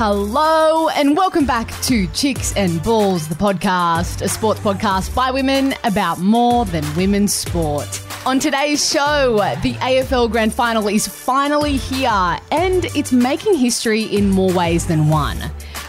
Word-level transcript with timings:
Hello, 0.00 0.88
and 0.90 1.16
welcome 1.16 1.44
back 1.44 1.68
to 1.82 2.06
Chicks 2.12 2.54
and 2.54 2.80
Balls, 2.84 3.26
the 3.26 3.34
podcast, 3.34 4.22
a 4.22 4.28
sports 4.28 4.60
podcast 4.60 5.12
by 5.12 5.32
women 5.32 5.74
about 5.82 6.20
more 6.20 6.64
than 6.66 6.84
women's 6.94 7.34
sport. 7.34 8.00
On 8.24 8.38
today's 8.38 8.88
show, 8.88 9.38
the 9.64 9.74
AFL 9.80 10.30
Grand 10.30 10.54
Final 10.54 10.86
is 10.86 11.08
finally 11.08 11.76
here, 11.76 12.38
and 12.52 12.84
it's 12.94 13.10
making 13.10 13.54
history 13.54 14.04
in 14.04 14.30
more 14.30 14.52
ways 14.52 14.86
than 14.86 15.08
one. 15.08 15.38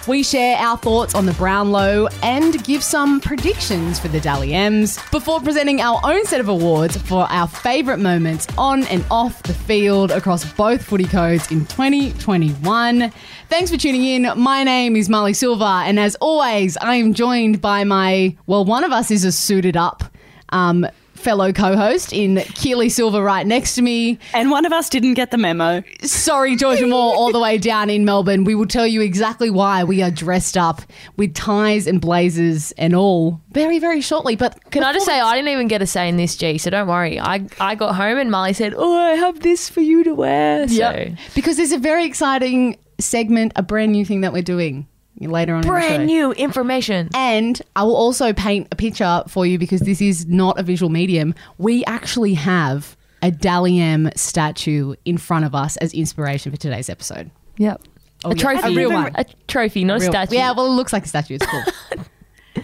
We 0.07 0.23
share 0.23 0.57
our 0.57 0.77
thoughts 0.77 1.13
on 1.13 1.25
the 1.25 1.33
Brownlow 1.33 2.07
and 2.23 2.63
give 2.63 2.83
some 2.83 3.19
predictions 3.19 3.99
for 3.99 4.07
the 4.07 4.19
Dally 4.19 4.53
M's 4.53 4.97
before 5.11 5.41
presenting 5.41 5.81
our 5.81 5.99
own 6.03 6.25
set 6.25 6.39
of 6.39 6.47
awards 6.47 6.97
for 6.97 7.27
our 7.29 7.47
favourite 7.47 7.99
moments 7.99 8.47
on 8.57 8.85
and 8.85 9.05
off 9.11 9.43
the 9.43 9.53
field 9.53 10.11
across 10.11 10.51
both 10.53 10.81
footy 10.83 11.03
codes 11.03 11.51
in 11.51 11.65
2021. 11.65 13.11
Thanks 13.49 13.69
for 13.69 13.77
tuning 13.77 14.03
in. 14.03 14.31
My 14.39 14.63
name 14.63 14.95
is 14.95 15.09
Marlee 15.09 15.35
Silva, 15.35 15.83
and 15.85 15.99
as 15.99 16.15
always, 16.15 16.77
I 16.77 16.95
am 16.95 17.13
joined 17.13 17.61
by 17.61 17.83
my, 17.83 18.35
well, 18.47 18.65
one 18.65 18.83
of 18.83 18.91
us 18.91 19.11
is 19.11 19.25
a 19.25 19.31
suited 19.31 19.77
up 19.77 20.03
um, 20.49 20.87
fellow 21.19 21.51
co-host 21.51 22.13
in 22.13 22.37
Keely 22.55 22.89
Silva 22.89 23.21
right 23.21 23.45
next 23.45 23.75
to 23.75 23.81
me. 23.81 24.17
And 24.33 24.49
one 24.49 24.65
of 24.65 24.71
us 24.73 24.89
didn't 24.89 25.13
get 25.15 25.31
the 25.31 25.37
memo. 25.37 25.83
Sorry, 26.03 26.55
Georgia 26.55 26.87
Moore, 26.87 27.13
all 27.15 27.31
the 27.31 27.39
way 27.39 27.57
down 27.57 27.89
in 27.89 28.05
Melbourne. 28.05 28.43
We 28.43 28.55
will 28.55 28.65
tell 28.67 28.87
you 28.87 29.01
exactly 29.01 29.49
why 29.49 29.83
we 29.83 30.01
are 30.01 30.11
dressed 30.11 30.57
up 30.57 30.81
with 31.17 31.33
ties 31.33 31.87
and 31.87 31.99
blazers 32.01 32.71
and 32.73 32.95
all 32.95 33.41
very, 33.51 33.79
very 33.79 34.01
shortly. 34.01 34.35
But 34.35 34.71
Can 34.71 34.83
I 34.83 34.93
just 34.93 35.05
say 35.05 35.19
I 35.19 35.35
didn't 35.35 35.49
even 35.49 35.67
get 35.67 35.81
a 35.81 35.87
say 35.87 36.07
in 36.09 36.17
this, 36.17 36.35
G, 36.35 36.57
so 36.57 36.69
don't 36.69 36.87
worry. 36.87 37.19
I, 37.19 37.45
I 37.59 37.75
got 37.75 37.95
home 37.95 38.17
and 38.17 38.29
Marlee 38.31 38.55
said, 38.55 38.73
Oh, 38.75 38.97
I 38.97 39.11
have 39.15 39.41
this 39.41 39.69
for 39.69 39.81
you 39.81 40.03
to 40.05 40.13
wear. 40.13 40.67
So 40.67 40.73
Yep. 40.75 41.17
because 41.35 41.57
there's 41.57 41.71
a 41.71 41.77
very 41.77 42.05
exciting 42.05 42.77
segment, 42.99 43.53
a 43.55 43.63
brand 43.63 43.91
new 43.91 44.05
thing 44.05 44.21
that 44.21 44.33
we're 44.33 44.41
doing 44.41 44.87
later 45.27 45.53
on 45.53 45.63
in 45.63 45.67
the 45.67 45.67
show. 45.81 45.87
brand 45.87 46.05
new 46.05 46.31
information. 46.33 47.09
And 47.13 47.61
I 47.75 47.83
will 47.83 47.95
also 47.95 48.31
paint 48.33 48.67
a 48.71 48.75
picture 48.75 49.23
for 49.27 49.45
you 49.45 49.57
because 49.59 49.81
this 49.81 50.01
is 50.01 50.25
not 50.27 50.59
a 50.59 50.63
visual 50.63 50.89
medium. 50.89 51.35
We 51.57 51.83
actually 51.85 52.33
have 52.35 52.95
a 53.21 53.31
Dally 53.31 53.79
M 53.79 54.09
statue 54.15 54.95
in 55.05 55.17
front 55.17 55.43
of 55.45 55.53
us 55.53 55.75
as 55.77 55.93
inspiration 55.93 56.51
for 56.51 56.57
today's 56.57 56.89
episode. 56.89 57.29
Yep. 57.57 57.81
Oh, 58.23 58.31
a 58.31 58.35
yeah. 58.35 58.41
trophy. 58.41 58.73
A 58.73 58.75
real 58.77 58.91
one. 58.93 59.11
A 59.15 59.25
trophy, 59.47 59.83
not 59.83 59.97
a 59.97 59.99
Real- 60.01 60.11
statue. 60.11 60.35
Yeah, 60.35 60.51
well, 60.53 60.65
it 60.67 60.75
looks 60.75 60.93
like 60.93 61.05
a 61.05 61.07
statue. 61.07 61.35
It's 61.35 61.45
cool. 61.45 61.63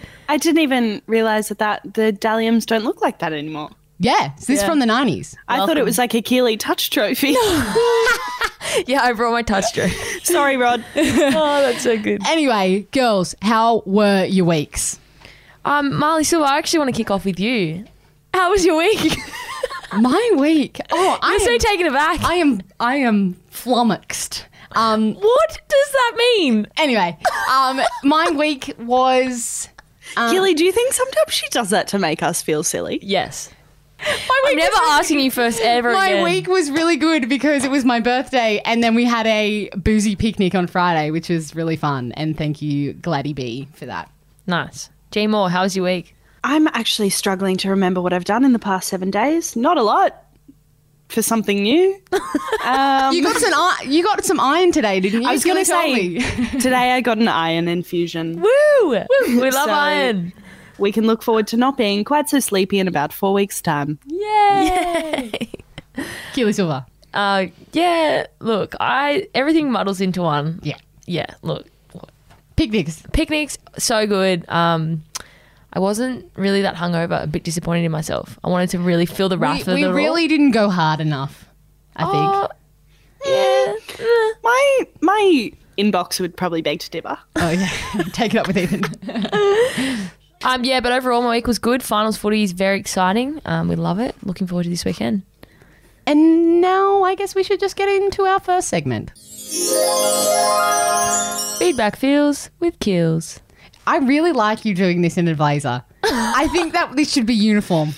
I 0.28 0.38
didn't 0.38 0.60
even 0.60 1.02
realize 1.06 1.48
that, 1.50 1.58
that 1.58 1.94
the 1.94 2.12
Dally 2.12 2.50
Ms 2.50 2.66
don't 2.66 2.84
look 2.84 3.00
like 3.00 3.20
that 3.20 3.32
anymore. 3.32 3.70
yeah, 3.98 4.34
so 4.36 4.46
this 4.46 4.50
is 4.50 4.60
Yeah. 4.62 4.66
from 4.68 4.78
the 4.80 4.86
90s. 4.86 5.36
I 5.48 5.58
thought 5.64 5.76
it 5.78 5.84
was 5.84 5.98
like 5.98 6.14
a 6.14 6.20
Keely 6.22 6.56
touch 6.56 6.90
trophy. 6.90 7.36
yeah, 8.86 9.02
I 9.02 9.12
brought 9.12 9.32
my 9.32 9.42
touch 9.42 9.64
drone. 9.74 9.90
Sorry, 10.22 10.56
Rod. 10.56 10.84
oh, 10.96 11.62
that's 11.62 11.82
so 11.82 11.98
good. 11.98 12.20
Anyway, 12.26 12.86
girls, 12.92 13.34
how 13.42 13.82
were 13.86 14.24
your 14.24 14.44
weeks? 14.46 14.98
Um, 15.64 15.92
Marlee 15.92 16.24
Silva, 16.24 16.46
I 16.46 16.58
actually 16.58 16.78
want 16.80 16.94
to 16.94 16.96
kick 16.96 17.10
off 17.10 17.24
with 17.24 17.40
you. 17.40 17.84
How 18.32 18.50
was 18.50 18.64
your 18.64 18.76
week? 18.76 19.16
My 19.92 20.32
week. 20.36 20.80
Oh, 20.90 21.18
I'm 21.22 21.40
so 21.40 21.56
taken 21.58 21.86
aback. 21.86 22.22
I 22.22 22.34
am 22.34 22.60
I 22.78 22.96
am 22.96 23.34
flummoxed. 23.50 24.44
Um 24.72 25.14
what 25.14 25.58
does 25.68 25.92
that 25.92 26.12
mean? 26.18 26.66
anyway, 26.76 27.16
um 27.50 27.80
my 28.04 28.30
week 28.30 28.74
was 28.78 29.68
Keely, 30.14 30.54
do 30.54 30.64
you 30.64 30.72
think 30.72 30.92
sometimes 30.92 31.32
she 31.32 31.48
does 31.48 31.70
that 31.70 31.88
to 31.88 31.98
make 31.98 32.22
us 32.22 32.42
feel 32.42 32.62
silly? 32.62 32.98
Yes. 33.02 33.50
My 33.98 34.42
I'm 34.46 34.56
never 34.56 34.76
asking 34.76 35.20
you 35.20 35.30
first 35.30 35.60
ever 35.60 35.92
My 35.92 36.08
again. 36.08 36.24
week 36.24 36.46
was 36.48 36.70
really 36.70 36.96
good 36.96 37.28
because 37.28 37.64
it 37.64 37.70
was 37.70 37.84
my 37.84 38.00
birthday, 38.00 38.60
and 38.64 38.82
then 38.82 38.94
we 38.94 39.04
had 39.04 39.26
a 39.26 39.68
boozy 39.76 40.16
picnic 40.16 40.54
on 40.54 40.66
Friday, 40.66 41.10
which 41.10 41.28
was 41.28 41.54
really 41.54 41.76
fun. 41.76 42.12
And 42.12 42.36
thank 42.36 42.60
you, 42.62 42.92
Gladdy 42.94 43.32
B, 43.32 43.68
for 43.74 43.86
that. 43.86 44.10
Nice. 44.46 44.90
G 45.10 45.26
Moore, 45.26 45.48
how 45.50 45.62
was 45.62 45.74
your 45.76 45.84
week? 45.86 46.14
I'm 46.44 46.68
actually 46.68 47.10
struggling 47.10 47.56
to 47.58 47.70
remember 47.70 48.00
what 48.00 48.12
I've 48.12 48.24
done 48.24 48.44
in 48.44 48.52
the 48.52 48.58
past 48.58 48.88
seven 48.88 49.10
days. 49.10 49.56
Not 49.56 49.78
a 49.78 49.82
lot 49.82 50.22
for 51.08 51.22
something 51.22 51.62
new. 51.62 52.00
Um, 52.64 53.14
You 53.14 53.22
got 53.22 53.36
some 53.36 53.88
you 53.92 54.02
got 54.02 54.24
some 54.24 54.40
iron 54.40 54.72
today, 54.72 54.98
didn't 54.98 55.22
you? 55.22 55.28
I 55.28 55.32
was 55.32 55.44
going 55.44 55.58
to 55.58 55.64
say, 55.64 56.18
today 56.58 56.92
I 56.94 57.00
got 57.00 57.18
an 57.18 57.28
iron 57.28 57.68
infusion. 57.68 58.40
Woo! 58.40 58.90
We 59.28 59.50
love 59.52 59.66
So- 59.66 59.70
iron. 59.70 60.32
We 60.78 60.92
can 60.92 61.06
look 61.06 61.22
forward 61.22 61.46
to 61.48 61.56
not 61.56 61.76
being 61.76 62.04
quite 62.04 62.28
so 62.28 62.38
sleepy 62.40 62.78
in 62.78 62.88
about 62.88 63.12
four 63.12 63.32
weeks' 63.32 63.60
time. 63.62 63.98
Yay! 64.06 65.50
Keely 66.34 66.52
Silva. 66.52 66.86
Uh, 67.14 67.46
yeah. 67.72 68.26
Look, 68.40 68.74
I 68.80 69.28
everything 69.34 69.70
muddles 69.72 70.00
into 70.00 70.20
one. 70.22 70.60
Yeah. 70.62 70.76
Yeah. 71.06 71.26
Look, 71.42 71.66
Picnics. 72.56 73.02
picnics 73.12 73.58
so 73.78 74.06
good. 74.06 74.44
Um, 74.48 75.02
I 75.72 75.78
wasn't 75.78 76.30
really 76.36 76.62
that 76.62 76.74
hungover. 76.74 77.22
A 77.22 77.26
bit 77.26 77.44
disappointed 77.44 77.84
in 77.84 77.92
myself. 77.92 78.38
I 78.44 78.48
wanted 78.48 78.70
to 78.70 78.78
really 78.78 79.04
feel 79.06 79.28
the 79.28 79.36
wrath 79.38 79.66
We, 79.66 79.72
of 79.72 79.76
we 79.76 79.82
it 79.84 79.86
all. 79.88 79.92
really 79.92 80.26
didn't 80.28 80.52
go 80.52 80.68
hard 80.70 81.00
enough. 81.00 81.46
I 81.96 82.04
think. 82.04 82.14
Oh, 82.14 82.48
yeah. 83.26 83.74
eh. 83.98 84.32
My 84.42 84.86
my 85.00 85.52
inbox 85.78 86.18
would 86.20 86.36
probably 86.36 86.62
beg 86.62 86.80
to 86.80 86.90
differ. 86.90 87.18
Oh 87.36 87.50
yeah, 87.50 87.68
take 88.12 88.34
it 88.34 88.38
up 88.38 88.46
with 88.46 88.56
Ethan. 88.58 88.82
Um, 90.44 90.64
yeah, 90.64 90.80
but 90.80 90.92
overall 90.92 91.22
my 91.22 91.30
week 91.30 91.46
was 91.46 91.58
good. 91.58 91.82
Finals 91.82 92.16
footy 92.16 92.42
is 92.42 92.52
very 92.52 92.78
exciting. 92.78 93.40
Um, 93.44 93.68
we 93.68 93.74
love 93.76 93.98
it. 93.98 94.14
Looking 94.24 94.46
forward 94.46 94.64
to 94.64 94.70
this 94.70 94.84
weekend. 94.84 95.22
and 96.06 96.60
now 96.60 97.02
I 97.02 97.14
guess 97.16 97.34
we 97.34 97.42
should 97.42 97.58
just 97.60 97.74
get 97.76 97.88
into 97.88 98.22
our 98.24 98.38
first 98.40 98.68
segment. 98.68 99.12
Feedback 101.58 101.96
feels 101.96 102.50
with 102.60 102.78
Keels. 102.80 103.40
I 103.86 103.98
really 103.98 104.32
like 104.32 104.64
you 104.64 104.74
doing 104.74 105.00
this 105.00 105.16
in 105.16 105.26
Advisor. 105.28 105.82
I 106.04 106.48
think 106.52 106.72
that 106.74 106.94
this 106.96 107.12
should 107.12 107.26
be 107.26 107.34
uniform. 107.34 107.94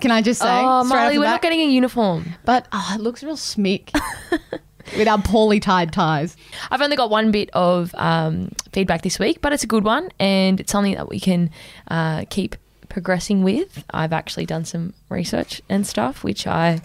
Can 0.00 0.10
I 0.10 0.20
just 0.22 0.40
say? 0.40 0.48
Oh, 0.48 0.84
Marlee, 0.86 1.16
we're 1.16 1.22
bat? 1.24 1.30
not 1.32 1.42
getting 1.42 1.60
a 1.60 1.64
uniform. 1.70 2.34
But 2.44 2.68
oh, 2.72 2.92
it 2.94 3.00
looks 3.00 3.22
real 3.24 3.36
smick 3.36 3.90
with 4.96 5.08
our 5.08 5.20
poorly 5.20 5.60
tied 5.60 5.92
ties. 5.92 6.36
I've 6.70 6.80
only 6.80 6.96
got 6.96 7.10
one 7.10 7.30
bit 7.30 7.50
of 7.52 7.94
um, 7.96 8.52
feedback 8.72 9.02
this 9.02 9.18
week, 9.18 9.40
but 9.40 9.52
it's 9.52 9.64
a 9.64 9.68
good 9.68 9.84
one, 9.84 10.10
and 10.18 10.60
it's 10.60 10.72
something 10.72 10.94
that 10.94 11.08
we 11.08 11.20
can 11.20 11.50
uh, 11.88 12.24
keep 12.30 12.56
progressing 12.88 13.42
with. 13.42 13.84
I've 13.90 14.12
actually 14.12 14.46
done 14.46 14.64
some 14.64 14.94
research 15.08 15.62
and 15.68 15.86
stuff, 15.86 16.24
which 16.24 16.46
I 16.46 16.80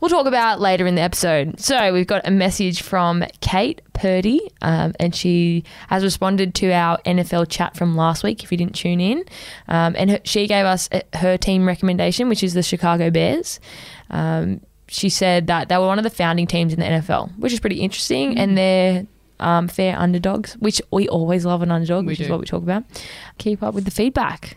will 0.00 0.08
talk 0.08 0.26
about 0.26 0.60
later 0.60 0.86
in 0.86 0.94
the 0.94 1.02
episode. 1.02 1.60
So 1.60 1.92
we've 1.92 2.06
got 2.06 2.26
a 2.26 2.30
message 2.30 2.82
from 2.82 3.24
Kate 3.40 3.80
Purdy, 3.92 4.40
um, 4.62 4.94
and 5.00 5.14
she 5.14 5.64
has 5.88 6.04
responded 6.04 6.54
to 6.56 6.72
our 6.72 6.98
NFL 6.98 7.48
chat 7.48 7.76
from 7.76 7.96
last 7.96 8.22
week. 8.22 8.44
If 8.44 8.52
you 8.52 8.58
didn't 8.58 8.74
tune 8.74 9.00
in, 9.00 9.24
um, 9.68 9.94
and 9.98 10.10
her, 10.10 10.20
she 10.24 10.46
gave 10.46 10.66
us 10.66 10.88
uh, 10.92 11.00
her 11.14 11.36
team 11.36 11.66
recommendation, 11.66 12.28
which 12.28 12.42
is 12.42 12.54
the 12.54 12.62
Chicago 12.62 13.10
Bears. 13.10 13.60
Um, 14.10 14.60
she 14.88 15.08
said 15.08 15.46
that 15.48 15.68
they 15.68 15.76
were 15.76 15.86
one 15.86 15.98
of 15.98 16.04
the 16.04 16.10
founding 16.10 16.46
teams 16.46 16.72
in 16.72 16.80
the 16.80 16.86
NFL, 16.86 17.36
which 17.38 17.52
is 17.52 17.60
pretty 17.60 17.80
interesting, 17.80 18.38
and 18.38 18.56
they're 18.56 19.06
um, 19.40 19.68
fair 19.68 19.98
underdogs, 19.98 20.54
which 20.54 20.80
we 20.90 21.08
always 21.08 21.44
love 21.44 21.62
an 21.62 21.70
underdog, 21.70 22.04
We 22.04 22.12
which 22.12 22.20
is 22.20 22.28
what 22.28 22.40
we 22.40 22.46
talk 22.46 22.62
about. 22.62 22.84
Keep 23.38 23.62
up 23.62 23.74
with 23.74 23.84
the 23.84 23.90
feedback. 23.90 24.56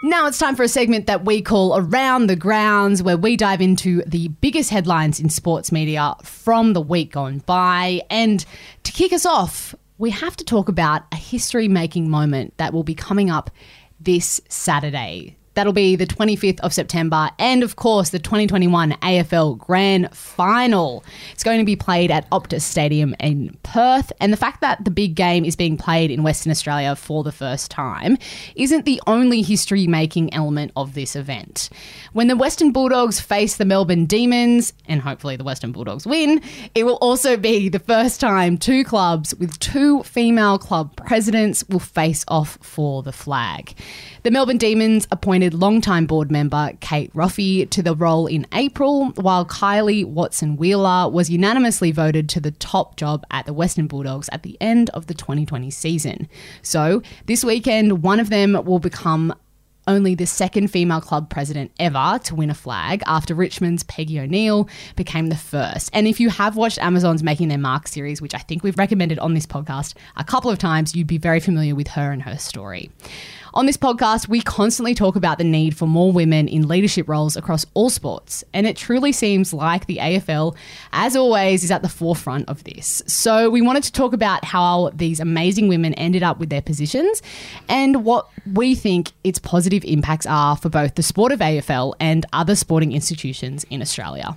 Now 0.00 0.28
it's 0.28 0.38
time 0.38 0.54
for 0.54 0.62
a 0.62 0.68
segment 0.68 1.08
that 1.08 1.24
we 1.24 1.42
call 1.42 1.76
Around 1.76 2.28
the 2.28 2.36
Grounds, 2.36 3.02
where 3.02 3.16
we 3.16 3.36
dive 3.36 3.60
into 3.60 4.02
the 4.06 4.28
biggest 4.28 4.70
headlines 4.70 5.18
in 5.18 5.28
sports 5.28 5.72
media 5.72 6.14
from 6.22 6.72
the 6.72 6.80
week 6.80 7.12
gone 7.12 7.38
by. 7.46 8.02
And 8.08 8.44
to 8.84 8.92
kick 8.92 9.12
us 9.12 9.26
off, 9.26 9.74
we 9.98 10.10
have 10.10 10.36
to 10.36 10.44
talk 10.44 10.68
about 10.68 11.02
a 11.10 11.16
history 11.16 11.66
making 11.66 12.08
moment 12.08 12.56
that 12.58 12.72
will 12.72 12.84
be 12.84 12.94
coming 12.94 13.28
up 13.28 13.50
this 13.98 14.40
Saturday. 14.48 15.37
That'll 15.58 15.72
be 15.72 15.96
the 15.96 16.06
25th 16.06 16.60
of 16.60 16.72
September, 16.72 17.30
and 17.36 17.64
of 17.64 17.74
course, 17.74 18.10
the 18.10 18.20
2021 18.20 18.92
AFL 18.92 19.58
Grand 19.58 20.16
Final. 20.16 21.02
It's 21.32 21.42
going 21.42 21.58
to 21.58 21.64
be 21.64 21.74
played 21.74 22.12
at 22.12 22.30
Optus 22.30 22.60
Stadium 22.60 23.16
in 23.18 23.56
Perth, 23.64 24.12
and 24.20 24.32
the 24.32 24.36
fact 24.36 24.60
that 24.60 24.84
the 24.84 24.92
big 24.92 25.16
game 25.16 25.44
is 25.44 25.56
being 25.56 25.76
played 25.76 26.12
in 26.12 26.22
Western 26.22 26.52
Australia 26.52 26.94
for 26.94 27.24
the 27.24 27.32
first 27.32 27.72
time 27.72 28.18
isn't 28.54 28.84
the 28.84 29.02
only 29.08 29.42
history 29.42 29.88
making 29.88 30.32
element 30.32 30.70
of 30.76 30.94
this 30.94 31.16
event. 31.16 31.70
When 32.12 32.28
the 32.28 32.36
Western 32.36 32.70
Bulldogs 32.70 33.18
face 33.18 33.56
the 33.56 33.64
Melbourne 33.64 34.06
Demons, 34.06 34.72
and 34.86 35.00
hopefully 35.00 35.34
the 35.34 35.42
Western 35.42 35.72
Bulldogs 35.72 36.06
win, 36.06 36.40
it 36.76 36.84
will 36.84 36.98
also 37.00 37.36
be 37.36 37.68
the 37.68 37.80
first 37.80 38.20
time 38.20 38.58
two 38.58 38.84
clubs 38.84 39.34
with 39.34 39.58
two 39.58 40.04
female 40.04 40.56
club 40.56 40.94
presidents 41.04 41.64
will 41.68 41.80
face 41.80 42.24
off 42.28 42.58
for 42.62 43.02
the 43.02 43.10
flag. 43.10 43.74
The 44.22 44.30
Melbourne 44.30 44.58
Demons 44.58 45.08
appointed 45.10 45.47
longtime 45.50 46.06
board 46.06 46.30
member 46.30 46.72
Kate 46.80 47.12
Roffey 47.14 47.68
to 47.70 47.82
the 47.82 47.94
role 47.94 48.26
in 48.26 48.46
April, 48.52 49.10
while 49.16 49.44
Kylie 49.44 50.04
Watson 50.04 50.56
Wheeler 50.56 51.08
was 51.08 51.30
unanimously 51.30 51.92
voted 51.92 52.28
to 52.30 52.40
the 52.40 52.50
top 52.50 52.96
job 52.96 53.24
at 53.30 53.46
the 53.46 53.52
Western 53.52 53.86
Bulldogs 53.86 54.28
at 54.32 54.42
the 54.42 54.56
end 54.60 54.90
of 54.90 55.06
the 55.06 55.14
2020 55.14 55.70
season. 55.70 56.28
So, 56.62 57.02
this 57.26 57.44
weekend, 57.44 58.02
one 58.02 58.20
of 58.20 58.30
them 58.30 58.52
will 58.64 58.78
become 58.78 59.34
only 59.88 60.14
the 60.14 60.26
second 60.26 60.68
female 60.68 61.00
club 61.00 61.30
president 61.30 61.72
ever 61.80 62.20
to 62.22 62.34
win 62.34 62.50
a 62.50 62.54
flag 62.54 63.02
after 63.06 63.34
Richmond's 63.34 63.82
Peggy 63.84 64.20
O'Neill 64.20 64.68
became 64.94 65.28
the 65.28 65.36
first. 65.36 65.90
And 65.92 66.06
if 66.06 66.20
you 66.20 66.28
have 66.28 66.56
watched 66.56 66.78
Amazon's 66.78 67.22
Making 67.22 67.48
Their 67.48 67.58
Mark 67.58 67.88
series, 67.88 68.20
which 68.20 68.34
I 68.34 68.38
think 68.38 68.62
we've 68.62 68.78
recommended 68.78 69.18
on 69.18 69.34
this 69.34 69.46
podcast 69.46 69.94
a 70.16 70.24
couple 70.24 70.50
of 70.50 70.58
times, 70.58 70.94
you'd 70.94 71.06
be 71.06 71.18
very 71.18 71.40
familiar 71.40 71.74
with 71.74 71.88
her 71.88 72.12
and 72.12 72.22
her 72.22 72.36
story. 72.36 72.90
On 73.54 73.66
this 73.66 73.76
podcast, 73.76 74.28
we 74.28 74.42
constantly 74.42 74.94
talk 74.94 75.16
about 75.16 75.38
the 75.38 75.44
need 75.44 75.76
for 75.76 75.86
more 75.86 76.12
women 76.12 76.48
in 76.48 76.68
leadership 76.68 77.08
roles 77.08 77.36
across 77.36 77.64
all 77.74 77.88
sports, 77.88 78.44
and 78.52 78.66
it 78.66 78.76
truly 78.76 79.12
seems 79.12 79.54
like 79.54 79.86
the 79.86 79.96
AFL, 79.96 80.54
as 80.92 81.16
always, 81.16 81.64
is 81.64 81.70
at 81.70 81.82
the 81.82 81.88
forefront 81.88 82.48
of 82.48 82.64
this. 82.64 83.02
So, 83.06 83.48
we 83.48 83.62
wanted 83.62 83.84
to 83.84 83.92
talk 83.92 84.12
about 84.12 84.44
how 84.44 84.90
these 84.94 85.18
amazing 85.18 85.68
women 85.68 85.94
ended 85.94 86.22
up 86.22 86.38
with 86.38 86.50
their 86.50 86.62
positions 86.62 87.22
and 87.68 88.04
what 88.04 88.28
we 88.52 88.74
think 88.74 89.12
its 89.24 89.38
positive 89.38 89.84
impacts 89.84 90.26
are 90.26 90.56
for 90.56 90.68
both 90.68 90.94
the 90.94 91.02
sport 91.02 91.32
of 91.32 91.40
AFL 91.40 91.94
and 92.00 92.26
other 92.32 92.54
sporting 92.54 92.92
institutions 92.92 93.64
in 93.70 93.80
Australia. 93.80 94.36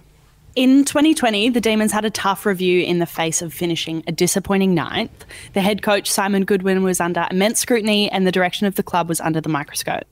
In 0.54 0.84
2020, 0.84 1.48
the 1.48 1.62
Demons 1.62 1.94
had 1.94 2.04
a 2.04 2.10
tough 2.10 2.46
review 2.46 2.82
in 2.82 3.00
the 3.00 3.06
face 3.06 3.42
of 3.42 3.54
finishing 3.54 4.04
a 4.06 4.12
disappointing 4.12 4.74
ninth. 4.74 5.24
The 5.54 5.62
head 5.62 5.82
coach, 5.82 6.12
Simon 6.12 6.44
Goodwin, 6.44 6.84
was 6.84 7.00
under 7.00 7.26
immense 7.32 7.62
scrutiny 7.62 8.12
and 8.12 8.28
the 8.28 8.34
direction 8.34 8.68
of 8.68 8.76
the 8.76 8.84
club 8.84 9.08
was 9.08 9.22
under 9.22 9.40
the 9.40 9.48
microscope. 9.48 10.04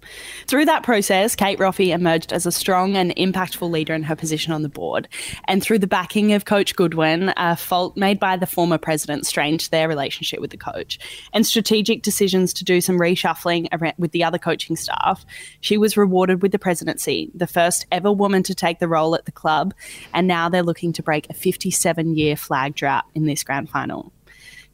Through 0.48 0.64
that 0.64 0.84
process, 0.84 1.36
Kate 1.36 1.60
Roffey 1.60 1.90
emerged 1.90 2.32
as 2.32 2.46
a 2.46 2.54
strong 2.54 2.96
and 2.96 3.14
impactful 3.18 3.70
leader 3.70 3.94
in 3.94 4.04
her 4.04 4.16
position 4.16 4.54
on 4.54 4.62
the 4.62 4.70
board. 4.70 5.10
And 5.44 5.62
through 5.62 5.80
the 5.80 5.88
backing 5.88 6.32
of 6.32 6.46
Coach 6.46 6.74
Goodwin, 6.74 7.34
a 7.36 7.58
fault 7.58 7.98
made 7.98 8.18
by 8.18 8.38
the 8.38 8.48
former 8.48 8.78
president 8.78 9.26
strained 9.26 9.68
their 9.72 9.90
relationship 9.90 10.40
with 10.40 10.52
the 10.52 10.58
coach. 10.58 11.00
And 11.34 11.46
strategic 11.46 12.02
decisions 12.02 12.54
to 12.54 12.64
do 12.64 12.80
some 12.80 12.98
reshuffling 12.98 13.68
with 13.98 14.14
the 14.14 14.24
other 14.24 14.38
coaching 14.38 14.78
staff, 14.78 15.26
she 15.60 15.78
was 15.78 15.98
rewarded 15.98 16.42
with 16.42 16.54
the 16.54 16.60
presidency, 16.60 17.30
the 17.36 17.46
first 17.46 17.86
ever 17.92 18.10
woman 18.10 18.42
to 18.44 18.56
take 18.56 18.80
the 18.80 18.88
role 18.88 19.16
at 19.16 19.26
the 19.26 19.34
club. 19.34 19.74
And 20.14 20.29
now 20.30 20.48
they're 20.48 20.64
looking 20.64 20.94
to 20.94 21.04
break 21.04 21.30
a 21.30 21.34
57 21.34 22.16
year 22.16 22.38
flag 22.38 22.76
drought 22.76 23.04
in 23.14 23.26
this 23.26 23.44
grand 23.44 23.70
final. 23.70 24.14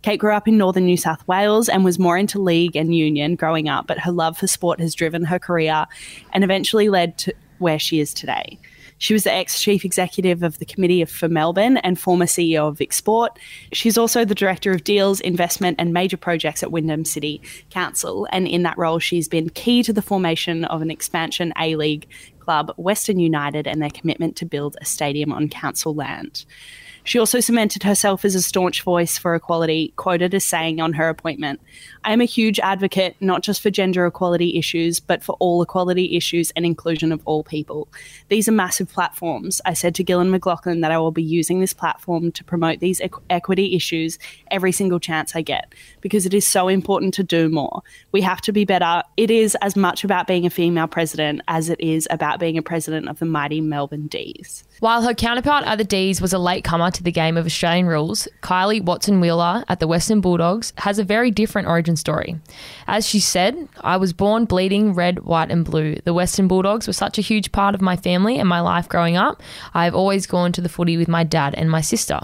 Kate 0.04 0.20
grew 0.20 0.34
up 0.34 0.48
in 0.48 0.56
northern 0.56 0.86
New 0.86 0.98
South 0.98 1.28
Wales 1.28 1.68
and 1.68 1.84
was 1.84 1.98
more 1.98 2.16
into 2.16 2.40
league 2.40 2.76
and 2.76 2.94
union 2.94 3.36
growing 3.36 3.68
up, 3.68 3.88
but 3.88 3.98
her 3.98 4.12
love 4.12 4.38
for 4.38 4.46
sport 4.46 4.80
has 4.80 4.94
driven 4.94 5.24
her 5.24 5.40
career 5.40 5.88
and 6.32 6.44
eventually 6.44 6.90
led 6.90 7.18
to 7.18 7.34
where 7.58 7.80
she 7.80 8.00
is 8.00 8.14
today. 8.14 8.60
She 8.98 9.14
was 9.14 9.24
the 9.24 9.34
ex 9.34 9.62
chief 9.62 9.84
executive 9.84 10.42
of 10.44 10.60
the 10.60 10.66
Committee 10.66 11.04
for 11.06 11.28
Melbourne 11.28 11.78
and 11.78 12.00
former 12.00 12.26
CEO 12.26 12.68
of 12.68 12.78
Vic 12.78 12.94
Sport. 12.94 13.38
She's 13.74 13.98
also 13.98 14.24
the 14.24 14.36
director 14.36 14.72
of 14.72 14.84
deals, 14.84 15.20
investment, 15.20 15.76
and 15.80 15.94
major 15.94 16.18
projects 16.18 16.64
at 16.64 16.72
Wyndham 16.72 17.06
City 17.06 17.42
Council. 17.70 18.28
And 18.32 18.48
in 18.48 18.64
that 18.64 18.78
role, 18.78 19.00
she's 19.00 19.28
been 19.28 19.50
key 19.50 19.84
to 19.84 19.94
the 19.94 20.02
formation 20.02 20.66
of 20.66 20.82
an 20.82 20.92
expansion 20.92 21.54
A 21.60 21.76
League 21.76 22.08
club, 22.40 22.72
Western 22.78 23.20
United, 23.20 23.68
and 23.68 23.82
their 23.82 23.90
commitment 23.90 24.36
to 24.38 24.46
build 24.46 24.78
a 24.80 24.86
stadium 24.86 25.32
on 25.32 25.50
council 25.50 25.94
land. 25.94 26.46
She 27.06 27.20
also 27.20 27.40
cemented 27.40 27.84
herself 27.84 28.26
as 28.26 28.34
a 28.34 28.42
staunch 28.42 28.82
voice 28.82 29.16
for 29.16 29.36
equality, 29.36 29.94
quoted 29.96 30.34
as 30.34 30.44
saying 30.44 30.82
on 30.82 30.94
her 30.94 31.08
appointment, 31.08 31.62
I 32.04 32.12
am 32.14 32.20
a 32.20 32.26
huge 32.26 32.60
advocate 32.60 33.16
not 33.20 33.44
just 33.44 33.62
for 33.62 33.70
gender 33.70 34.08
equality 34.08 34.58
issues, 34.58 35.00
but 35.00 35.24
for 35.24 35.36
all 35.40 35.62
equality 35.62 36.18
issues 36.18 36.50
and 36.56 36.66
inclusion 36.66 37.12
of 37.12 37.22
all 37.26 37.44
people. 37.44 37.88
These 38.30 38.48
are 38.48 38.52
massive 38.52 38.92
platforms. 38.92 39.62
I 39.66 39.74
said 39.74 39.94
to 39.96 40.04
Gillon 40.04 40.32
McLachlan 40.32 40.82
that 40.82 40.92
I 40.92 40.98
will 40.98 41.12
be 41.12 41.22
using 41.22 41.60
this 41.60 41.74
platform 41.74 42.32
to 42.32 42.44
promote 42.44 42.80
these 42.80 43.00
equ- 43.00 43.22
equity 43.30 43.76
issues 43.76 44.18
every 44.50 44.72
single 44.72 45.00
chance 45.00 45.36
I 45.36 45.44
get 45.44 45.74
because 46.02 46.26
it 46.26 46.34
is 46.34 46.48
so 46.48 46.68
important 46.68 47.14
to 47.16 47.24
do 47.24 47.50
more. 47.50 47.84
We 48.14 48.22
have 48.22 48.42
to 48.42 48.52
be 48.52 48.66
better. 48.66 49.04
It 49.16 49.30
is 49.30 49.56
as 49.62 49.76
much 49.76 50.04
about 50.04 50.26
being 50.26 50.48
a 50.48 50.50
female 50.50 50.88
president 50.88 51.42
as 51.48 51.70
it 51.70 51.80
is 51.80 52.08
about 52.10 52.40
being 52.40 52.58
a 52.58 52.64
president 52.64 53.10
of 53.10 53.20
the 53.20 53.26
mighty 53.26 53.62
Melbourne 53.62 54.08
D's. 54.08 54.64
While 54.82 55.04
her 55.04 55.14
counterpart 55.14 55.66
at 55.66 55.78
the 55.78 55.86
D's 55.86 56.20
was 56.20 56.34
a 56.34 56.38
latecomer 56.38 56.92
to 56.92 57.02
the 57.02 57.12
game 57.12 57.38
of 57.38 57.46
Australian 57.46 57.88
rules, 57.88 58.28
Kylie 58.42 58.84
Watson 58.84 59.22
Wheeler 59.22 59.64
at 59.70 59.80
the 59.80 59.88
Western 59.88 60.20
Bulldogs 60.20 60.74
has 60.80 61.00
a 61.00 61.04
very 61.04 61.32
different 61.32 61.70
origin 61.70 61.96
story. 61.96 62.36
As 62.86 63.08
she 63.08 63.22
said, 63.22 63.70
I 63.80 63.96
was 63.96 64.12
born 64.12 64.44
bleeding 64.44 64.94
red, 64.94 65.24
white, 65.24 65.50
and 65.50 65.64
blue. 65.64 65.96
The 66.04 66.14
Western 66.14 66.50
Bulldogs 66.50 66.88
were 66.88 66.94
such 66.94 67.18
a 67.18 67.22
huge 67.22 67.54
part 67.54 67.74
of 67.74 67.82
my 67.82 67.96
family 67.96 68.38
and 68.38 68.50
my 68.50 68.60
life 68.60 68.90
growing 68.90 69.16
up. 69.16 69.42
I've 69.74 69.96
always 69.96 70.28
gone 70.28 70.52
to 70.52 70.62
the 70.62 70.70
footy 70.70 70.98
with 70.98 71.08
my 71.08 71.24
dad 71.24 71.56
and 71.56 71.72
my 71.72 71.80
sister. 71.80 72.20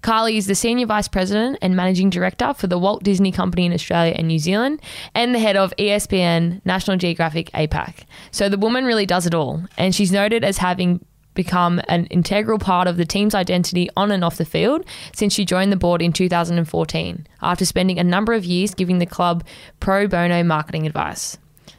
Kylie 0.00 0.36
is 0.36 0.46
the 0.46 0.54
Senior 0.54 0.86
Vice 0.86 1.08
President 1.08 1.58
and 1.60 1.76
Managing 1.76 2.08
Director 2.08 2.54
for 2.54 2.66
the 2.66 2.78
Walt 2.78 3.02
Disney 3.02 3.32
Company 3.32 3.66
in 3.66 3.72
Australia 3.74 4.14
and 4.16 4.28
New 4.28 4.38
Zealand 4.38 4.80
and 5.14 5.34
the 5.34 5.38
head 5.38 5.56
of 5.56 5.74
ESPN 5.78 6.62
National 6.64 6.96
Geographic 6.96 7.50
APAC. 7.52 8.04
So 8.30 8.48
the 8.48 8.58
woman 8.58 8.84
really 8.86 9.06
does 9.06 9.26
it 9.26 9.34
all, 9.34 9.62
and 9.76 9.94
she's 9.94 10.12
noted 10.12 10.44
as 10.44 10.58
having 10.58 11.04
become 11.34 11.80
an 11.88 12.06
integral 12.06 12.58
part 12.58 12.88
of 12.88 12.96
the 12.96 13.04
team's 13.04 13.34
identity 13.34 13.88
on 13.96 14.10
and 14.10 14.24
off 14.24 14.36
the 14.36 14.44
field 14.44 14.84
since 15.12 15.34
she 15.34 15.44
joined 15.44 15.72
the 15.72 15.76
board 15.76 16.00
in 16.00 16.12
2014 16.12 17.26
after 17.42 17.64
spending 17.64 17.98
a 17.98 18.04
number 18.04 18.32
of 18.32 18.44
years 18.44 18.74
giving 18.74 18.98
the 18.98 19.06
club 19.06 19.44
pro 19.80 20.06
bono 20.06 20.42
marketing 20.42 20.86
advice. 20.86 21.36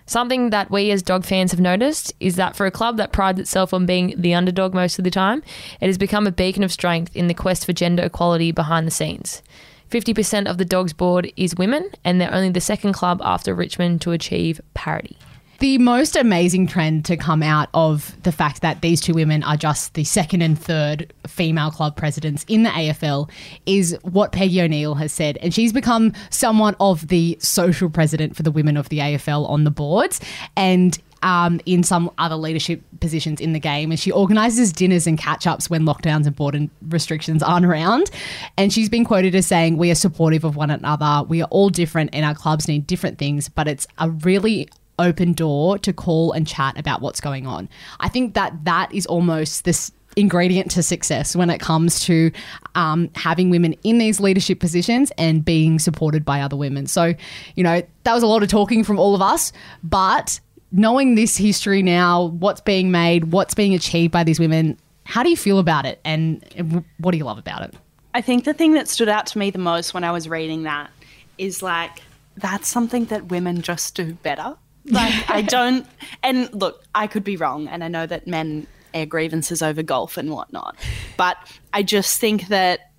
Something 0.08 0.52
that 0.52 0.70
we 0.70 0.92
as 0.92 1.02
dog 1.02 1.26
fans 1.26 1.52
have 1.52 1.60
noticed 1.60 2.14
is 2.20 2.36
that 2.36 2.56
for 2.56 2.68
a 2.68 2.72
club 2.72 2.98
that 2.98 3.12
prides 3.12 3.40
itself 3.40 3.74
on 3.74 3.88
being 3.88 4.14
the 4.16 4.36
underdog 4.36 4.74
most 4.76 5.00
of 5.00 5.04
the 5.04 5.10
time, 5.10 5.42
it 5.82 5.88
has 5.88 5.98
become 5.98 6.28
a 6.28 6.32
beacon 6.32 6.64
of 6.64 6.72
strength 6.72 7.16
in 7.16 7.28
the 7.28 7.34
quest 7.34 7.66
for 7.66 7.74
gender 7.74 8.04
equality 8.04 8.52
behind 8.52 8.86
the 8.86 8.92
scenes. 8.92 9.42
50% 9.90 10.48
of 10.48 10.58
the 10.58 10.66
Dogs 10.66 10.94
board 10.94 11.32
is 11.38 11.56
women, 11.56 11.90
and 12.04 12.20
they're 12.20 12.34
only 12.34 12.50
the 12.50 12.62
second 12.62 12.94
club 12.94 13.20
after 13.24 13.56
Richmond 13.56 14.02
to 14.02 14.12
achieve 14.12 14.62
parity. 14.74 15.18
The 15.60 15.78
most 15.78 16.16
amazing 16.16 16.68
trend 16.68 17.06
to 17.06 17.16
come 17.16 17.42
out 17.42 17.70
of 17.74 18.16
the 18.24 18.32
fact 18.32 18.62
that 18.62 18.82
these 18.82 19.00
two 19.00 19.14
women 19.14 19.42
are 19.44 19.56
just 19.56 19.94
the 19.94 20.04
second 20.04 20.42
and 20.42 20.60
third 20.60 21.14
female 21.28 21.72
club 21.72 21.96
presidents 21.96 22.46
in 22.48 22.64
the 22.64 22.70
AFL 22.70 23.30
is 23.66 23.98
what 24.04 24.32
Peggy 24.32 24.62
O'Neill 24.62 24.96
has 24.96 25.14
said. 25.14 25.38
And 25.38 25.54
she's 25.54 25.72
become 25.72 26.12
somewhat 26.30 26.76
of 26.80 27.08
the 27.08 27.38
social 27.40 27.90
president 27.90 28.36
for 28.36 28.44
the 28.44 28.52
women 28.52 28.76
of 28.76 28.90
the 28.90 29.00
AFL 29.00 29.50
on 29.50 29.64
the 29.64 29.72
boards. 29.72 30.20
And 30.58 30.98
um, 31.24 31.60
in 31.66 31.82
some 31.82 32.12
other 32.20 32.36
leadership 32.36 32.84
positions 33.00 33.42
in 33.42 33.54
the 33.54 33.60
game. 33.60 33.90
And 33.90 34.00
she 34.00 34.12
organises 34.12 34.72
dinners 34.72 35.08
and 35.08 35.18
catch 35.18 35.48
ups 35.48 35.72
when 35.72 35.82
lockdowns 35.82 36.28
and 36.28 36.36
board 36.36 36.70
restrictions 36.90 37.42
aren't 37.42 37.66
around. 37.66 38.12
And 38.58 38.72
she's 38.72 38.90
been 38.90 39.06
quoted 39.06 39.34
as 39.34 39.48
saying, 39.48 39.78
We 39.78 39.90
are 39.90 39.96
supportive 39.96 40.44
of 40.44 40.56
one 40.56 40.70
another. 40.70 41.26
We 41.28 41.42
are 41.42 41.48
all 41.50 41.70
different 41.70 42.12
and 42.14 42.24
our 42.24 42.36
clubs 42.36 42.68
need 42.68 42.86
different 42.86 43.18
things, 43.18 43.50
but 43.50 43.68
it's 43.68 43.88
a 43.98 44.12
really 44.12 44.70
open 45.00 45.34
door 45.34 45.78
to 45.80 45.94
call 45.94 46.32
and 46.32 46.48
chat 46.48 46.78
about 46.78 47.02
what's 47.02 47.22
going 47.22 47.48
on. 47.48 47.70
I 48.00 48.10
think 48.10 48.34
that 48.34 48.66
that 48.66 48.94
is 48.94 49.06
almost 49.06 49.66
this 49.66 49.92
ingredient 50.16 50.72
to 50.72 50.82
success 50.82 51.36
when 51.36 51.50
it 51.50 51.60
comes 51.60 52.00
to 52.00 52.32
um, 52.76 53.10
having 53.16 53.50
women 53.50 53.74
in 53.84 53.98
these 53.98 54.20
leadership 54.20 54.60
positions 54.60 55.12
and 55.18 55.44
being 55.44 55.80
supported 55.80 56.24
by 56.24 56.42
other 56.42 56.56
women. 56.56 56.88
So, 56.88 57.14
you 57.56 57.64
know, 57.64 57.82
that 58.04 58.14
was 58.14 58.24
a 58.24 58.28
lot 58.28 58.44
of 58.44 58.50
talking 58.50 58.84
from 58.84 58.98
all 58.98 59.14
of 59.14 59.22
us, 59.22 59.52
but 59.84 60.40
knowing 60.72 61.16
this 61.16 61.38
history 61.38 61.84
now, 61.84 62.26
what's 62.26 62.62
being 62.62 62.92
made, 62.92 63.32
what's 63.32 63.54
being 63.54 63.74
achieved 63.74 64.12
by 64.12 64.24
these 64.24 64.40
women, 64.40 64.78
how 65.04 65.24
do 65.24 65.30
you 65.30 65.38
feel 65.38 65.60
about 65.60 65.86
it 65.86 66.00
and 66.04 66.84
what 66.98 67.12
do 67.12 67.18
you 67.18 67.24
love 67.24 67.38
about 67.38 67.62
it? 67.62 67.74
I 68.14 68.22
think 68.22 68.46
the 68.46 68.54
thing 68.54 68.74
that 68.74 68.88
stood 68.88 69.10
out 69.10 69.28
to 69.28 69.38
me 69.38 69.52
the 69.52 69.60
most 69.60 69.94
when 69.94 70.04
I 70.04 70.12
was 70.12 70.30
reading 70.30 70.64
that 70.64 70.90
is 71.38 71.62
like, 71.62 72.02
that's 72.38 72.68
something 72.68 73.06
that 73.06 73.26
women 73.26 73.62
just 73.62 73.96
do 73.96 74.14
better. 74.14 74.56
Like 74.86 75.30
I 75.30 75.42
don't. 75.42 75.86
And 76.24 76.54
look, 76.54 76.84
I 76.94 77.08
could 77.08 77.24
be 77.24 77.38
wrong, 77.38 77.68
and 77.68 77.84
I 77.84 77.88
know 77.88 78.06
that 78.06 78.28
men 78.28 78.68
air 78.94 79.06
grievances 79.06 79.62
over 79.62 79.84
golf 79.84 80.18
and 80.18 80.32
whatnot, 80.32 80.78
but 81.18 81.38
I 81.74 81.84
just 81.84 82.20
think 82.20 82.48
that 82.48 82.92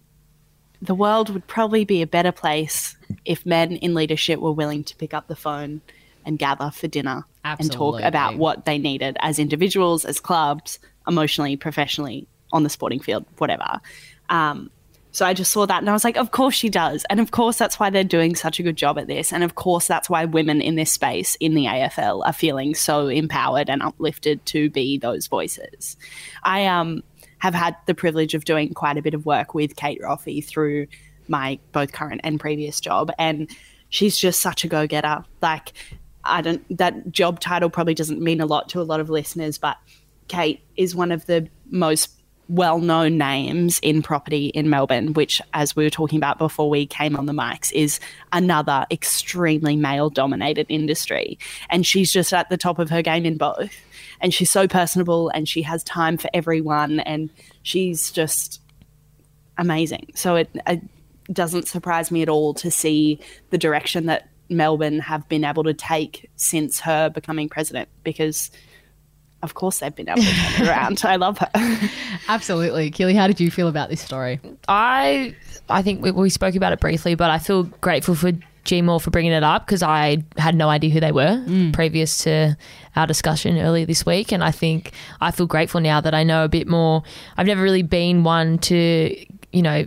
the 0.82 0.94
world 0.94 1.30
would 1.30 1.46
probably 1.46 1.84
be 1.84 2.02
a 2.02 2.06
better 2.06 2.32
place 2.32 2.96
if 3.24 3.46
men 3.46 3.76
in 3.76 3.94
leadership 3.94 4.40
were 4.40 4.52
willing 4.52 4.84
to 4.84 4.96
pick 4.96 5.14
up 5.14 5.26
the 5.26 5.36
phone 5.36 5.80
and 6.26 6.38
gather 6.38 6.70
for 6.70 6.88
dinner 6.88 7.24
Absolutely. 7.44 7.64
and 7.64 7.72
talk 7.72 8.08
about 8.08 8.36
what 8.36 8.64
they 8.64 8.78
needed 8.78 9.16
as 9.20 9.38
individuals, 9.38 10.04
as 10.04 10.20
clubs, 10.20 10.78
emotionally, 11.08 11.56
professionally, 11.56 12.26
on 12.52 12.62
the 12.62 12.68
sporting 12.68 13.00
field, 13.00 13.24
whatever. 13.38 13.80
Um, 14.28 14.70
so 15.16 15.24
I 15.24 15.32
just 15.32 15.50
saw 15.50 15.64
that 15.64 15.78
and 15.78 15.88
I 15.88 15.94
was 15.94 16.04
like, 16.04 16.18
of 16.18 16.30
course 16.30 16.54
she 16.54 16.68
does. 16.68 17.06
And 17.08 17.20
of 17.20 17.30
course 17.30 17.56
that's 17.56 17.80
why 17.80 17.88
they're 17.88 18.04
doing 18.04 18.36
such 18.36 18.60
a 18.60 18.62
good 18.62 18.76
job 18.76 18.98
at 18.98 19.06
this. 19.06 19.32
And 19.32 19.42
of 19.42 19.54
course 19.54 19.86
that's 19.86 20.10
why 20.10 20.26
women 20.26 20.60
in 20.60 20.74
this 20.74 20.92
space 20.92 21.36
in 21.36 21.54
the 21.54 21.64
AFL 21.64 22.22
are 22.26 22.34
feeling 22.34 22.74
so 22.74 23.08
empowered 23.08 23.70
and 23.70 23.80
uplifted 23.82 24.44
to 24.44 24.68
be 24.68 24.98
those 24.98 25.26
voices. 25.26 25.96
I 26.42 26.66
um, 26.66 27.02
have 27.38 27.54
had 27.54 27.76
the 27.86 27.94
privilege 27.94 28.34
of 28.34 28.44
doing 28.44 28.74
quite 28.74 28.98
a 28.98 29.02
bit 29.02 29.14
of 29.14 29.24
work 29.24 29.54
with 29.54 29.74
Kate 29.74 30.02
Roffey 30.02 30.44
through 30.44 30.86
my 31.28 31.58
both 31.72 31.92
current 31.92 32.20
and 32.22 32.38
previous 32.38 32.78
job. 32.78 33.10
And 33.18 33.50
she's 33.88 34.18
just 34.18 34.40
such 34.40 34.64
a 34.64 34.68
go 34.68 34.86
getter. 34.86 35.24
Like, 35.40 35.72
I 36.24 36.42
don't, 36.42 36.76
that 36.76 37.10
job 37.10 37.40
title 37.40 37.70
probably 37.70 37.94
doesn't 37.94 38.20
mean 38.20 38.42
a 38.42 38.46
lot 38.46 38.68
to 38.68 38.82
a 38.82 38.84
lot 38.84 39.00
of 39.00 39.08
listeners, 39.08 39.56
but 39.56 39.78
Kate 40.28 40.62
is 40.76 40.94
one 40.94 41.10
of 41.10 41.24
the 41.24 41.48
most 41.70 42.15
well 42.48 42.78
known 42.78 43.18
names 43.18 43.80
in 43.80 44.02
property 44.02 44.46
in 44.48 44.70
Melbourne, 44.70 45.12
which, 45.14 45.42
as 45.52 45.74
we 45.74 45.84
were 45.84 45.90
talking 45.90 46.18
about 46.18 46.38
before 46.38 46.70
we 46.70 46.86
came 46.86 47.16
on 47.16 47.26
the 47.26 47.32
mics, 47.32 47.72
is 47.72 47.98
another 48.32 48.86
extremely 48.90 49.76
male 49.76 50.10
dominated 50.10 50.66
industry. 50.68 51.38
And 51.70 51.84
she's 51.84 52.12
just 52.12 52.32
at 52.32 52.48
the 52.48 52.56
top 52.56 52.78
of 52.78 52.90
her 52.90 53.02
game 53.02 53.26
in 53.26 53.36
both. 53.36 53.74
And 54.20 54.32
she's 54.32 54.50
so 54.50 54.68
personable 54.68 55.28
and 55.30 55.48
she 55.48 55.62
has 55.62 55.82
time 55.84 56.16
for 56.16 56.30
everyone. 56.32 57.00
And 57.00 57.30
she's 57.62 58.10
just 58.10 58.60
amazing. 59.58 60.12
So 60.14 60.36
it, 60.36 60.50
it 60.66 60.82
doesn't 61.32 61.68
surprise 61.68 62.10
me 62.10 62.22
at 62.22 62.28
all 62.28 62.54
to 62.54 62.70
see 62.70 63.18
the 63.50 63.58
direction 63.58 64.06
that 64.06 64.28
Melbourne 64.48 65.00
have 65.00 65.28
been 65.28 65.44
able 65.44 65.64
to 65.64 65.74
take 65.74 66.30
since 66.36 66.80
her 66.80 67.10
becoming 67.10 67.48
president 67.48 67.88
because 68.04 68.50
of 69.46 69.54
course 69.54 69.78
they've 69.78 69.94
been 69.94 70.08
able 70.08 70.20
to 70.22 70.28
turn 70.28 70.62
it 70.62 70.68
around. 70.68 71.00
I 71.04 71.16
love 71.16 71.38
her. 71.38 71.50
Absolutely. 72.28 72.90
Keely, 72.90 73.14
how 73.14 73.26
did 73.26 73.40
you 73.40 73.50
feel 73.50 73.68
about 73.68 73.88
this 73.88 74.00
story? 74.00 74.40
I 74.68 75.34
I 75.68 75.82
think 75.82 76.02
we, 76.02 76.10
we 76.10 76.28
spoke 76.30 76.54
about 76.54 76.72
it 76.72 76.80
briefly, 76.80 77.14
but 77.14 77.30
I 77.30 77.38
feel 77.38 77.62
grateful 77.80 78.14
for 78.14 78.32
G 78.64 78.82
Moore 78.82 79.00
for 79.00 79.10
bringing 79.10 79.32
it 79.32 79.44
up 79.44 79.64
because 79.64 79.82
I 79.82 80.24
had 80.36 80.54
no 80.56 80.68
idea 80.68 80.90
who 80.90 80.98
they 81.00 81.12
were 81.12 81.40
previous 81.72 82.18
to 82.24 82.56
our 82.96 83.06
discussion 83.06 83.56
earlier 83.58 83.86
this 83.86 84.04
week, 84.04 84.32
and 84.32 84.42
I 84.42 84.50
think 84.50 84.90
I 85.20 85.30
feel 85.30 85.46
grateful 85.46 85.80
now 85.80 86.00
that 86.00 86.14
I 86.14 86.24
know 86.24 86.44
a 86.44 86.48
bit 86.48 86.66
more. 86.66 87.02
I've 87.36 87.46
never 87.46 87.62
really 87.62 87.82
been 87.82 88.24
one 88.24 88.58
to 88.58 89.14
you 89.52 89.62
know 89.62 89.86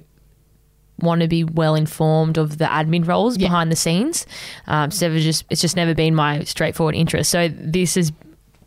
want 1.02 1.22
to 1.22 1.28
be 1.30 1.46
well 1.46 1.76
informed 1.76 2.38
of 2.38 2.58
the 2.58 2.66
admin 2.66 3.08
roles 3.08 3.38
Yeah. 3.38 3.48
behind 3.48 3.72
the 3.72 3.76
scenes. 3.78 4.26
Um, 4.68 4.90
it's 4.90 5.02
never 5.02 5.18
just 5.20 5.46
it's 5.50 5.62
just 5.62 5.76
never 5.76 5.94
been 5.94 6.16
my 6.16 6.44
straightforward 6.44 6.96
interest. 6.96 7.30
So 7.32 7.48
this 7.50 7.96
has 7.96 8.12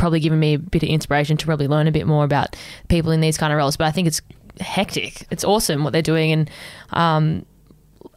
probably 0.02 0.18
given 0.18 0.40
me 0.40 0.54
a 0.54 0.59
bit 0.59 0.82
of 0.82 0.88
inspiration 0.88 1.37
to 1.37 1.47
probably 1.47 1.68
learn 1.68 1.87
a 1.87 1.92
bit 1.92 2.09
more 2.09 2.25
about 2.25 2.56
people 2.88 3.12
in 3.12 3.21
these 3.21 3.38
kind 3.38 3.52
of 3.52 3.56
roles. 3.56 3.76
But 3.76 3.87
I 3.87 3.92
think 3.92 4.09
it's 4.09 4.21
hectic. 4.59 5.28
It's 5.30 5.44
awesome 5.44 5.85
what 5.85 5.92
they're 5.92 6.02
doing, 6.02 6.32
and 6.32 6.50
um, 6.90 7.47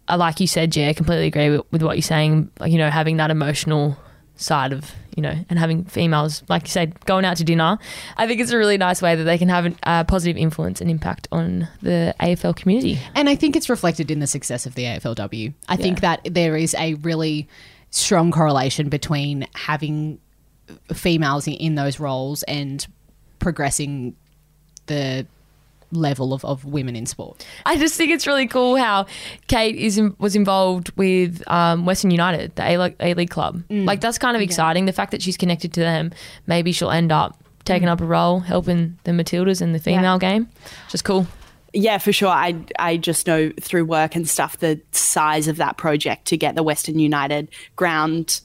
like 0.09 0.39
you 0.39 0.47
said, 0.47 0.75
yeah, 0.75 0.89
I 0.89 0.93
completely 0.93 1.27
agree 1.27 1.51
with, 1.51 1.61
with 1.69 1.83
what 1.83 1.95
you're 1.95 2.01
saying. 2.01 2.49
Like 2.59 2.71
you 2.71 2.79
know, 2.79 2.89
having 2.89 3.17
that 3.17 3.29
emotional 3.29 3.99
side 4.35 4.73
of 4.73 4.91
you 5.15 5.21
know, 5.21 5.35
and 5.47 5.59
having 5.59 5.85
females, 5.85 6.41
like 6.49 6.63
you 6.63 6.69
said, 6.69 6.99
going 7.05 7.23
out 7.23 7.37
to 7.37 7.43
dinner. 7.43 7.77
I 8.17 8.25
think 8.25 8.41
it's 8.41 8.51
a 8.51 8.57
really 8.57 8.79
nice 8.79 8.99
way 8.99 9.15
that 9.15 9.23
they 9.23 9.37
can 9.37 9.47
have 9.49 9.67
a 9.67 9.75
uh, 9.83 10.03
positive 10.05 10.37
influence 10.37 10.81
and 10.81 10.89
impact 10.89 11.27
on 11.31 11.67
the 11.83 12.15
AFL 12.19 12.55
community. 12.55 12.99
And 13.13 13.29
I 13.29 13.35
think 13.35 13.55
it's 13.55 13.69
reflected 13.69 14.09
in 14.09 14.19
the 14.19 14.27
success 14.27 14.65
of 14.65 14.73
the 14.73 14.85
AFLW. 14.85 15.53
I 15.69 15.75
think 15.77 16.01
that 16.01 16.21
there 16.25 16.57
is 16.57 16.73
a 16.79 16.95
really 16.95 17.47
strong 17.91 18.31
correlation 18.31 18.89
between 18.89 19.47
having 19.53 20.19
females 20.93 21.47
in, 21.47 21.53
in 21.53 21.75
those 21.75 21.99
roles 21.99 22.43
and 22.43 22.85
progressing 23.39 24.15
the 24.87 25.25
level 25.91 26.33
of, 26.33 26.43
of 26.43 26.65
women 26.65 26.95
in 26.95 27.05
sport. 27.05 27.45
I 27.65 27.77
just 27.77 27.95
think 27.95 28.11
it's 28.11 28.27
really 28.27 28.47
cool 28.47 28.75
how 28.75 29.05
Kate 29.47 29.75
is 29.75 29.97
in, 29.97 30.15
was 30.19 30.35
involved 30.35 30.91
with 30.97 31.43
um, 31.47 31.85
Western 31.85 32.11
United, 32.11 32.55
the 32.55 32.63
A 32.63 32.95
A 32.99 33.13
League 33.13 33.29
club. 33.29 33.63
Like 33.69 34.01
that's 34.01 34.17
kind 34.17 34.35
of 34.35 34.41
exciting. 34.41 34.85
The 34.85 34.93
fact 34.93 35.11
that 35.11 35.21
she's 35.21 35.37
connected 35.37 35.73
to 35.73 35.79
them, 35.79 36.11
maybe 36.47 36.71
she'll 36.71 36.91
end 36.91 37.11
up 37.11 37.39
taking 37.63 37.87
up 37.87 38.01
a 38.01 38.05
role 38.05 38.41
helping 38.41 38.97
the 39.05 39.11
Matildas 39.11 39.61
in 39.61 39.73
the 39.73 39.79
female 39.79 40.19
game. 40.19 40.49
Just 40.89 41.03
cool. 41.03 41.27
Yeah, 41.73 41.97
for 41.97 42.13
sure. 42.13 42.29
I 42.29 42.55
I 42.79 42.97
just 42.97 43.27
know 43.27 43.51
through 43.59 43.85
work 43.85 44.15
and 44.15 44.27
stuff 44.27 44.57
the 44.59 44.79
size 44.91 45.47
of 45.47 45.57
that 45.57 45.77
project 45.77 46.25
to 46.27 46.37
get 46.37 46.55
the 46.55 46.63
Western 46.63 46.99
United 46.99 47.49
ground 47.75 48.41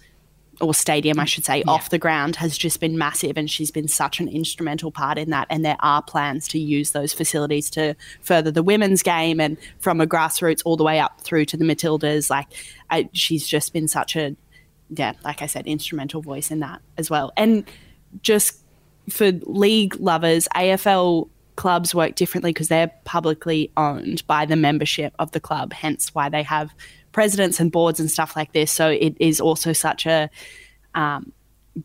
or 0.61 0.75
stadium, 0.75 1.19
I 1.19 1.25
should 1.25 1.45
say, 1.45 1.63
off 1.65 1.91
the 1.91 1.99
ground 1.99 2.37
has 2.37 2.57
just 2.57 2.81
been 2.81 2.99
massive, 2.99 3.37
and 3.37 3.51
she's 3.51 3.71
been 3.71 3.89
such 3.89 4.21
an 4.21 4.29
instrumental 4.29 4.91
part 4.91 5.19
in 5.19 5.31
that. 5.31 5.47
And 5.51 5.65
there 5.65 5.77
are 5.81 6.03
plans 6.03 6.47
to 6.49 6.59
use 6.59 6.91
those 6.91 7.13
facilities 7.13 7.71
to 7.71 7.95
further 8.23 8.51
the 8.51 8.63
women's 8.63 9.03
game, 9.03 9.41
and 9.41 9.57
from 9.79 10.01
a 10.01 10.07
grassroots 10.07 10.63
all 10.65 10.77
the 10.77 10.85
way 10.85 11.01
up 11.01 11.21
through 11.21 11.47
to 11.47 11.57
the 11.57 11.65
Matildas. 11.65 12.31
Like, 12.31 12.49
I, 12.91 13.09
she's 13.13 13.47
just 13.47 13.73
been 13.73 13.89
such 13.89 14.17
a, 14.17 14.37
yeah, 14.91 15.15
like 15.25 15.43
I 15.43 15.47
said, 15.47 15.67
instrumental 15.67 16.21
voice 16.23 16.51
in 16.51 16.61
that 16.61 16.81
as 16.99 17.11
well. 17.11 17.33
And 17.37 17.65
just 18.23 18.59
for 19.09 19.33
league 19.33 19.97
lovers, 19.99 20.49
AFL 20.55 21.29
clubs 21.57 21.95
work 21.95 22.15
differently 22.15 22.53
because 22.53 22.69
they're 22.69 22.91
publicly 23.05 23.71
owned 23.77 24.27
by 24.27 24.47
the 24.47 24.57
membership 24.57 25.15
of 25.19 25.31
the 25.33 25.41
club, 25.41 25.73
hence 25.73 26.15
why 26.15 26.29
they 26.29 26.43
have 26.43 26.75
presidents 27.13 27.61
and 27.61 27.73
boards 27.73 28.01
and 28.01 28.11
stuff 28.11 28.37
like 28.37 28.53
this. 28.53 28.71
So 28.71 28.89
it 28.89 29.17
is 29.21 29.41
also 29.41 29.73
such 29.73 30.07
a 30.07 30.31
um, 30.95 31.33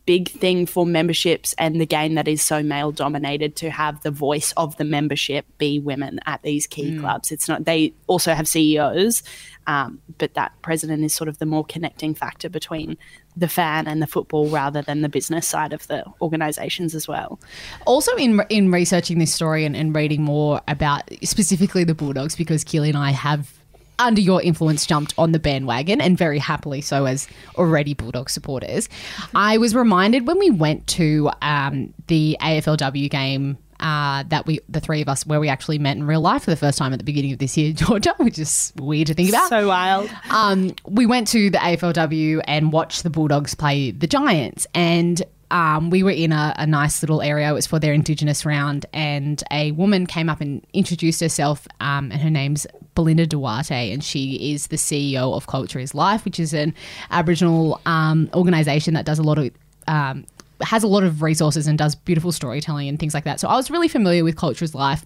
big 0.04 0.28
thing 0.28 0.66
for 0.66 0.84
memberships 0.84 1.54
and 1.58 1.80
the 1.80 1.86
game 1.86 2.14
that 2.14 2.26
is 2.26 2.42
so 2.42 2.62
male 2.62 2.90
dominated 2.90 3.56
to 3.56 3.70
have 3.70 4.02
the 4.02 4.10
voice 4.10 4.52
of 4.56 4.76
the 4.76 4.84
membership 4.84 5.46
be 5.58 5.78
women 5.78 6.20
at 6.26 6.42
these 6.42 6.66
key 6.66 6.98
clubs. 6.98 7.30
It's 7.30 7.48
not, 7.48 7.64
they 7.64 7.92
also 8.06 8.34
have 8.34 8.48
CEOs, 8.48 9.22
um, 9.68 10.00
but 10.18 10.34
that 10.34 10.52
president 10.62 11.04
is 11.04 11.14
sort 11.14 11.28
of 11.28 11.38
the 11.38 11.46
more 11.46 11.64
connecting 11.64 12.14
factor 12.14 12.48
between 12.48 12.96
the 13.36 13.48
fan 13.48 13.86
and 13.86 14.02
the 14.02 14.06
football 14.06 14.48
rather 14.48 14.82
than 14.82 15.02
the 15.02 15.08
business 15.08 15.46
side 15.46 15.72
of 15.72 15.86
the 15.86 16.04
organizations 16.20 16.94
as 16.94 17.06
well. 17.06 17.38
Also, 17.86 18.14
in 18.16 18.42
in 18.48 18.70
researching 18.70 19.18
this 19.18 19.32
story 19.32 19.64
and, 19.64 19.76
and 19.76 19.94
reading 19.94 20.22
more 20.22 20.60
about 20.68 21.02
specifically 21.22 21.84
the 21.84 21.94
Bulldogs, 21.94 22.34
because 22.36 22.64
Keely 22.64 22.88
and 22.88 22.98
I 22.98 23.10
have, 23.10 23.55
under 23.98 24.20
your 24.20 24.42
influence, 24.42 24.86
jumped 24.86 25.14
on 25.18 25.32
the 25.32 25.38
bandwagon 25.38 26.00
and 26.00 26.16
very 26.16 26.38
happily 26.38 26.80
so 26.80 27.06
as 27.06 27.28
already 27.56 27.94
Bulldog 27.94 28.30
supporters. 28.30 28.88
I 29.34 29.58
was 29.58 29.74
reminded 29.74 30.26
when 30.26 30.38
we 30.38 30.50
went 30.50 30.86
to 30.88 31.30
um, 31.42 31.92
the 32.06 32.36
AFLW 32.40 33.10
game. 33.10 33.58
Uh, 33.78 34.22
that 34.28 34.46
we, 34.46 34.58
the 34.70 34.80
three 34.80 35.02
of 35.02 35.08
us, 35.08 35.26
where 35.26 35.38
we 35.38 35.50
actually 35.50 35.78
met 35.78 35.98
in 35.98 36.06
real 36.06 36.22
life 36.22 36.44
for 36.44 36.50
the 36.50 36.56
first 36.56 36.78
time 36.78 36.94
at 36.94 36.98
the 36.98 37.04
beginning 37.04 37.30
of 37.32 37.38
this 37.38 37.58
year, 37.58 37.72
Georgia, 37.74 38.14
which 38.16 38.38
is 38.38 38.72
weird 38.76 39.06
to 39.08 39.12
think 39.12 39.28
about. 39.28 39.50
So 39.50 39.68
wild. 39.68 40.08
um, 40.30 40.74
we 40.86 41.04
went 41.04 41.28
to 41.28 41.50
the 41.50 41.58
AFLW 41.58 42.40
and 42.46 42.72
watched 42.72 43.02
the 43.02 43.10
Bulldogs 43.10 43.54
play 43.54 43.90
the 43.90 44.06
Giants. 44.06 44.66
And 44.72 45.22
um, 45.50 45.90
we 45.90 46.02
were 46.02 46.10
in 46.10 46.32
a, 46.32 46.54
a 46.56 46.66
nice 46.66 47.02
little 47.02 47.20
area. 47.20 47.50
It 47.50 47.52
was 47.52 47.66
for 47.66 47.78
their 47.78 47.92
Indigenous 47.92 48.46
round. 48.46 48.86
And 48.94 49.42
a 49.50 49.72
woman 49.72 50.06
came 50.06 50.30
up 50.30 50.40
and 50.40 50.66
introduced 50.72 51.20
herself. 51.20 51.68
Um, 51.78 52.10
and 52.10 52.22
her 52.22 52.30
name's 52.30 52.66
Belinda 52.96 53.26
Duarte. 53.26 53.92
And 53.92 54.02
she 54.02 54.52
is 54.52 54.66
the 54.66 54.76
CEO 54.76 55.36
of 55.36 55.46
Culture 55.46 55.78
is 55.78 55.94
Life, 55.94 56.24
which 56.24 56.40
is 56.40 56.52
an 56.52 56.74
Aboriginal 57.12 57.80
um, 57.86 58.28
organization 58.34 58.94
that 58.94 59.06
does 59.06 59.20
a 59.20 59.22
lot 59.22 59.38
of. 59.38 59.50
Um, 59.86 60.26
has 60.62 60.82
a 60.82 60.86
lot 60.86 61.04
of 61.04 61.20
resources 61.20 61.66
and 61.66 61.76
does 61.76 61.94
beautiful 61.94 62.32
storytelling 62.32 62.88
and 62.88 62.98
things 62.98 63.12
like 63.12 63.24
that. 63.24 63.38
So 63.38 63.46
I 63.46 63.56
was 63.56 63.70
really 63.70 63.88
familiar 63.88 64.24
with 64.24 64.36
Culture 64.36 64.64
is 64.64 64.74
Life 64.74 65.04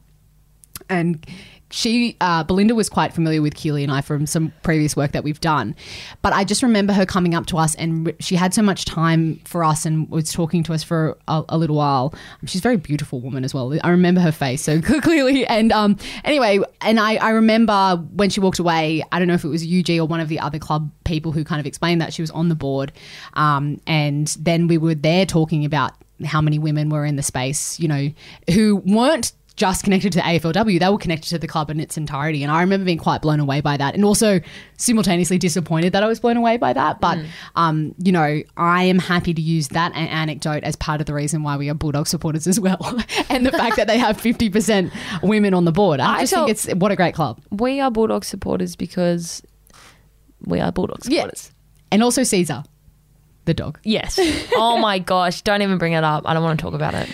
and 0.89 1.27
she 1.71 2.17
uh, 2.21 2.45
Belinda 2.45 2.75
was 2.75 2.89
quite 2.89 3.13
familiar 3.13 3.41
with 3.41 3.55
Keely 3.55 3.83
and 3.83 3.93
I 3.93 4.01
from 4.01 4.27
some 4.27 4.53
previous 4.63 4.97
work 4.97 5.13
that 5.13 5.25
we've 5.25 5.41
done, 5.41 5.75
but 6.23 6.33
I 6.33 6.45
just 6.45 6.63
remember 6.63 6.93
her 6.93 7.07
coming 7.07 7.35
up 7.35 7.47
to 7.47 7.59
us 7.59 7.75
and 7.77 8.15
she 8.21 8.37
had 8.37 8.53
so 8.53 8.63
much 8.63 8.85
time 8.85 9.41
for 9.45 9.65
us 9.65 9.87
and 9.87 10.09
was 10.11 10.33
talking 10.33 10.63
to 10.65 10.73
us 10.73 10.83
for 10.83 11.17
a, 11.29 11.45
a 11.49 11.59
little 11.59 11.77
while. 11.77 12.15
She's 12.45 12.61
a 12.61 12.63
very 12.63 12.77
beautiful 12.77 13.21
woman 13.21 13.45
as 13.45 13.55
well. 13.55 13.73
I 13.83 13.91
remember 13.91 14.21
her 14.21 14.33
face 14.33 14.63
so 14.63 14.81
clearly. 15.01 15.47
And 15.47 15.73
um, 15.73 15.97
anyway, 16.25 16.61
and 16.81 16.99
I, 16.99 17.17
I 17.17 17.31
remember 17.31 17.97
when 18.15 18.31
she 18.31 18.41
walked 18.41 18.59
away. 18.59 19.05
I 19.13 19.19
don't 19.19 19.29
know 19.29 19.35
if 19.35 19.45
it 19.45 19.49
was 19.49 19.65
UG 19.65 19.91
or 19.99 20.07
one 20.07 20.21
of 20.21 20.29
the 20.29 20.41
other 20.41 20.59
club 20.59 20.91
people 21.05 21.33
who 21.33 21.45
kind 21.45 21.61
of 21.61 21.67
explained 21.67 22.01
that 22.01 22.13
she 22.13 22.23
was 22.23 22.31
on 22.31 22.49
the 22.49 22.55
board, 22.55 22.93
um, 23.35 23.81
and 23.87 24.29
then 24.39 24.67
we 24.67 24.79
were 24.79 24.95
there 24.95 25.27
talking 25.27 25.65
about 25.65 25.93
how 26.25 26.41
many 26.41 26.59
women 26.59 26.91
were 26.91 27.05
in 27.05 27.17
the 27.17 27.23
space, 27.23 27.79
you 27.81 27.89
know, 27.89 28.11
who 28.53 28.77
weren't 28.85 29.33
just 29.61 29.85
connected 29.85 30.11
to 30.13 30.17
the 30.19 30.23
AFLW, 30.23 30.81
they 30.81 30.89
were 30.89 30.97
connected 30.97 31.29
to 31.29 31.39
the 31.39 31.47
club 31.47 31.69
in 31.69 31.81
its 31.81 31.99
entirety. 31.99 32.43
And 32.43 32.51
I 32.51 32.63
remember 32.63 32.87
being 32.87 32.97
quite 32.97 33.21
blown 33.21 33.41
away 33.41 33.61
by 33.61 33.77
that 33.77 33.95
and 33.95 34.07
also 34.07 34.41
simultaneously 34.79 35.37
disappointed 35.37 35.93
that 35.93 36.03
I 36.03 36.07
was 36.07 36.19
blown 36.19 36.39
away 36.39 36.57
by 36.57 36.73
that. 36.73 36.99
But, 36.99 37.19
um, 37.57 37.95
you 38.03 38.11
know, 38.11 38.41
I 38.57 38.85
am 38.85 38.99
happy 38.99 39.35
to 39.35 39.43
use 39.43 39.69
that 39.69 39.95
anecdote 39.95 40.65
as 40.65 40.77
part 40.77 41.03
of 41.03 41.07
the 41.07 41.13
reason 41.13 41.43
why 41.43 41.59
we 41.59 41.69
are 41.69 41.75
Bulldog 41.75 42.07
supporters 42.07 42.47
as 42.47 42.59
well. 42.59 42.81
and 43.29 43.45
the 43.45 43.53
fact 43.53 43.77
that 43.77 43.87
they 43.87 43.99
have 43.99 44.17
50% 44.17 44.91
women 45.23 45.53
on 45.53 45.67
the 45.67 45.73
board. 45.73 46.01
I, 46.01 46.15
I 46.15 46.21
just 46.21 46.33
think 46.33 46.49
it's 46.49 46.67
what 46.75 46.91
a 46.91 46.97
great 46.97 47.15
club. 47.15 47.39
We 47.51 47.81
are 47.81 47.91
Bulldog 47.91 48.25
supporters 48.25 48.77
because 48.77 49.43
we 50.47 50.59
are 50.59 50.73
Bulldog 50.73 51.01
Yeah. 51.05 51.21
supporters. 51.25 51.53
And 51.93 52.03
also 52.03 52.23
Caesar, 52.23 52.63
the 53.45 53.53
dog. 53.53 53.79
Yes. 53.85 54.19
oh 54.55 54.79
my 54.79 54.99
gosh. 55.13 55.43
Don't 55.43 55.61
even 55.61 55.77
bring 55.77 55.93
it 55.93 56.03
up. 56.05 56.23
I 56.27 56.33
don't 56.33 56.43
want 56.43 56.59
to 56.59 56.63
talk 56.65 56.73
about 56.73 56.95
it. 56.95 57.11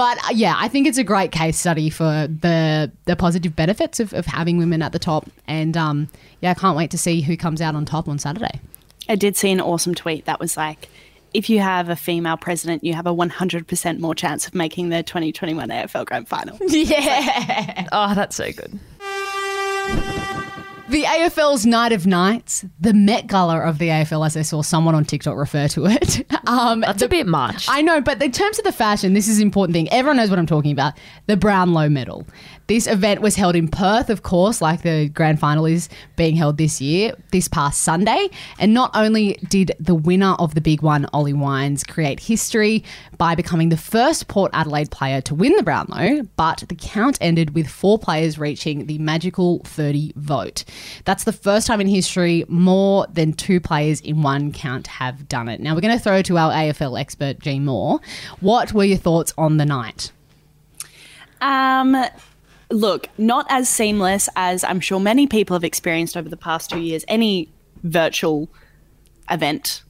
But 0.00 0.16
uh, 0.24 0.28
yeah, 0.32 0.54
I 0.56 0.68
think 0.68 0.86
it's 0.86 0.96
a 0.96 1.04
great 1.04 1.30
case 1.30 1.58
study 1.58 1.90
for 1.90 2.26
the 2.26 2.90
the 3.04 3.16
positive 3.16 3.54
benefits 3.54 4.00
of, 4.00 4.14
of 4.14 4.24
having 4.24 4.56
women 4.56 4.80
at 4.80 4.92
the 4.92 4.98
top. 4.98 5.28
And 5.46 5.76
um, 5.76 6.08
yeah, 6.40 6.52
I 6.52 6.54
can't 6.54 6.74
wait 6.74 6.90
to 6.92 6.96
see 6.96 7.20
who 7.20 7.36
comes 7.36 7.60
out 7.60 7.74
on 7.74 7.84
top 7.84 8.08
on 8.08 8.18
Saturday. 8.18 8.62
I 9.10 9.16
did 9.16 9.36
see 9.36 9.50
an 9.50 9.60
awesome 9.60 9.94
tweet 9.94 10.24
that 10.24 10.40
was 10.40 10.56
like, 10.56 10.88
if 11.34 11.50
you 11.50 11.60
have 11.60 11.90
a 11.90 11.96
female 11.96 12.38
president, 12.38 12.82
you 12.82 12.94
have 12.94 13.06
a 13.06 13.14
100% 13.14 13.98
more 13.98 14.14
chance 14.14 14.46
of 14.46 14.54
making 14.54 14.88
the 14.88 15.02
2021 15.02 15.68
AFL 15.68 16.06
Grand 16.06 16.26
Final. 16.26 16.58
Yeah. 16.70 17.86
Oh, 17.92 18.14
that's 18.14 18.36
so 18.36 18.50
good. 18.52 18.80
The 20.90 21.04
AFL's 21.04 21.64
Night 21.66 21.92
of 21.92 22.04
Nights, 22.04 22.64
the 22.80 22.92
Met 22.92 23.28
Gala 23.28 23.60
of 23.60 23.78
the 23.78 23.88
AFL, 23.88 24.26
as 24.26 24.36
I 24.36 24.42
saw 24.42 24.60
someone 24.60 24.96
on 24.96 25.04
TikTok 25.04 25.36
refer 25.36 25.68
to 25.68 25.86
it. 25.86 26.26
Um, 26.46 26.80
That's 26.80 26.98
the- 26.98 27.04
a 27.04 27.08
bit 27.08 27.28
much. 27.28 27.66
I 27.68 27.80
know, 27.80 28.00
but 28.00 28.20
in 28.20 28.32
terms 28.32 28.58
of 28.58 28.64
the 28.64 28.72
fashion, 28.72 29.12
this 29.12 29.28
is 29.28 29.38
an 29.38 29.42
important 29.44 29.72
thing. 29.74 29.88
Everyone 29.92 30.16
knows 30.16 30.30
what 30.30 30.38
I'm 30.38 30.46
talking 30.46 30.72
about. 30.72 30.94
The 31.26 31.36
Brownlow 31.36 31.88
Medal. 31.88 32.26
This 32.66 32.88
event 32.88 33.20
was 33.20 33.36
held 33.36 33.54
in 33.54 33.68
Perth, 33.68 34.10
of 34.10 34.22
course, 34.24 34.60
like 34.60 34.82
the 34.82 35.08
grand 35.10 35.38
final 35.38 35.64
is 35.64 35.88
being 36.16 36.34
held 36.34 36.56
this 36.56 36.80
year, 36.80 37.12
this 37.30 37.46
past 37.46 37.82
Sunday. 37.82 38.30
And 38.58 38.74
not 38.74 38.90
only 38.94 39.34
did 39.48 39.72
the 39.78 39.94
winner 39.94 40.32
of 40.40 40.54
the 40.56 40.60
big 40.60 40.82
one, 40.82 41.06
Ollie 41.12 41.32
Wines, 41.34 41.84
create 41.84 42.18
history 42.18 42.82
by 43.16 43.36
becoming 43.36 43.68
the 43.68 43.76
first 43.76 44.26
Port 44.26 44.50
Adelaide 44.54 44.90
player 44.90 45.20
to 45.22 45.34
win 45.34 45.54
the 45.56 45.62
Brownlow, 45.62 46.22
but 46.36 46.64
the 46.68 46.74
count 46.76 47.16
ended 47.20 47.54
with 47.54 47.68
four 47.68 47.96
players 47.98 48.38
reaching 48.40 48.86
the 48.86 48.98
magical 48.98 49.60
30 49.64 50.14
vote. 50.16 50.64
That's 51.04 51.24
the 51.24 51.32
first 51.32 51.66
time 51.66 51.80
in 51.80 51.88
history 51.88 52.44
more 52.48 53.06
than 53.12 53.32
two 53.32 53.60
players 53.60 54.00
in 54.00 54.22
one 54.22 54.52
count 54.52 54.86
have 54.86 55.28
done 55.28 55.48
it. 55.48 55.60
Now 55.60 55.74
we're 55.74 55.80
going 55.80 55.96
to 55.96 56.02
throw 56.02 56.22
to 56.22 56.38
our 56.38 56.52
AFL 56.52 57.00
expert, 57.00 57.40
G 57.40 57.58
Moore. 57.58 58.00
What 58.40 58.72
were 58.72 58.84
your 58.84 58.98
thoughts 58.98 59.32
on 59.36 59.56
the 59.56 59.64
night? 59.64 60.12
Um, 61.40 61.96
look, 62.70 63.08
not 63.18 63.46
as 63.48 63.68
seamless 63.68 64.28
as 64.36 64.64
I'm 64.64 64.80
sure 64.80 65.00
many 65.00 65.26
people 65.26 65.54
have 65.54 65.64
experienced 65.64 66.16
over 66.16 66.28
the 66.28 66.36
past 66.36 66.70
two 66.70 66.80
years. 66.80 67.04
Any 67.08 67.48
virtual 67.82 68.48
event 69.30 69.82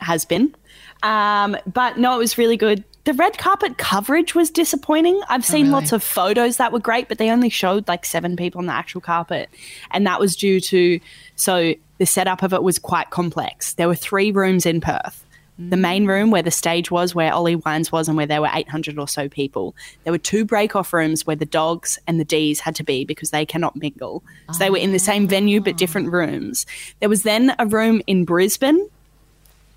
has 0.00 0.24
been, 0.24 0.54
um, 1.02 1.56
but 1.72 1.98
no, 1.98 2.14
it 2.14 2.18
was 2.18 2.38
really 2.38 2.56
good. 2.56 2.84
The 3.08 3.14
red 3.14 3.38
carpet 3.38 3.78
coverage 3.78 4.34
was 4.34 4.50
disappointing. 4.50 5.18
I've 5.30 5.40
oh, 5.40 5.50
seen 5.50 5.62
really? 5.62 5.72
lots 5.72 5.92
of 5.92 6.02
photos 6.02 6.58
that 6.58 6.74
were 6.74 6.78
great, 6.78 7.08
but 7.08 7.16
they 7.16 7.30
only 7.30 7.48
showed 7.48 7.88
like 7.88 8.04
seven 8.04 8.36
people 8.36 8.58
on 8.58 8.66
the 8.66 8.74
actual 8.74 9.00
carpet, 9.00 9.48
and 9.92 10.06
that 10.06 10.20
was 10.20 10.36
due 10.36 10.60
to 10.60 11.00
so 11.34 11.72
the 11.96 12.04
setup 12.04 12.42
of 12.42 12.52
it 12.52 12.62
was 12.62 12.78
quite 12.78 13.08
complex. 13.08 13.72
There 13.72 13.88
were 13.88 13.94
three 13.94 14.30
rooms 14.30 14.66
in 14.66 14.82
Perth 14.82 15.24
the 15.58 15.76
mm. 15.76 15.80
main 15.80 16.06
room 16.06 16.30
where 16.30 16.42
the 16.42 16.50
stage 16.50 16.90
was, 16.90 17.14
where 17.14 17.32
Ollie 17.32 17.56
Wines 17.56 17.90
was, 17.90 18.08
and 18.08 18.16
where 18.18 18.26
there 18.26 18.42
were 18.42 18.50
800 18.52 18.98
or 18.98 19.08
so 19.08 19.26
people. 19.26 19.74
There 20.04 20.12
were 20.12 20.18
two 20.18 20.44
break 20.44 20.76
off 20.76 20.92
rooms 20.92 21.26
where 21.26 21.34
the 21.34 21.46
dogs 21.46 21.98
and 22.06 22.20
the 22.20 22.26
Ds 22.26 22.60
had 22.60 22.74
to 22.74 22.84
be 22.84 23.06
because 23.06 23.30
they 23.30 23.46
cannot 23.46 23.74
mingle. 23.74 24.22
So 24.52 24.58
they 24.58 24.68
were 24.68 24.76
in 24.76 24.92
the 24.92 24.98
same 24.98 25.26
venue 25.26 25.62
but 25.62 25.78
different 25.78 26.08
ah. 26.08 26.16
rooms. 26.18 26.66
There 27.00 27.08
was 27.08 27.22
then 27.22 27.56
a 27.58 27.66
room 27.66 28.02
in 28.06 28.26
Brisbane, 28.26 28.86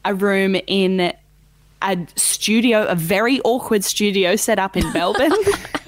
a 0.04 0.14
room 0.14 0.58
in 0.68 1.14
a 1.82 1.98
studio, 2.16 2.86
a 2.86 2.96
very 2.96 3.42
awkward 3.42 3.84
studio 3.84 4.36
set 4.36 4.60
up 4.60 4.78
in 4.78 4.92
Melbourne, 4.94 5.32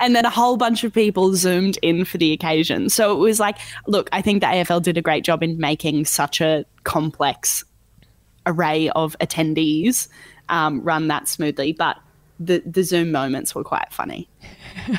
and 0.00 0.14
then 0.14 0.24
a 0.24 0.30
whole 0.30 0.56
bunch 0.56 0.84
of 0.84 0.92
people 0.92 1.34
zoomed 1.34 1.78
in 1.82 2.04
for 2.04 2.18
the 2.18 2.32
occasion. 2.32 2.88
So 2.88 3.12
it 3.12 3.18
was 3.18 3.40
like, 3.40 3.58
look, 3.86 4.08
I 4.12 4.22
think 4.22 4.40
the 4.40 4.46
AFL 4.46 4.82
did 4.82 4.96
a 4.96 5.02
great 5.02 5.24
job 5.24 5.42
in 5.42 5.58
making 5.58 6.04
such 6.04 6.40
a 6.40 6.64
complex 6.84 7.64
array 8.46 8.88
of 8.90 9.16
attendees 9.20 10.08
um, 10.50 10.82
run 10.82 11.08
that 11.08 11.28
smoothly, 11.28 11.72
but 11.72 11.96
the 12.38 12.62
the 12.66 12.82
Zoom 12.82 13.12
moments 13.12 13.54
were 13.54 13.64
quite 13.64 13.92
funny. 13.92 14.28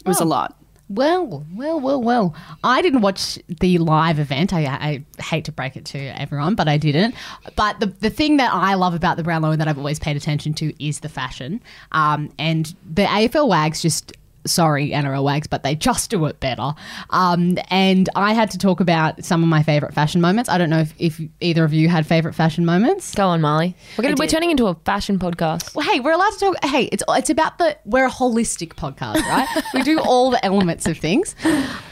It 0.00 0.08
was 0.08 0.20
a 0.20 0.26
lot. 0.26 0.58
Well, 0.88 1.46
well, 1.54 1.80
well, 1.80 2.02
well. 2.02 2.34
I 2.62 2.82
didn't 2.82 3.00
watch 3.00 3.38
the 3.48 3.78
live 3.78 4.18
event. 4.18 4.52
I, 4.52 4.66
I 4.66 5.04
hate 5.22 5.46
to 5.46 5.52
break 5.52 5.76
it 5.76 5.86
to 5.86 5.98
everyone, 5.98 6.54
but 6.56 6.68
I 6.68 6.76
didn't. 6.76 7.14
But 7.56 7.80
the, 7.80 7.86
the 7.86 8.10
thing 8.10 8.36
that 8.36 8.52
I 8.52 8.74
love 8.74 8.94
about 8.94 9.16
the 9.16 9.22
Brownlow 9.22 9.52
and 9.52 9.60
that 9.60 9.68
I've 9.68 9.78
always 9.78 9.98
paid 9.98 10.16
attention 10.16 10.52
to 10.54 10.84
is 10.84 11.00
the 11.00 11.08
fashion. 11.08 11.62
Um, 11.92 12.30
and 12.38 12.74
the 12.92 13.04
AFL 13.04 13.48
Wags 13.48 13.80
just. 13.82 14.12
Sorry, 14.46 14.90
NRL 14.90 15.22
Wags, 15.24 15.46
but 15.46 15.62
they 15.62 15.74
just 15.74 16.10
do 16.10 16.24
it 16.26 16.40
better. 16.40 16.74
Um, 17.10 17.56
and 17.70 18.08
I 18.14 18.32
had 18.34 18.50
to 18.52 18.58
talk 18.58 18.80
about 18.80 19.24
some 19.24 19.42
of 19.42 19.48
my 19.48 19.62
favourite 19.62 19.94
fashion 19.94 20.20
moments. 20.20 20.48
I 20.50 20.58
don't 20.58 20.70
know 20.70 20.80
if, 20.80 20.94
if 20.98 21.20
either 21.40 21.64
of 21.64 21.72
you 21.72 21.88
had 21.88 22.06
favourite 22.06 22.34
fashion 22.34 22.64
moments. 22.64 23.14
Go 23.14 23.26
on, 23.28 23.40
Marlee. 23.40 23.74
We're, 23.96 24.02
gonna, 24.02 24.16
we're 24.18 24.26
turning 24.26 24.50
into 24.50 24.66
a 24.66 24.74
fashion 24.84 25.18
podcast. 25.18 25.74
Well, 25.74 25.86
hey, 25.90 26.00
we're 26.00 26.12
allowed 26.12 26.30
to 26.32 26.38
talk. 26.38 26.64
Hey, 26.64 26.84
it's 26.92 27.02
it's 27.08 27.30
about 27.30 27.58
the 27.58 27.76
we're 27.84 28.06
a 28.06 28.10
holistic 28.10 28.74
podcast, 28.74 29.16
right? 29.22 29.48
we 29.72 29.82
do 29.82 29.98
all 30.04 30.30
the 30.30 30.44
elements 30.44 30.86
of 30.86 30.98
things. 30.98 31.34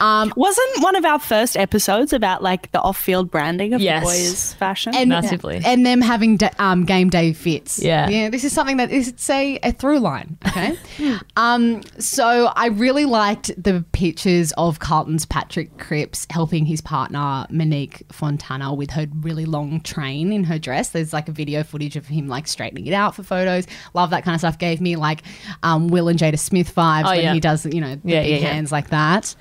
Um, 0.00 0.32
Wasn't 0.36 0.82
one 0.82 0.96
of 0.96 1.04
our 1.04 1.18
first 1.18 1.56
episodes 1.56 2.12
about 2.12 2.42
like 2.42 2.70
the 2.72 2.80
off-field 2.80 3.30
branding 3.30 3.72
of 3.74 3.80
Yes. 3.80 4.02
the 4.02 4.06
boys' 4.06 4.52
fashion? 4.54 4.94
and 4.94 5.08
Massively. 5.08 5.60
and 5.64 5.84
them 5.86 6.00
having 6.00 6.36
da- 6.36 6.50
um, 6.58 6.84
game 6.84 7.08
day 7.10 7.32
fits. 7.32 7.78
Yeah. 7.82 8.08
yeah. 8.08 8.28
This 8.30 8.44
is 8.44 8.52
something 8.52 8.76
that 8.78 8.90
is 8.90 9.08
it's 9.08 9.28
a, 9.30 9.58
a 9.62 9.72
through 9.72 9.98
line. 10.00 10.36
Okay, 10.46 10.76
um, 11.36 11.82
so 11.98 12.41
I 12.46 12.66
really 12.66 13.04
liked 13.04 13.50
the 13.62 13.84
pictures 13.92 14.52
of 14.58 14.78
Carlton's 14.78 15.24
Patrick 15.26 15.76
Cripps 15.78 16.26
helping 16.30 16.66
his 16.66 16.80
partner 16.80 17.46
Monique 17.50 18.02
Fontana 18.12 18.74
with 18.74 18.90
her 18.92 19.06
really 19.20 19.44
long 19.44 19.80
train 19.80 20.32
in 20.32 20.44
her 20.44 20.58
dress. 20.58 20.90
There's 20.90 21.12
like 21.12 21.28
a 21.28 21.32
video 21.32 21.62
footage 21.62 21.96
of 21.96 22.06
him 22.06 22.28
like 22.28 22.46
straightening 22.46 22.86
it 22.86 22.92
out 22.94 23.14
for 23.14 23.22
photos. 23.22 23.66
Love 23.94 24.10
that 24.10 24.24
kind 24.24 24.34
of 24.34 24.40
stuff. 24.40 24.58
Gave 24.58 24.80
me 24.80 24.96
like 24.96 25.22
um, 25.62 25.88
Will 25.88 26.08
and 26.08 26.18
Jada 26.18 26.38
Smith 26.38 26.74
vibes 26.74 27.04
Oh, 27.06 27.10
when 27.10 27.22
yeah. 27.22 27.34
he 27.34 27.40
does 27.40 27.66
you 27.66 27.80
know 27.80 27.96
the 27.96 28.00
Yeah, 28.10 28.22
big 28.22 28.30
yeah, 28.30 28.36
yeah. 28.38 28.52
hands 28.52 28.72
like 28.72 28.90
that. 28.90 29.34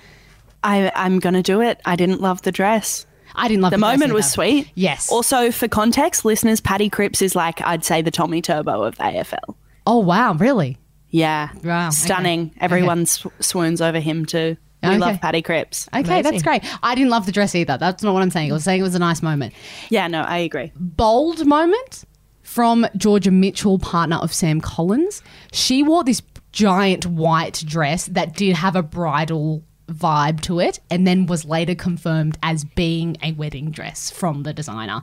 I, 0.63 0.91
I'm 0.95 1.19
gonna 1.19 1.41
do 1.43 1.61
it. 1.61 1.79
I 1.85 1.95
didn't 1.95 2.21
love 2.21 2.41
the 2.43 2.51
dress. 2.51 3.05
I 3.33 3.47
didn't 3.47 3.61
love 3.61 3.71
The 3.71 3.77
the 3.77 3.81
moment 3.81 4.13
was 4.13 4.29
sweet. 4.29 4.69
Yes. 4.75 5.09
Also, 5.09 5.51
for 5.51 5.67
context, 5.67 6.25
listeners, 6.25 6.59
Paddy 6.59 6.89
Cripps 6.89 7.21
is 7.21 7.35
like 7.35 7.61
I'd 7.61 7.85
say 7.85 8.01
the 8.01 8.11
Tommy 8.11 8.41
Turbo 8.41 8.83
of 8.83 8.97
the 8.97 9.03
AFL. 9.03 9.55
Oh 9.87 9.99
wow, 9.99 10.33
really? 10.33 10.77
Yeah, 11.11 11.49
Wow, 11.63 11.87
okay. 11.87 11.95
stunning. 11.95 12.51
Everyone 12.59 13.05
sw- 13.05 13.27
swoons 13.39 13.81
over 13.81 13.99
him 13.99 14.25
too. 14.25 14.57
We 14.81 14.89
Okay. 14.89 14.97
love 14.97 15.21
Paddy 15.21 15.41
Cripps. 15.43 15.87
Okay, 15.93 15.99
Amazing. 15.99 16.23
that's 16.23 16.41
great. 16.43 16.63
I 16.81 16.95
didn't 16.95 17.11
love 17.11 17.25
the 17.27 17.31
dress 17.31 17.53
either. 17.53 17.77
That's 17.77 18.01
not 18.01 18.13
what 18.15 18.23
I'm 18.23 18.31
saying. 18.31 18.49
I 18.49 18.53
was 18.53 18.63
saying 18.63 18.79
it 18.79 18.83
was 18.83 18.95
a 18.95 18.99
nice 18.99 19.21
moment. 19.21 19.53
Yeah, 19.89 20.07
no, 20.07 20.21
I 20.21 20.37
agree. 20.39 20.71
Bold 20.75 21.45
moment 21.45 22.05
from 22.41 22.87
Georgia 22.97 23.29
Mitchell, 23.29 23.77
partner 23.77 24.15
of 24.15 24.33
Sam 24.33 24.59
Collins. 24.59 25.21
She 25.51 25.83
wore 25.83 26.03
this 26.03 26.21
giant 26.51 27.05
white 27.05 27.63
dress 27.67 28.07
that 28.07 28.33
did 28.35 28.55
have 28.55 28.75
a 28.75 28.81
bridal 28.81 29.63
vibe 29.87 30.39
to 30.41 30.59
it 30.59 30.79
and 30.89 31.05
then 31.05 31.25
was 31.27 31.45
later 31.45 31.75
confirmed 31.75 32.37
as 32.41 32.63
being 32.63 33.17
a 33.21 33.33
wedding 33.33 33.69
dress 33.69 34.09
from 34.09 34.43
the 34.43 34.53
designer. 34.53 35.01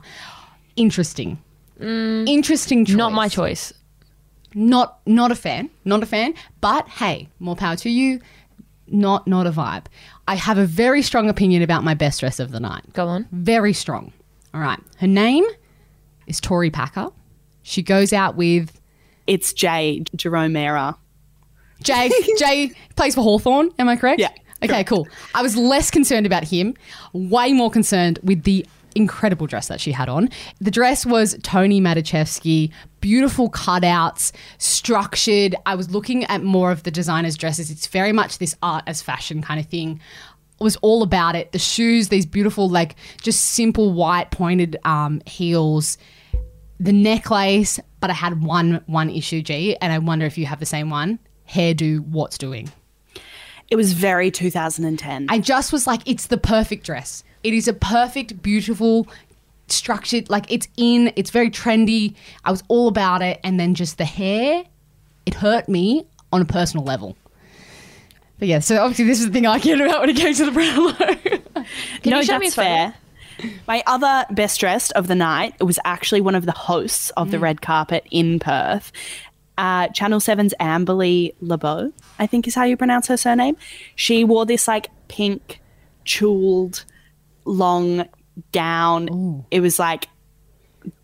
Interesting. 0.75 1.37
Interesting 1.79 2.85
choice. 2.85 2.93
Mm. 2.95 2.97
Not 2.97 3.13
my 3.13 3.29
choice. 3.29 3.73
Not 4.53 4.99
not 5.05 5.31
a 5.31 5.35
fan. 5.35 5.69
Not 5.85 6.03
a 6.03 6.05
fan. 6.05 6.33
But 6.61 6.87
hey, 6.87 7.29
more 7.39 7.55
power 7.55 7.75
to 7.77 7.89
you. 7.89 8.19
Not 8.87 9.27
not 9.27 9.45
a 9.47 9.51
vibe. 9.51 9.85
I 10.27 10.35
have 10.35 10.57
a 10.57 10.65
very 10.65 11.01
strong 11.01 11.29
opinion 11.29 11.61
about 11.61 11.83
my 11.83 11.93
best 11.93 12.19
dress 12.19 12.39
of 12.39 12.51
the 12.51 12.59
night. 12.59 12.83
Go 12.93 13.07
on. 13.07 13.27
Very 13.31 13.73
strong. 13.73 14.11
All 14.53 14.61
right. 14.61 14.79
Her 14.97 15.07
name 15.07 15.45
is 16.27 16.39
Tori 16.39 16.71
Packer. 16.71 17.09
She 17.61 17.83
goes 17.83 18.13
out 18.13 18.35
with 18.35 18.79
It's 19.27 19.53
Jay 19.53 20.03
Jerome 20.15 20.53
Mera. 20.53 20.95
Jay. 21.83 22.09
Jay 22.37 22.71
plays 22.95 23.15
for 23.15 23.21
Hawthorn. 23.21 23.69
Am 23.77 23.87
I 23.87 23.95
correct? 23.95 24.19
Yeah, 24.19 24.31
Okay, 24.63 24.83
cool. 24.83 25.07
I 25.33 25.41
was 25.41 25.55
less 25.55 25.89
concerned 25.89 26.25
about 26.25 26.43
him, 26.43 26.73
way 27.13 27.53
more 27.53 27.71
concerned 27.71 28.19
with 28.23 28.43
the 28.43 28.65
incredible 28.95 29.47
dress 29.47 29.67
that 29.67 29.81
she 29.81 29.91
had 29.91 30.09
on. 30.09 30.29
The 30.59 30.71
dress 30.71 31.05
was 31.05 31.37
Toni 31.43 31.81
Maticevski, 31.81 32.71
beautiful 33.01 33.49
cutouts, 33.49 34.31
structured. 34.57 35.55
I 35.65 35.75
was 35.75 35.89
looking 35.91 36.23
at 36.25 36.43
more 36.43 36.71
of 36.71 36.83
the 36.83 36.91
designer's 36.91 37.37
dresses. 37.37 37.71
It's 37.71 37.87
very 37.87 38.11
much 38.11 38.37
this 38.37 38.55
art 38.61 38.83
as 38.87 39.01
fashion 39.01 39.41
kind 39.41 39.59
of 39.59 39.65
thing. 39.67 40.01
Was 40.59 40.75
all 40.77 41.03
about 41.03 41.35
it. 41.35 41.53
The 41.53 41.59
shoes, 41.59 42.09
these 42.09 42.25
beautiful, 42.25 42.67
like 42.67 42.95
just 43.21 43.45
simple 43.45 43.93
white 43.93 44.29
pointed 44.29 44.77
um, 44.83 45.21
heels 45.25 45.97
the 46.79 46.93
necklace, 46.93 47.79
but 47.99 48.09
I 48.09 48.13
had 48.13 48.41
one 48.41 48.81
one 48.85 49.09
issue, 49.09 49.41
G, 49.41 49.75
and 49.77 49.91
I 49.91 49.99
wonder 49.99 50.25
if 50.25 50.37
you 50.37 50.45
have 50.45 50.59
the 50.59 50.65
same 50.65 50.89
one. 50.89 51.19
Hairdo, 51.49 51.99
what's 51.99 52.37
doing? 52.37 52.71
It 53.69 53.75
was 53.75 53.93
very 53.93 54.31
2010. 54.31 55.27
I 55.29 55.39
just 55.39 55.71
was 55.71 55.85
like, 55.85 56.01
it's 56.05 56.27
the 56.27 56.37
perfect 56.37 56.85
dress. 56.85 57.23
It 57.43 57.53
is 57.53 57.67
a 57.67 57.73
perfect, 57.73 58.41
beautiful, 58.41 59.07
structured, 59.67 60.29
like 60.29 60.51
it's 60.51 60.67
in, 60.77 61.11
it's 61.15 61.29
very 61.29 61.49
trendy. 61.49 62.15
I 62.43 62.51
was 62.51 62.63
all 62.67 62.87
about 62.87 63.21
it. 63.21 63.39
And 63.43 63.59
then 63.59 63.75
just 63.75 63.97
the 63.97 64.05
hair, 64.05 64.63
it 65.25 65.33
hurt 65.35 65.69
me 65.69 66.05
on 66.31 66.41
a 66.41 66.45
personal 66.45 66.85
level. 66.85 67.15
But 68.39 68.47
yeah, 68.47 68.59
so 68.59 68.77
obviously 68.81 69.05
this 69.05 69.19
is 69.19 69.27
the 69.27 69.31
thing 69.33 69.45
I 69.45 69.59
cared 69.59 69.81
about 69.81 70.01
when 70.01 70.09
it 70.09 70.15
came 70.15 70.33
to 70.33 70.45
the 70.45 70.51
Brownlow. 70.51 70.93
Can 70.93 72.11
no, 72.11 72.17
you 72.19 72.23
show 72.23 72.33
that's 72.33 72.41
me 72.41 72.49
fair. 72.49 72.93
My 73.67 73.83
other 73.87 74.25
best 74.31 74.59
dressed 74.59 74.91
of 74.93 75.07
the 75.07 75.15
night 75.15 75.55
it 75.59 75.63
was 75.63 75.79
actually 75.85 76.21
one 76.21 76.35
of 76.35 76.45
the 76.45 76.51
hosts 76.51 77.09
of 77.11 77.27
Mm. 77.27 77.31
the 77.31 77.39
red 77.39 77.61
carpet 77.61 78.05
in 78.11 78.39
Perth. 78.39 78.91
Uh, 79.57 79.89
Channel 79.89 80.19
7's 80.19 80.53
Amberley 80.61 81.33
Lobo, 81.41 81.91
I 82.17 82.27
think 82.27 82.47
is 82.47 82.55
how 82.55 82.63
you 82.63 82.77
pronounce 82.77 83.07
her 83.07 83.17
surname. 83.17 83.57
She 83.95 84.23
wore 84.23 84.45
this 84.45 84.69
like 84.69 84.87
pink, 85.09 85.59
chuled, 86.05 86.85
long 87.49 88.07
gown. 88.51 89.45
It 89.51 89.59
was 89.59 89.79
like 89.79 90.07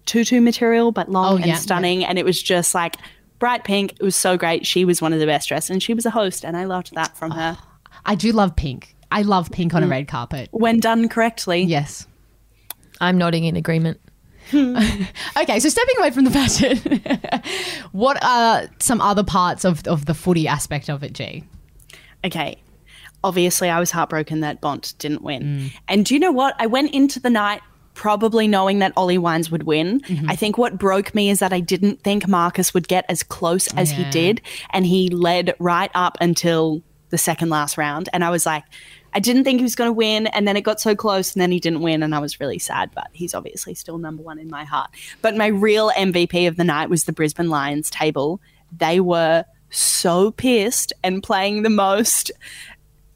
tutu 0.05 0.39
material, 0.39 0.91
but 0.91 1.09
long 1.09 1.33
Oh, 1.33 1.35
and 1.37 1.45
yeah, 1.45 1.55
stunning. 1.55 2.05
And 2.05 2.17
it 2.17 2.25
was 2.25 2.41
just 2.41 2.75
like 2.75 2.95
bright 3.39 3.63
pink. 3.63 3.93
It 3.93 4.03
was 4.03 4.15
so 4.15 4.37
great. 4.37 4.65
She 4.65 4.85
was 4.85 5.01
one 5.01 5.13
of 5.13 5.19
the 5.19 5.25
best 5.25 5.47
dressed 5.49 5.69
and 5.69 5.81
she 5.81 5.93
was 5.93 6.05
a 6.05 6.11
host, 6.11 6.45
and 6.45 6.55
I 6.55 6.65
loved 6.65 6.93
that 6.95 7.17
from 7.17 7.31
her. 7.31 7.57
I 8.05 8.15
do 8.15 8.31
love 8.31 8.55
pink. 8.55 8.95
I 9.11 9.23
love 9.23 9.51
pink 9.51 9.73
on 9.73 9.83
a 9.83 9.87
mm. 9.87 9.91
red 9.91 10.07
carpet. 10.07 10.49
When 10.51 10.79
done 10.79 11.09
correctly. 11.09 11.63
Yes. 11.63 12.07
I'm 13.01 13.17
nodding 13.17 13.45
in 13.45 13.55
agreement. 13.55 13.99
Hmm. 14.51 14.77
Okay, 15.37 15.59
so 15.59 15.69
stepping 15.69 15.95
away 15.99 16.11
from 16.11 16.23
the 16.23 16.31
fashion, 16.31 17.01
what 17.91 18.23
are 18.23 18.67
some 18.79 19.01
other 19.01 19.23
parts 19.23 19.65
of, 19.65 19.85
of 19.85 20.05
the 20.05 20.13
footy 20.13 20.47
aspect 20.47 20.89
of 20.89 21.03
it, 21.03 21.13
G? 21.13 21.43
Okay. 22.23 22.61
Obviously, 23.25 23.69
I 23.69 23.79
was 23.79 23.89
heartbroken 23.89 24.41
that 24.41 24.61
Bont 24.61 24.93
didn't 24.99 25.23
win. 25.23 25.43
Mm. 25.43 25.73
And 25.87 26.05
do 26.05 26.13
you 26.13 26.19
know 26.19 26.31
what? 26.31 26.55
I 26.59 26.67
went 26.67 26.93
into 26.93 27.19
the 27.19 27.31
night 27.31 27.61
probably 27.95 28.47
knowing 28.47 28.79
that 28.79 28.93
Ollie 28.95 29.17
Wines 29.17 29.49
would 29.49 29.63
win. 29.63 30.01
Mm-hmm. 30.01 30.29
I 30.29 30.35
think 30.35 30.59
what 30.59 30.77
broke 30.77 31.15
me 31.15 31.31
is 31.31 31.39
that 31.39 31.51
I 31.51 31.59
didn't 31.59 32.03
think 32.03 32.27
Marcus 32.27 32.73
would 32.73 32.87
get 32.87 33.05
as 33.09 33.23
close 33.23 33.67
as 33.73 33.89
he 33.89 34.03
did. 34.11 34.41
And 34.69 34.85
he 34.85 35.09
led 35.09 35.55
right 35.57 35.89
up 35.95 36.17
until 36.21 36.83
the 37.09 37.17
second 37.17 37.49
last 37.49 37.77
round. 37.77 38.09
And 38.13 38.23
I 38.23 38.29
was 38.29 38.45
like, 38.45 38.63
I 39.13 39.19
didn't 39.19 39.45
think 39.45 39.59
he 39.59 39.63
was 39.63 39.75
going 39.75 39.87
to 39.87 39.93
win. 39.93 40.27
And 40.27 40.47
then 40.47 40.57
it 40.57 40.61
got 40.61 40.79
so 40.79 40.93
close 40.95 41.33
and 41.33 41.41
then 41.41 41.51
he 41.51 41.59
didn't 41.59 41.81
win. 41.81 42.03
And 42.03 42.13
I 42.13 42.19
was 42.19 42.39
really 42.39 42.59
sad, 42.59 42.91
but 42.93 43.07
he's 43.13 43.33
obviously 43.33 43.73
still 43.73 43.97
number 43.97 44.21
one 44.21 44.37
in 44.37 44.49
my 44.49 44.65
heart. 44.65 44.91
But 45.21 45.35
my 45.35 45.47
real 45.47 45.89
MVP 45.91 46.47
of 46.47 46.57
the 46.57 46.65
night 46.65 46.89
was 46.89 47.05
the 47.05 47.13
Brisbane 47.13 47.49
Lions 47.49 47.89
table. 47.89 48.41
They 48.77 48.99
were 48.99 49.45
so 49.69 50.31
pissed 50.31 50.93
and 51.03 51.23
playing 51.23 51.63
the 51.63 51.69
most 51.69 52.31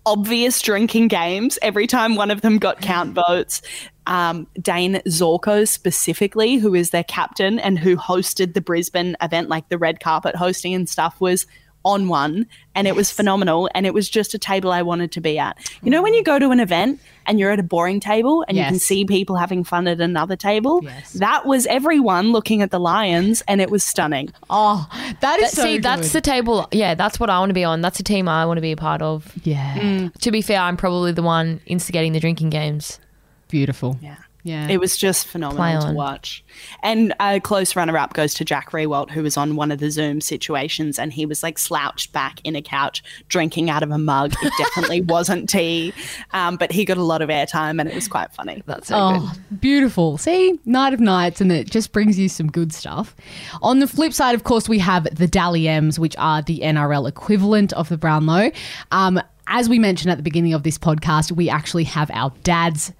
obvious 0.10 0.60
drinking 0.60 1.08
games 1.08 1.60
every 1.62 1.86
time 1.86 2.16
one 2.16 2.32
of 2.32 2.42
them 2.42 2.58
got 2.58 2.82
count 2.82 3.14
votes. 3.14 3.62
Um, 4.08 4.48
Dayne 4.60 4.96
Zorko 5.08 5.68
specifically, 5.68 6.56
who 6.56 6.74
is 6.74 6.90
their 6.90 7.04
captain 7.04 7.60
and 7.60 7.78
who 7.78 7.96
hosted 7.96 8.56
the 8.56 8.62
Brisbane 8.62 9.16
event, 9.22 9.50
like 9.50 9.70
the 9.70 9.78
red 9.78 10.00
carpet 10.00 10.36
hosting 10.36 10.74
and 10.74 10.90
stuff, 10.90 11.22
was 11.22 11.46
on 11.86 12.08
one 12.10 12.46
and 12.76 12.88
it 12.88 12.96
was 12.96 13.10
phenomenal 13.10 13.70
and 13.74 13.86
it 13.86 13.94
was 13.94 14.10
just 14.10 14.34
a 14.34 14.38
table 14.38 14.72
I 14.72 14.82
wanted 14.82 15.12
to 15.14 15.22
be 15.22 15.40
at. 15.40 15.58
You 15.82 15.90
know 15.92 16.02
when 16.04 16.14
you 16.14 16.24
go 16.24 16.38
to 16.38 16.50
an 16.52 16.60
event 16.60 17.00
and 17.26 17.40
you're 17.40 17.52
at 17.52 17.60
a 17.60 17.64
boring 17.64 18.00
table 18.00 18.44
and 18.48 18.58
you 18.58 18.64
can 18.66 18.80
see 18.80 19.06
people 19.06 19.38
having 19.38 19.64
fun 19.64 19.88
at 19.88 20.02
another 20.02 20.36
table? 20.36 20.82
Yes. 20.84 21.14
That 21.14 21.46
was 21.46 21.66
everyone 21.68 22.32
looking 22.32 22.62
at 22.62 22.72
the 22.72 22.80
Lions 22.80 23.42
and 23.48 23.62
it 23.62 23.70
was 23.72 23.84
stunning. 23.84 24.30
Oh, 24.50 24.88
that 25.22 25.40
is 25.40 25.52
That- 25.52 25.56
so 25.56 25.64
see, 25.64 25.78
that's 25.78 26.12
the 26.12 26.22
table. 26.22 26.68
Yeah, 26.72 26.96
that's 26.96 27.20
what 27.20 27.30
I 27.30 27.40
want 27.40 27.50
to 27.52 27.54
be 27.54 27.64
on. 27.64 27.82
That's 27.82 28.00
a 28.00 28.04
team 28.04 28.28
I 28.28 28.46
want 28.46 28.58
to 28.58 28.62
be 28.62 28.72
a 28.74 28.78
part 28.78 29.02
of. 29.02 29.32
yeah, 29.44 29.78
mm. 29.80 30.14
To 30.20 30.32
be 30.32 30.42
fair, 30.42 30.60
I'm 30.60 30.76
probably 30.78 31.12
the 31.14 31.24
one 31.24 31.62
instigating 31.66 32.12
the 32.14 32.20
drinking 32.20 32.50
games. 32.50 33.00
beautiful. 33.48 33.98
Yeah. 34.02 34.16
Yeah, 34.50 34.68
It 34.68 34.80
was 34.80 34.98
just 34.98 35.28
phenomenal 35.28 35.82
to 35.82 35.94
watch. 35.94 36.44
And 36.82 37.14
a 37.20 37.40
close 37.40 37.76
runner 37.76 37.98
up 37.98 38.14
goes 38.14 38.34
to 38.36 38.46
Jack 38.46 38.72
Riewoldt, 38.72 39.12
who 39.12 39.22
was 39.24 39.38
on 39.38 39.56
one 39.56 39.72
of 39.72 39.80
the 39.80 39.92
Zoom 39.92 40.22
situations 40.22 40.98
and 40.98 41.14
he 41.14 41.26
was 41.26 41.44
like 41.44 41.60
slouched 41.60 42.12
back 42.12 42.42
in 42.44 42.56
a 42.56 42.62
couch 42.62 43.04
drinking 43.28 43.70
out 43.70 43.84
of 43.84 43.92
a 43.92 43.98
mug. 43.98 44.34
It 44.42 44.54
definitely 44.58 45.02
wasn't 45.16 45.50
tea, 45.50 45.94
um, 46.34 46.56
but 46.56 46.72
he 46.72 46.84
got 46.86 46.98
a 46.98 47.04
lot 47.04 47.22
of 47.22 47.30
airtime 47.30 47.80
and 47.80 47.88
it 47.88 47.96
was 47.96 48.08
quite 48.08 48.34
funny. 48.34 48.64
That's 48.66 48.88
so 48.88 48.96
good. 49.14 49.22
Oh, 49.22 49.34
beautiful. 49.60 50.18
See, 50.18 50.60
night 50.66 50.94
of 50.94 51.00
nights, 51.00 51.42
and 51.42 51.52
it 51.52 51.70
just 51.70 51.92
brings 51.92 52.18
you 52.18 52.28
some 52.30 52.48
good 52.50 52.74
stuff. 52.74 53.16
On 53.62 53.80
the 53.80 53.88
flip 53.88 54.14
side, 54.14 54.36
of 54.36 54.44
course, 54.44 54.68
we 54.68 54.80
have 54.80 55.04
the 55.16 55.28
Dally 55.28 55.68
M's, 55.68 56.00
which 56.00 56.16
are 56.18 56.42
the 56.42 56.60
NRL 56.60 57.08
equivalent 57.08 57.72
of 57.74 57.90
the 57.90 57.98
Brownlow. 57.98 58.52
Um, 58.92 59.22
as 59.48 59.68
we 59.68 59.80
mentioned 59.80 60.12
at 60.12 60.18
the 60.18 60.24
beginning 60.24 60.54
of 60.54 60.64
this 60.64 60.78
podcast, 60.78 61.32
we 61.32 61.50
actually 61.50 61.84
have 61.86 62.12
our 62.12 62.32
dad's 62.44 62.94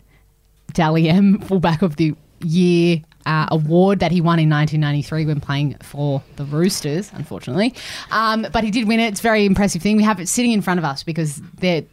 Dally 0.74 1.10
M 1.10 1.40
fullback 1.40 1.82
of 1.82 1.96
the 1.96 2.16
year 2.42 3.02
uh, 3.26 3.48
award 3.52 4.00
that 4.00 4.12
he 4.12 4.22
won 4.22 4.40
in 4.40 4.50
1993 4.50 5.26
when 5.26 5.40
playing 5.40 5.76
for 5.82 6.24
the 6.38 6.46
Roosters, 6.46 7.12
unfortunately. 7.14 7.76
Um, 8.12 8.48
but 8.52 8.64
he 8.64 8.72
did 8.72 8.88
win 8.88 9.00
it. 9.00 9.08
It's 9.10 9.20
a 9.20 9.24
very 9.24 9.46
impressive 9.46 9.82
thing. 9.82 9.98
We 9.98 10.04
have 10.04 10.20
it 10.20 10.28
sitting 10.28 10.52
in 10.52 10.62
front 10.62 10.80
of 10.80 10.86
us 10.86 11.04
because 11.04 11.42
they're 11.60 11.84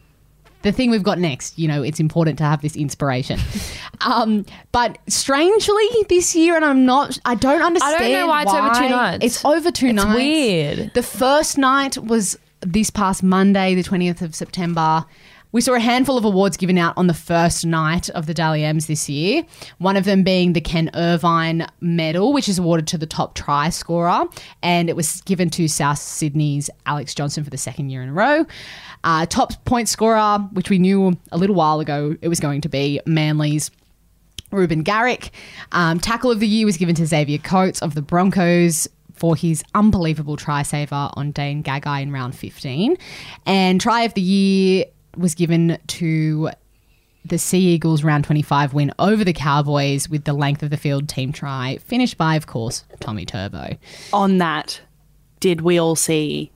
the 0.62 0.72
thing 0.72 0.90
we've 0.90 1.02
got 1.02 1.18
next, 1.18 1.58
you 1.58 1.68
know, 1.68 1.82
it's 1.82 2.00
important 2.00 2.38
to 2.38 2.44
have 2.44 2.60
this 2.60 2.74
inspiration. 2.74 3.38
um, 4.00 4.44
but 4.72 4.98
strangely, 5.06 5.86
this 6.08 6.34
year, 6.34 6.56
and 6.56 6.64
I'm 6.64 6.84
not, 6.84 7.18
I 7.24 7.36
don't 7.36 7.62
understand. 7.62 7.94
I 7.94 7.98
don't 7.98 8.12
know 8.12 8.26
why 8.26 8.42
it's 8.42 8.52
over 8.52 8.74
two 8.74 8.88
nights. 8.88 9.24
It's 9.24 9.44
over 9.44 9.70
two 9.70 9.86
It's 9.88 10.04
nights. 10.04 10.16
weird. 10.16 10.94
The 10.94 11.02
first 11.04 11.56
night 11.56 11.96
was 11.98 12.36
this 12.60 12.90
past 12.90 13.22
Monday, 13.22 13.74
the 13.76 13.84
20th 13.84 14.22
of 14.22 14.34
September. 14.34 15.04
We 15.56 15.62
saw 15.62 15.72
a 15.72 15.80
handful 15.80 16.18
of 16.18 16.26
awards 16.26 16.58
given 16.58 16.76
out 16.76 16.92
on 16.98 17.06
the 17.06 17.14
first 17.14 17.64
night 17.64 18.10
of 18.10 18.26
the 18.26 18.34
Dally 18.34 18.62
M's 18.62 18.88
this 18.88 19.08
year. 19.08 19.42
One 19.78 19.96
of 19.96 20.04
them 20.04 20.22
being 20.22 20.52
the 20.52 20.60
Ken 20.60 20.90
Irvine 20.92 21.66
Medal, 21.80 22.34
which 22.34 22.46
is 22.46 22.58
awarded 22.58 22.86
to 22.88 22.98
the 22.98 23.06
top 23.06 23.34
try 23.34 23.70
scorer, 23.70 24.26
and 24.62 24.90
it 24.90 24.96
was 24.96 25.22
given 25.22 25.48
to 25.48 25.66
South 25.66 25.96
Sydney's 25.96 26.68
Alex 26.84 27.14
Johnson 27.14 27.42
for 27.42 27.48
the 27.48 27.56
second 27.56 27.88
year 27.88 28.02
in 28.02 28.10
a 28.10 28.12
row. 28.12 28.44
Uh, 29.02 29.24
top 29.24 29.64
point 29.64 29.88
scorer, 29.88 30.40
which 30.52 30.68
we 30.68 30.78
knew 30.78 31.16
a 31.32 31.38
little 31.38 31.56
while 31.56 31.80
ago 31.80 32.18
it 32.20 32.28
was 32.28 32.38
going 32.38 32.60
to 32.60 32.68
be 32.68 33.00
Manly's 33.06 33.70
Reuben 34.52 34.82
Garrick. 34.82 35.30
Um, 35.72 36.00
tackle 36.00 36.30
of 36.30 36.38
the 36.38 36.46
year 36.46 36.66
was 36.66 36.76
given 36.76 36.94
to 36.96 37.06
Xavier 37.06 37.38
Coates 37.38 37.80
of 37.80 37.94
the 37.94 38.02
Broncos 38.02 38.88
for 39.14 39.34
his 39.34 39.64
unbelievable 39.74 40.36
try 40.36 40.62
saver 40.62 41.08
on 41.14 41.30
Dane 41.30 41.62
Gagai 41.62 42.02
in 42.02 42.12
round 42.12 42.36
15. 42.36 42.98
And 43.46 43.80
try 43.80 44.02
of 44.02 44.12
the 44.12 44.20
year 44.20 44.84
was 45.16 45.34
given 45.34 45.78
to 45.86 46.50
the 47.24 47.38
Sea 47.38 47.58
Eagles 47.74 48.04
round 48.04 48.24
25 48.24 48.72
win 48.72 48.92
over 48.98 49.24
the 49.24 49.32
Cowboys 49.32 50.08
with 50.08 50.24
the 50.24 50.32
length 50.32 50.62
of 50.62 50.70
the 50.70 50.76
field 50.76 51.08
team 51.08 51.32
try, 51.32 51.78
finished 51.78 52.16
by, 52.16 52.36
of 52.36 52.46
course, 52.46 52.84
Tommy 53.00 53.26
Turbo. 53.26 53.76
On 54.12 54.38
that, 54.38 54.80
did 55.40 55.60
we 55.62 55.78
all 55.80 55.96
see 55.96 56.52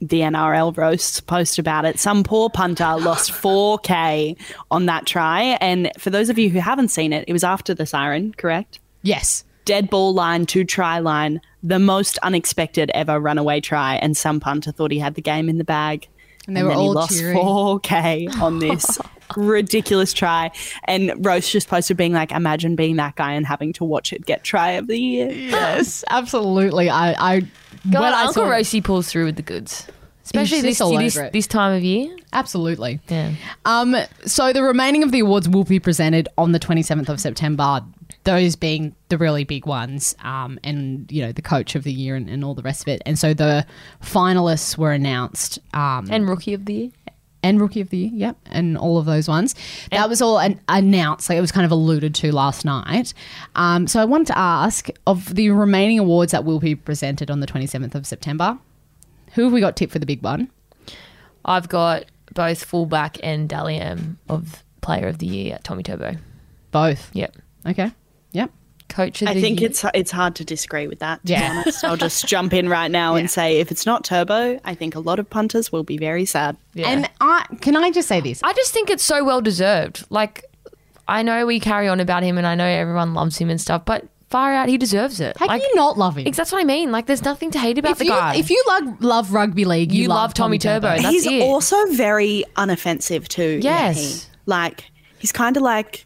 the 0.00 0.20
NRL 0.20 0.76
roasts 0.76 1.20
post 1.20 1.58
about 1.60 1.84
it? 1.84 1.98
Some 2.00 2.24
poor 2.24 2.50
punter 2.50 2.96
lost 2.96 3.30
4K 3.30 4.36
on 4.70 4.86
that 4.86 5.06
try. 5.06 5.56
And 5.60 5.92
for 5.96 6.10
those 6.10 6.28
of 6.28 6.38
you 6.38 6.50
who 6.50 6.58
haven't 6.58 6.88
seen 6.88 7.12
it, 7.12 7.24
it 7.28 7.32
was 7.32 7.44
after 7.44 7.72
the 7.72 7.86
siren, 7.86 8.32
correct? 8.34 8.80
Yes. 9.02 9.44
dead 9.66 9.90
ball 9.90 10.14
line 10.14 10.46
to 10.46 10.64
try 10.64 10.98
line, 10.98 11.40
the 11.62 11.78
most 11.78 12.18
unexpected 12.18 12.90
ever 12.94 13.20
runaway 13.20 13.60
try, 13.60 13.96
and 13.96 14.16
some 14.16 14.40
punter 14.40 14.72
thought 14.72 14.90
he 14.90 14.98
had 14.98 15.14
the 15.14 15.22
game 15.22 15.48
in 15.48 15.58
the 15.58 15.64
bag. 15.64 16.08
And 16.46 16.56
they 16.56 16.62
were 16.62 16.68
then 16.70 16.78
all 16.78 16.90
he 16.90 16.94
lost 16.94 17.18
cheering. 17.18 17.36
4K 17.38 18.40
on 18.40 18.58
this 18.60 18.98
ridiculous 19.36 20.12
try. 20.12 20.50
And 20.84 21.12
Roast 21.24 21.50
just 21.50 21.68
posted 21.68 21.96
being 21.96 22.12
like, 22.12 22.32
imagine 22.32 22.76
being 22.76 22.96
that 22.96 23.16
guy 23.16 23.32
and 23.32 23.46
having 23.46 23.72
to 23.74 23.84
watch 23.84 24.12
it 24.12 24.24
get 24.26 24.44
try 24.44 24.72
of 24.72 24.86
the 24.86 24.98
year. 24.98 25.30
Yes, 25.30 26.04
absolutely. 26.08 26.88
I, 26.90 27.12
I 27.36 27.40
God, 27.90 28.00
when 28.00 28.12
Uncle 28.14 28.32
saw- 28.44 28.48
Rosie 28.50 28.80
pulls 28.80 29.10
through 29.10 29.26
with 29.26 29.36
the 29.36 29.42
goods, 29.42 29.86
especially 30.26 30.60
this 30.60 30.78
this, 30.78 31.14
this 31.32 31.46
time 31.46 31.72
of 31.76 31.82
year. 31.82 32.14
Absolutely. 32.32 33.00
Yeah. 33.08 33.32
Um, 33.64 33.96
so 34.26 34.52
the 34.52 34.62
remaining 34.62 35.02
of 35.02 35.10
the 35.12 35.20
awards 35.20 35.48
will 35.48 35.64
be 35.64 35.80
presented 35.80 36.28
on 36.36 36.52
the 36.52 36.60
27th 36.60 37.08
of 37.08 37.18
September. 37.20 37.80
Those 38.24 38.56
being 38.56 38.94
the 39.08 39.18
really 39.18 39.44
big 39.44 39.66
ones, 39.66 40.14
um, 40.24 40.58
and 40.64 41.10
you 41.12 41.22
know 41.22 41.30
the 41.32 41.42
coach 41.42 41.74
of 41.76 41.84
the 41.84 41.92
year 41.92 42.16
and, 42.16 42.28
and 42.28 42.44
all 42.44 42.54
the 42.54 42.62
rest 42.62 42.82
of 42.82 42.88
it. 42.88 43.00
And 43.06 43.18
so 43.18 43.32
the 43.34 43.64
finalists 44.02 44.76
were 44.76 44.92
announced, 44.92 45.58
um, 45.74 46.08
And 46.10 46.28
rookie 46.28 46.52
of 46.54 46.64
the 46.66 46.74
year. 46.74 46.90
and 47.42 47.60
rookie 47.60 47.80
of 47.80 47.90
the 47.90 47.98
year, 47.98 48.10
yep, 48.12 48.36
and 48.46 48.76
all 48.76 48.98
of 48.98 49.06
those 49.06 49.28
ones. 49.28 49.54
That 49.92 50.08
was 50.08 50.20
all 50.20 50.40
an, 50.40 50.60
announced, 50.68 51.28
like 51.28 51.38
it 51.38 51.40
was 51.40 51.52
kind 51.52 51.64
of 51.64 51.70
alluded 51.70 52.14
to 52.16 52.32
last 52.32 52.64
night. 52.64 53.14
Um, 53.54 53.86
so 53.86 54.00
I 54.00 54.04
wanted 54.04 54.26
to 54.28 54.38
ask 54.38 54.88
of 55.06 55.34
the 55.36 55.50
remaining 55.50 56.00
awards 56.00 56.32
that 56.32 56.44
will 56.44 56.58
be 56.58 56.74
presented 56.74 57.30
on 57.30 57.38
the 57.38 57.46
27th 57.46 57.94
of 57.94 58.06
September, 58.08 58.58
who 59.36 59.44
have 59.44 59.52
we 59.52 59.60
got 59.60 59.76
tipped 59.76 59.92
for 59.92 60.00
the 60.00 60.06
big 60.06 60.22
one? 60.22 60.50
I've 61.44 61.68
got 61.68 62.06
both 62.34 62.64
fullback 62.64 63.18
and 63.22 63.48
Dally 63.48 63.76
M 63.78 64.18
of 64.28 64.64
player 64.80 65.06
of 65.06 65.18
the 65.18 65.26
year 65.26 65.54
at 65.54 65.64
Tommy 65.64 65.82
Turbo. 65.84 66.16
Both. 66.72 67.10
Yep. 67.14 67.36
Okay. 67.66 67.92
Yep. 68.32 68.50
Coach 68.88 69.22
of 69.22 69.28
I 69.28 69.34
the 69.34 69.40
think 69.40 69.60
year. 69.60 69.70
it's 69.70 69.84
it's 69.94 70.10
hard 70.10 70.34
to 70.36 70.44
disagree 70.44 70.86
with 70.86 71.00
that. 71.00 71.24
To 71.26 71.32
Yeah. 71.32 71.50
be 71.52 71.58
honest, 71.58 71.84
I'll 71.84 71.96
just 71.96 72.26
jump 72.34 72.52
in 72.52 72.68
right 72.68 72.90
now 72.90 73.14
Yeah. 73.14 73.20
and 73.20 73.30
say 73.30 73.58
if 73.60 73.70
it's 73.70 73.84
not 73.86 74.04
Turbo, 74.04 74.60
I 74.64 74.74
think 74.74 74.94
a 74.94 75.00
lot 75.00 75.18
of 75.18 75.28
punters 75.28 75.70
will 75.72 75.82
be 75.84 75.98
very 75.98 76.24
sad. 76.24 76.56
Yeah. 76.74 76.88
And 76.88 77.10
I 77.20 77.46
can 77.60 77.76
I 77.76 77.90
just 77.90 78.08
say 78.08 78.20
this? 78.20 78.40
I 78.42 78.52
just 78.52 78.72
think 78.72 78.90
it's 78.90 79.02
so 79.04 79.24
well 79.24 79.40
deserved. 79.40 80.04
Like, 80.10 80.44
I 81.08 81.22
know 81.22 81.46
we 81.46 81.60
carry 81.60 81.88
on 81.88 82.00
about 82.00 82.22
him, 82.22 82.38
and 82.38 82.46
I 82.46 82.54
know 82.54 82.66
everyone 82.66 83.14
loves 83.14 83.38
him 83.38 83.50
and 83.50 83.60
stuff, 83.60 83.84
but 83.84 84.06
far 84.30 84.52
out, 84.52 84.68
he 84.68 84.76
deserves 84.78 85.20
it. 85.20 85.36
How 85.38 85.46
like, 85.46 85.60
can 85.62 85.68
you 85.70 85.76
not 85.76 85.96
love 85.98 86.16
him? 86.16 86.30
That's 86.32 86.52
what 86.52 86.60
I 86.60 86.64
mean. 86.64 86.90
Like, 86.92 87.06
there's 87.06 87.22
nothing 87.24 87.50
to 87.52 87.58
hate 87.58 87.78
about 87.78 87.92
If 87.92 87.98
the 87.98 88.04
you, 88.06 88.10
guy. 88.10 88.36
if 88.36 88.50
you 88.50 88.62
love, 88.68 89.00
love 89.02 89.32
rugby 89.32 89.64
league, 89.64 89.92
you, 89.92 90.02
You 90.04 90.08
love 90.08 90.34
Tommy 90.34 90.58
Turbo. 90.58 90.88
That's 90.88 91.08
he's 91.08 91.26
it. 91.26 91.42
also 91.42 91.76
very 91.92 92.44
unoffensive 92.56 93.28
too. 93.28 93.60
Yes. 93.62 94.28
like 94.46 94.84
he's 95.18 95.32
kind 95.32 95.56
of 95.56 95.62
like, 95.62 96.04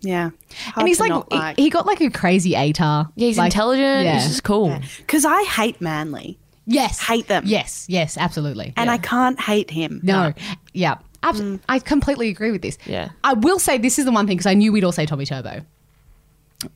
yeah, 0.00 0.30
and 0.76 0.86
he's 0.86 1.00
like, 1.00 1.12
he, 1.56 1.64
he 1.64 1.70
got 1.70 1.84
like 1.84 2.00
a 2.00 2.08
crazy 2.10 2.52
ATAR. 2.52 3.10
yeah, 3.16 3.26
he's 3.26 3.36
like, 3.38 3.46
intelligent. 3.52 4.04
yeah. 4.04 4.14
He's 4.14 4.28
just 4.28 4.44
cool. 4.44 4.78
because 4.98 5.24
I 5.24 5.42
hate 5.44 5.80
Manly 5.80 6.38
Yes, 6.70 7.00
Hate 7.00 7.26
them. 7.28 7.44
Yes, 7.46 7.86
yes, 7.88 8.18
absolutely. 8.18 8.74
and 8.76 8.88
Yeah. 8.88 8.92
I 8.92 8.98
can't 8.98 9.40
hate 9.40 9.70
him. 9.70 10.00
no, 10.02 10.34
yeah, 10.74 10.98
abs- 11.22 11.40
mm. 11.40 11.58
I 11.68 11.78
completely 11.78 12.28
agree 12.28 12.50
with 12.52 12.60
this. 12.62 12.76
Yeah. 12.84 13.08
I 13.24 13.32
will 13.32 13.58
say 13.58 13.78
this 13.78 13.98
is 13.98 14.04
the 14.04 14.12
one 14.12 14.26
thing 14.26 14.36
because 14.36 14.46
I 14.46 14.52
knew 14.54 14.70
we'd 14.70 14.84
all 14.84 14.92
say 14.92 15.06
Tommy 15.06 15.24
Turbo. 15.26 15.62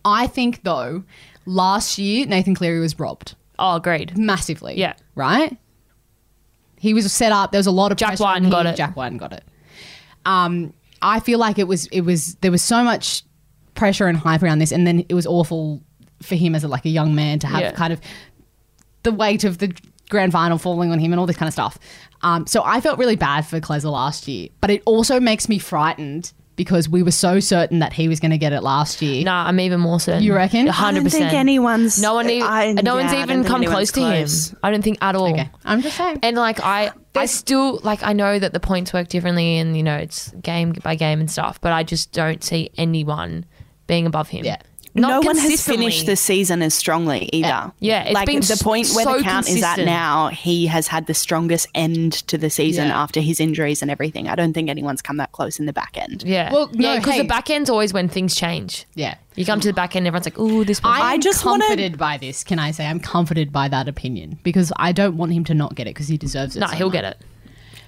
I 0.04 0.26
think 0.26 0.62
though, 0.64 1.04
last 1.46 1.98
year 1.98 2.26
Nathan 2.26 2.54
Cleary 2.54 2.80
was 2.80 2.98
robbed 2.98 3.34
Oh, 3.58 3.76
agreed. 3.76 4.16
massively. 4.16 4.78
Yeah. 4.78 4.94
right. 5.14 5.56
He 6.78 6.94
was 6.94 7.12
set 7.12 7.30
up. 7.32 7.52
There 7.52 7.58
was 7.60 7.66
a 7.68 7.70
lot 7.72 7.92
of 7.92 7.98
Jack 7.98 8.10
pressure 8.10 8.24
on 8.24 8.30
Wighton 8.42 8.50
got 8.50 8.66
it. 8.66 8.76
Jack 8.76 8.96
Wighton 8.96 9.18
got 9.18 9.32
it. 9.32 9.44
um, 10.26 10.72
I 11.00 11.20
feel 11.20 11.38
like 11.38 11.58
it 11.58 11.66
was 11.68 11.86
it 11.86 12.02
was 12.02 12.34
there 12.36 12.50
was 12.50 12.62
so 12.62 12.82
much 12.84 13.22
pressure 13.74 14.06
and 14.08 14.16
hype 14.18 14.42
around 14.42 14.58
this, 14.58 14.72
and 14.72 14.86
then 14.86 15.04
it 15.08 15.14
was 15.14 15.26
awful 15.26 15.80
for 16.22 16.34
him 16.36 16.54
as 16.54 16.62
a, 16.64 16.68
like 16.68 16.84
a 16.84 16.88
young 16.88 17.14
man 17.14 17.38
to 17.40 17.46
have 17.46 17.60
Yeah. 17.60 17.72
kind 17.72 17.92
of 17.92 18.00
the 19.02 19.10
weight 19.12 19.42
of 19.44 19.58
the 19.58 19.74
grand 20.10 20.30
final 20.32 20.58
falling 20.58 20.92
on 20.92 20.98
him 21.00 21.12
and 21.12 21.18
all 21.18 21.26
this 21.26 21.36
kind 21.36 21.48
of 21.48 21.52
stuff. 21.52 21.78
Um, 22.22 22.46
so 22.46 22.62
I 22.64 22.80
felt 22.80 22.98
really 22.98 23.16
bad 23.16 23.46
for 23.46 23.58
Kleza 23.60 23.90
last 23.90 24.28
year, 24.28 24.48
but 24.60 24.70
it 24.70 24.82
also 24.84 25.18
makes 25.18 25.48
me 25.48 25.58
frightened 25.58 26.32
because 26.56 26.88
we 26.88 27.02
were 27.02 27.10
so 27.10 27.40
certain 27.40 27.78
that 27.78 27.92
he 27.92 28.08
was 28.08 28.20
going 28.20 28.30
to 28.30 28.38
get 28.38 28.52
it 28.52 28.62
last 28.62 29.00
year. 29.00 29.24
Nah, 29.24 29.46
I'm 29.46 29.58
even 29.60 29.80
more 29.80 29.98
certain. 29.98 30.22
You 30.22 30.34
reckon? 30.34 30.68
A 30.68 30.72
hundred 30.72 31.00
I 31.00 31.02
don't 31.02 31.10
think 31.10 31.24
percent. 31.24 31.34
anyone's. 31.34 32.00
No 32.00 32.14
one, 32.14 32.28
even, 32.28 32.46
I- 32.46 32.72
no 32.72 32.96
yeah, 32.96 33.00
one's 33.02 33.12
I 33.12 33.14
don't 33.14 33.22
even 33.22 33.36
think 33.42 33.46
come 33.46 33.56
anyone's 33.62 33.74
close 33.74 33.92
to 33.92 34.00
close. 34.00 34.50
him. 34.50 34.58
I 34.62 34.70
don't 34.70 34.82
think 34.82 34.98
at 35.00 35.14
all. 35.16 35.32
Okay, 35.32 35.50
I'm 35.64 35.80
just 35.80 35.96
saying. 35.96 36.18
And 36.22 36.36
like 36.36 36.60
I, 36.60 36.92
I 37.14 37.26
still 37.26 37.78
like 37.82 38.02
I 38.02 38.12
know 38.12 38.38
that 38.38 38.52
the 38.52 38.60
points 38.60 38.92
work 38.92 39.08
differently, 39.08 39.58
and 39.58 39.76
you 39.76 39.82
know 39.82 39.96
it's 39.96 40.30
game 40.42 40.72
by 40.82 40.94
game 40.94 41.20
and 41.20 41.30
stuff. 41.30 41.60
But 41.60 41.72
I 41.72 41.82
just 41.84 42.12
don't 42.12 42.42
see 42.44 42.70
anyone 42.76 43.44
being 43.86 44.06
above 44.06 44.28
him. 44.28 44.44
Yeah. 44.44 44.58
Not 44.94 45.08
no 45.08 45.20
one 45.26 45.38
has 45.38 45.64
finished 45.64 46.04
the 46.04 46.16
season 46.16 46.60
as 46.60 46.74
strongly 46.74 47.30
either. 47.32 47.72
Yeah, 47.80 48.02
it's 48.04 48.12
like 48.14 48.26
been 48.26 48.40
the 48.40 48.60
point 48.62 48.90
where 48.94 49.04
so 49.04 49.16
the 49.18 49.22
count 49.22 49.48
is 49.48 49.62
at 49.62 49.78
now, 49.78 50.28
he 50.28 50.66
has 50.66 50.86
had 50.86 51.06
the 51.06 51.14
strongest 51.14 51.66
end 51.74 52.12
to 52.28 52.36
the 52.36 52.50
season 52.50 52.88
Yeah. 52.88 53.00
after 53.02 53.20
his 53.20 53.40
injuries 53.40 53.80
and 53.80 53.90
everything. 53.90 54.28
I 54.28 54.34
don't 54.34 54.52
think 54.52 54.68
anyone's 54.68 55.00
come 55.00 55.16
that 55.16 55.32
close 55.32 55.58
in 55.58 55.64
the 55.66 55.72
back 55.72 55.96
end. 55.96 56.24
Yeah. 56.26 56.52
Well, 56.52 56.68
no, 56.74 56.92
yeah, 56.92 56.98
because 56.98 57.14
hey. 57.14 57.22
the 57.22 57.28
back 57.28 57.48
end's 57.48 57.70
always 57.70 57.92
when 57.94 58.08
things 58.08 58.34
change. 58.34 58.84
yeah. 58.94 59.14
You 59.34 59.46
come 59.46 59.60
to 59.60 59.68
the 59.68 59.72
back 59.72 59.96
end, 59.96 60.06
everyone's 60.06 60.26
like, 60.26 60.38
"Ooh, 60.38 60.62
this." 60.62 60.78
person." 60.78 61.00
I 61.00 61.14
am 61.14 61.20
just 61.22 61.42
wanna- 61.46 61.64
comforted 61.64 61.96
by 61.96 62.18
this. 62.18 62.44
Can 62.44 62.58
I 62.58 62.70
say 62.70 62.84
I'm 62.86 63.00
comforted 63.00 63.50
by 63.50 63.66
that 63.68 63.88
opinion 63.88 64.38
because 64.42 64.70
I 64.76 64.92
don't 64.92 65.16
want 65.16 65.32
him 65.32 65.42
to 65.44 65.54
not 65.54 65.74
get 65.74 65.86
it 65.86 65.94
because 65.94 66.08
he 66.08 66.18
deserves 66.18 66.54
it. 66.54 66.60
No, 66.60 66.66
so 66.66 66.76
he'll 66.76 66.86
much. 66.88 66.92
get 66.92 67.04
it. 67.04 67.16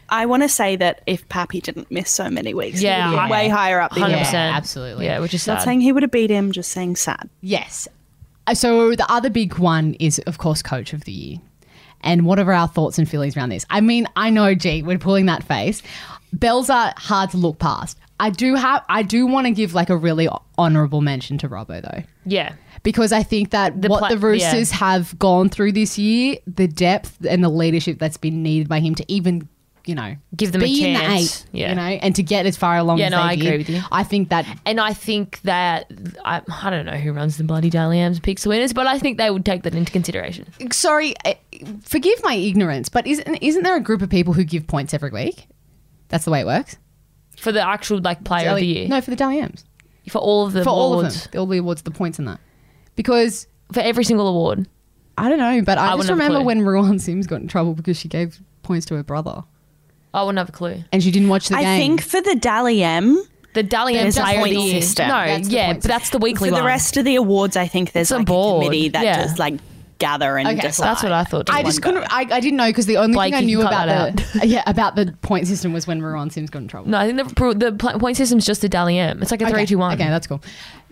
I 0.09 0.27
want 0.27 0.43
to 0.43 0.49
say 0.49 0.77
that 0.77 1.01
if 1.07 1.29
Pappy 1.29 1.61
didn't 1.61 1.91
miss 1.91 2.11
so 2.11 2.29
many 2.31 2.55
weeks, 2.55 2.81
Yeah, 2.81 3.11
he 3.11 3.17
would 3.17 3.25
be 3.25 3.31
way 3.31 3.49
higher 3.49 3.81
up. 3.81 3.93
The 3.95 4.01
Hundred 4.01 4.19
percent, 4.19 4.55
absolutely. 4.57 5.07
Yeah, 5.07 5.19
which 5.21 5.35
is 5.35 5.47
Not 5.47 5.63
saying 5.63 5.81
he 5.81 5.93
would 5.93 6.03
have 6.03 6.13
beat 6.13 6.31
him, 6.31 6.53
just 6.53 6.71
saying 6.73 6.97
sad. 6.97 7.29
Yes. 7.41 7.89
Uh, 8.47 8.55
So 8.55 8.95
the 8.95 9.11
other 9.11 9.31
big 9.31 9.59
one 9.59 9.95
is, 9.95 10.19
of 10.21 10.39
course, 10.39 10.63
Coach 10.63 10.93
of 10.93 11.05
the 11.05 11.13
Year. 11.13 11.39
And 12.03 12.27
what 12.27 12.39
are 12.39 12.53
our 12.53 12.69
thoughts 12.69 12.99
and 12.99 13.09
feelings 13.09 13.37
around 13.37 13.49
this? 13.49 13.65
I 13.71 13.81
mean, 13.81 14.07
I 14.15 14.29
know, 14.31 14.55
G, 14.55 14.83
we're 14.83 14.99
pulling 14.99 15.27
that 15.27 15.43
face. 15.43 15.83
Bells 16.33 16.69
are 16.69 16.93
hard 16.99 17.31
to 17.31 17.39
look 17.39 17.59
past. 17.59 17.97
I 18.21 18.31
do 18.31 18.55
have, 18.55 18.85
I 18.89 19.03
do 19.03 19.27
want 19.27 19.47
to 19.47 19.51
give 19.53 19.75
like 19.75 19.91
a 19.91 19.97
really 19.97 20.29
honourable 20.59 21.01
mention 21.01 21.37
to 21.39 21.49
Robbo 21.49 21.83
though, 21.83 22.03
yeah, 22.25 22.53
because 22.85 23.11
I 23.13 23.25
think 23.25 23.51
that 23.51 23.83
The 23.83 23.89
what 23.89 23.99
pla- 24.01 24.09
the 24.11 24.19
Roosters 24.19 24.71
yeah. 24.71 24.77
have 24.79 25.19
gone 25.19 25.49
through 25.49 25.73
this 25.73 25.99
year, 25.99 26.37
the 26.47 26.69
depth 26.69 27.17
and 27.29 27.43
the 27.43 27.49
leadership 27.49 27.99
that's 27.99 28.17
been 28.17 28.41
needed 28.43 28.69
by 28.69 28.79
him 28.79 28.95
to 28.97 29.05
even, 29.09 29.49
you 29.87 29.95
know, 29.95 30.17
Give 30.37 30.51
them 30.53 30.63
a 30.63 30.65
be 30.65 30.85
in 30.85 30.95
the 30.95 30.99
chance. 31.01 31.45
eight, 31.45 31.47
Yeah. 31.53 31.69
you 31.71 31.75
know, 31.75 31.83
and 31.83 32.17
to 32.17 32.23
get 32.23 32.47
as 32.47 32.57
far 32.57 32.77
along 32.79 32.99
Yeah, 32.99 33.07
as 33.07 33.11
no, 33.13 33.17
they 33.19 33.23
I 33.23 33.33
agree 33.35 33.59
with 33.59 33.69
you. 33.69 33.81
I 33.93 34.03
think 34.03 34.31
that 34.31 34.47
and 34.65 34.81
I 34.81 34.93
think 34.95 35.41
that 35.43 35.91
I, 36.25 36.41
I 36.63 36.71
don't 36.71 36.87
know 36.87 36.97
who 36.97 37.13
runs 37.13 37.37
the 37.37 37.45
bloody 37.45 37.71
Dally 37.71 37.99
M's 38.01 38.19
picks 38.21 38.47
winners, 38.47 38.73
but 38.73 38.87
I 38.87 38.99
think 38.99 39.19
they 39.19 39.31
would 39.31 39.45
take 39.45 39.63
that 39.65 39.75
into 39.75 39.93
consideration. 39.93 40.47
sorry, 40.73 41.15
eh, 41.25 41.35
forgive 41.83 42.23
my 42.23 42.35
ignorance, 42.35 42.89
but 42.89 43.07
isn't 43.07 43.37
isn't 43.37 43.63
there 43.63 43.77
a 43.77 43.81
group 43.81 44.01
of 44.03 44.09
people 44.11 44.33
who 44.35 44.45
give 44.45 44.67
points 44.67 44.95
every 44.95 45.11
week? 45.11 45.47
That's 46.09 46.25
the 46.25 46.31
way 46.31 46.41
it 46.41 46.47
works. 46.47 46.77
for 47.37 47.53
the 47.53 47.67
actual 47.67 47.99
like 48.01 48.25
player 48.25 48.51
of 48.51 48.57
the 48.57 48.67
year. 48.67 48.89
No, 48.89 49.01
for 49.01 49.11
the 49.11 49.17
Dally 49.17 49.41
M's. 49.41 49.65
for 50.09 50.19
all 50.19 50.47
of 50.47 50.53
the 50.53 50.63
For 50.65 50.71
all 50.71 50.93
of 50.95 50.99
awards, 51.01 51.27
them, 51.29 51.41
all 51.41 51.47
the 51.47 51.59
awards, 51.59 51.83
the 51.83 51.91
points 51.91 52.19
in 52.19 52.25
that. 52.27 52.41
Because 52.97 53.47
for 53.73 53.81
every 53.81 54.05
single 54.05 54.29
award. 54.29 54.67
I 55.17 55.29
don't 55.29 55.39
know, 55.39 55.63
but 55.63 55.79
I, 55.79 55.83
I 55.83 55.97
just 55.97 55.99
wouldn't 55.99 56.09
have 56.11 56.19
a 56.19 56.33
remember 56.35 56.45
when 56.47 56.63
Ruan 56.63 56.99
Sims 56.99 57.27
got 57.27 57.41
in 57.41 57.49
trouble 57.49 57.75
because 57.75 57.97
she 57.97 58.09
gave 58.09 58.41
points 58.63 58.85
to 58.87 58.95
her 58.97 59.03
brother 59.05 59.45
I 60.15 60.23
wouldn't 60.23 60.39
have 60.39 60.49
a 60.49 60.53
clue. 60.53 60.83
and 60.93 61.03
she 61.03 61.11
didn't 61.11 61.29
watch 61.29 61.49
the 61.49 61.57
game. 61.57 61.59
I 61.67 61.79
game. 61.79 61.97
think 61.99 62.03
for 62.09 62.21
the 62.23 62.37
Dally 62.37 62.83
M, 62.83 63.23
The 63.53 63.63
Dally 63.63 63.97
M 63.97 64.05
There's 64.05 64.17
a 64.17 64.21
player 64.23 64.39
of 64.39 64.45
the 64.45 64.55
point 64.55 64.67
year. 64.73 64.81
system. 64.83 65.09
No, 65.09 65.15
That's 65.27 65.49
the 65.49 65.55
yeah, 65.55 65.67
point 65.67 65.83
but 65.83 65.89
that's 65.89 66.11
the 66.11 66.19
weekly 66.19 66.49
for 66.49 66.55
the 66.55 66.61
one. 66.63 66.67
rest 66.67 66.97
of 66.97 67.05
the 67.05 67.17
awards, 67.17 67.57
I 67.57 67.67
think 67.67 67.93
there's 67.93 68.07
It's 68.07 68.11
a 68.13 68.19
like 68.19 68.27
board. 68.27 68.65
committee 68.65 68.89
that 68.89 69.05
Yeah. 69.05 69.23
just 69.23 69.39
like 69.39 69.55
gather 69.99 70.37
and 70.37 70.49
Okay, 70.49 70.57
so 70.61 70.67
decide. 70.69 70.87
That's 70.87 71.03
what 71.05 71.13
I 71.13 71.25
thought. 71.25 71.51
I 71.51 71.63
just 71.63 71.81
couldn't. 71.81 72.03
I, 72.11 72.27
I 72.31 72.41
didn't 72.41 72.57
know 72.57 72.67
because 72.69 72.87
the 72.87 72.97
only 72.97 73.15
Blake, 73.15 73.33
thing 73.33 73.39
I 73.39 73.41
you 73.47 73.47
knew 73.47 73.59
can 73.59 73.67
cut 73.71 73.89
about 73.89 74.17
that 74.17 74.41
the 74.41 74.47
yeah 74.49 74.63
about 74.67 74.97
the 74.97 75.15
point 75.23 75.47
system 75.47 75.73
was 75.73 75.87
when 75.87 76.03
Ruan 76.03 76.31
Sims 76.31 76.51
got 76.51 76.63
in 76.63 76.69
trouble. 76.69 76.91
No, 76.91 76.99
I 76.99 77.07
think 77.11 77.29
the 77.29 77.35
pro- 77.35 77.53
the 77.55 77.73
pl- 77.73 77.99
point 78.01 78.17
system's 78.17 78.45
just 78.45 78.65
a 78.65 78.69
Dally 78.69 78.99
M. 78.99 79.23
It's 79.23 79.31
like 79.31 79.41
a 79.41 79.45
okay. 79.45 79.53
three, 79.53 79.67
two, 79.67 79.79
one. 79.79 79.95
Okay, 79.95 80.09
that's 80.09 80.27
cool. 80.27 80.43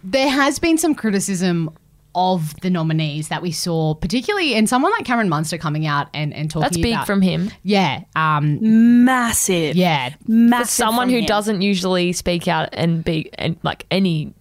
There 0.04 0.28
has 0.28 0.58
been 0.60 0.78
some 0.78 0.94
criticism 0.94 1.70
of 2.14 2.58
the 2.60 2.70
nominees 2.70 3.28
that 3.28 3.42
we 3.42 3.50
saw, 3.52 3.94
particularly 3.94 4.54
in 4.54 4.66
someone 4.66 4.92
like 4.92 5.04
Cameron 5.04 5.28
Munster 5.28 5.58
coming 5.58 5.86
out 5.86 6.08
and 6.12 6.34
and 6.34 6.50
talking. 6.50 6.62
That's 6.62 6.76
big 6.76 6.92
about, 6.94 7.06
from 7.06 7.22
him. 7.22 7.50
yeah, 7.62 8.04
um, 8.16 9.04
massive. 9.04 9.76
yeah. 9.76 10.14
massive. 10.26 10.66
For 10.68 10.72
someone 10.72 11.06
from 11.06 11.14
who 11.14 11.18
him. 11.20 11.26
doesn't 11.26 11.62
usually 11.62 12.12
speak 12.12 12.48
out 12.48 12.68
and 12.72 13.02
be 13.04 13.30
and 13.38 13.56
like 13.62 13.86
any 13.90 14.34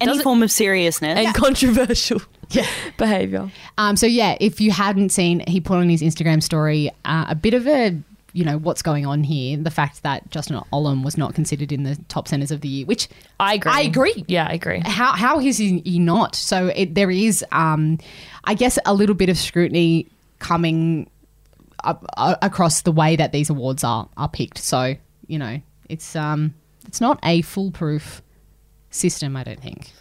any 0.00 0.18
form 0.20 0.42
of 0.42 0.50
seriousness. 0.50 1.18
and 1.18 1.34
controversial 1.34 2.20
Yeah. 2.50 2.66
behavior. 2.98 3.50
Um, 3.78 3.96
so 3.96 4.06
yeah, 4.06 4.36
if 4.40 4.60
you 4.60 4.70
hadn't 4.70 5.08
seen, 5.10 5.40
he 5.46 5.60
put 5.60 5.78
on 5.78 5.88
his 5.88 6.02
Instagram 6.02 6.42
story 6.42 6.90
uh, 7.04 7.26
a 7.28 7.34
bit 7.34 7.54
of 7.54 7.66
a, 7.66 7.96
you 8.34 8.44
know, 8.44 8.58
what's 8.58 8.82
going 8.82 9.06
on 9.06 9.22
here. 9.22 9.56
The 9.56 9.70
fact 9.70 10.02
that 10.02 10.28
Justin 10.30 10.60
Olam 10.72 11.04
was 11.04 11.16
not 11.16 11.34
considered 11.34 11.70
in 11.70 11.84
the 11.84 11.96
top 12.08 12.26
centers 12.26 12.50
of 12.50 12.60
the 12.60 12.68
year, 12.68 12.84
which 12.84 13.08
I 13.38 13.54
agree. 13.54 13.72
I 13.72 13.80
agree. 13.82 14.24
Yeah, 14.26 14.46
I 14.50 14.54
agree. 14.54 14.80
how 14.80 15.12
how 15.12 15.38
is 15.40 15.56
he, 15.56 15.78
he 15.78 15.98
not? 16.00 16.34
So 16.34 16.66
it, 16.66 16.94
there 16.94 17.10
is, 17.10 17.44
um, 17.52 17.98
I 18.42 18.54
guess, 18.54 18.78
a 18.84 18.92
little 18.92 19.14
bit 19.14 19.28
of 19.28 19.38
scrutiny 19.38 20.08
coming 20.40 21.08
up, 21.84 22.04
uh, 22.16 22.34
across 22.42 22.82
the 22.82 22.92
way 22.92 23.14
that 23.16 23.30
these 23.32 23.50
awards 23.50 23.84
are 23.84 24.08
are 24.16 24.28
picked. 24.28 24.58
So 24.58 24.96
you 25.28 25.38
know, 25.38 25.60
it's 25.88 26.16
um, 26.16 26.54
it's 26.86 27.00
not 27.00 27.20
a 27.22 27.40
foolproof 27.42 28.20
system. 28.90 29.36
I 29.36 29.44
don't 29.44 29.62
think. 29.62 29.92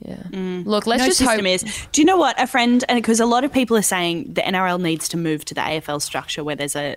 Yeah. 0.00 0.22
Look, 0.64 0.86
let's 0.86 1.02
no 1.02 1.06
just 1.08 1.18
system 1.18 1.44
hope. 1.44 1.46
is. 1.46 1.88
Do 1.92 2.00
you 2.00 2.06
know 2.06 2.16
what 2.16 2.40
a 2.40 2.46
friend? 2.46 2.82
And 2.88 2.96
because 2.96 3.20
a 3.20 3.26
lot 3.26 3.44
of 3.44 3.52
people 3.52 3.76
are 3.76 3.82
saying 3.82 4.32
the 4.32 4.40
NRL 4.40 4.80
needs 4.80 5.08
to 5.08 5.18
move 5.18 5.44
to 5.44 5.54
the 5.54 5.60
AFL 5.60 6.00
structure 6.00 6.42
where 6.42 6.56
there's 6.56 6.74
a 6.74 6.96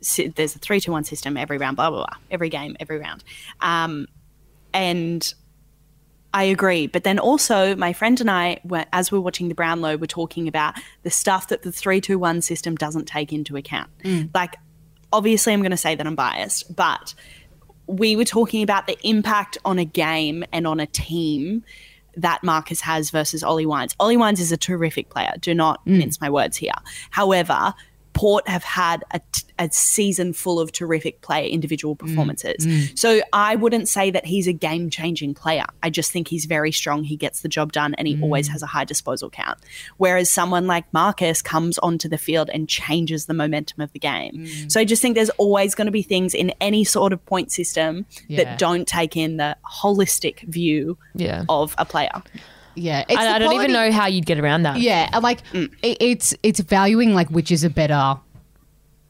there's 0.00 0.54
a 0.54 0.58
three 0.58 0.80
to 0.80 0.92
one 0.92 1.04
system 1.04 1.36
every 1.36 1.58
round, 1.58 1.76
blah 1.76 1.90
blah 1.90 2.04
blah, 2.06 2.16
every 2.30 2.48
game, 2.48 2.76
every 2.80 2.98
round, 2.98 3.24
um, 3.60 4.06
and 4.72 5.34
I 6.34 6.44
agree. 6.44 6.86
But 6.86 7.04
then 7.04 7.18
also, 7.18 7.74
my 7.76 7.92
friend 7.92 8.20
and 8.20 8.30
I, 8.30 8.60
were, 8.64 8.84
as 8.92 9.10
we 9.10 9.18
we're 9.18 9.24
watching 9.24 9.48
the 9.48 9.54
Brownlow, 9.54 9.96
were 9.96 10.06
talking 10.06 10.46
about 10.46 10.74
the 11.02 11.10
stuff 11.10 11.48
that 11.48 11.62
the 11.62 11.72
three 11.72 12.00
two 12.00 12.18
one 12.18 12.42
system 12.42 12.74
doesn't 12.74 13.06
take 13.06 13.32
into 13.32 13.56
account. 13.56 13.90
Like, 14.34 14.56
obviously, 15.12 15.52
I'm 15.52 15.60
going 15.60 15.70
to 15.70 15.76
say 15.76 15.94
that 15.94 16.06
I'm 16.06 16.14
biased, 16.14 16.74
but 16.74 17.14
we 17.86 18.14
were 18.16 18.24
talking 18.24 18.62
about 18.62 18.86
the 18.86 18.98
impact 19.02 19.56
on 19.64 19.78
a 19.78 19.84
game 19.84 20.44
and 20.52 20.66
on 20.66 20.78
a 20.78 20.86
team 20.86 21.64
that 22.16 22.42
Marcus 22.42 22.80
has 22.82 23.10
versus 23.10 23.42
Ollie 23.42 23.64
Wines. 23.64 23.94
Ollie 23.98 24.16
Wines 24.16 24.40
is 24.40 24.52
a 24.52 24.56
terrific 24.56 25.08
player. 25.08 25.32
Do 25.40 25.54
not 25.54 25.86
mince 25.86 26.20
my 26.20 26.28
words 26.28 26.56
here. 26.56 26.72
However, 27.10 27.72
Port 28.18 28.48
have 28.48 28.64
had 28.64 29.04
a, 29.12 29.20
t- 29.30 29.46
a 29.60 29.70
season 29.70 30.32
full 30.32 30.58
of 30.58 30.72
terrific 30.72 31.20
player 31.20 31.46
individual 31.46 31.94
mm. 31.94 32.00
performances. 32.00 32.66
Mm. 32.66 32.98
So 32.98 33.20
I 33.32 33.54
wouldn't 33.54 33.88
say 33.88 34.10
that 34.10 34.26
he's 34.26 34.48
a 34.48 34.52
game 34.52 34.90
changing 34.90 35.34
player. 35.34 35.64
I 35.84 35.90
just 35.90 36.10
think 36.10 36.26
he's 36.26 36.44
very 36.46 36.72
strong. 36.72 37.04
He 37.04 37.16
gets 37.16 37.42
the 37.42 37.48
job 37.48 37.70
done 37.70 37.94
and 37.94 38.08
he 38.08 38.20
always 38.20 38.48
mm. 38.48 38.52
has 38.54 38.62
a 38.64 38.66
high 38.66 38.84
disposal 38.84 39.30
count. 39.30 39.60
Whereas 39.98 40.32
someone 40.32 40.66
like 40.66 40.92
Marcus 40.92 41.40
comes 41.42 41.78
onto 41.78 42.08
the 42.08 42.18
field 42.18 42.50
and 42.52 42.68
changes 42.68 43.26
the 43.26 43.34
momentum 43.34 43.80
of 43.82 43.92
the 43.92 44.00
game. 44.00 44.48
So 44.68 44.80
I 44.80 44.84
just 44.84 45.00
think 45.00 45.14
there's 45.14 45.30
always 45.30 45.76
going 45.76 45.86
to 45.86 45.92
be 45.92 46.02
things 46.02 46.34
in 46.34 46.50
any 46.60 46.82
sort 46.82 47.12
of 47.12 47.24
point 47.24 47.52
system 47.52 48.04
Yeah. 48.26 48.42
that 48.42 48.58
don't 48.58 48.88
take 48.88 49.16
in 49.16 49.36
the 49.36 49.56
holistic 49.64 50.40
view 50.40 50.98
Yeah. 51.14 51.44
of 51.48 51.72
a 51.78 51.84
player. 51.84 52.10
Yeah, 52.78 53.04
it's 53.08 53.18
I, 53.18 53.34
I 53.34 53.38
don't 53.38 53.52
even 53.54 53.72
know 53.72 53.90
how 53.92 54.06
you'd 54.06 54.26
get 54.26 54.38
around 54.38 54.62
that. 54.62 54.78
Yeah, 54.80 55.08
and, 55.12 55.22
like 55.22 55.42
Mm. 55.52 55.72
it, 55.82 55.96
it's 56.00 56.34
it's 56.42 56.60
valuing 56.60 57.14
like 57.14 57.28
which 57.30 57.50
is 57.50 57.64
a 57.64 57.70
better 57.70 58.18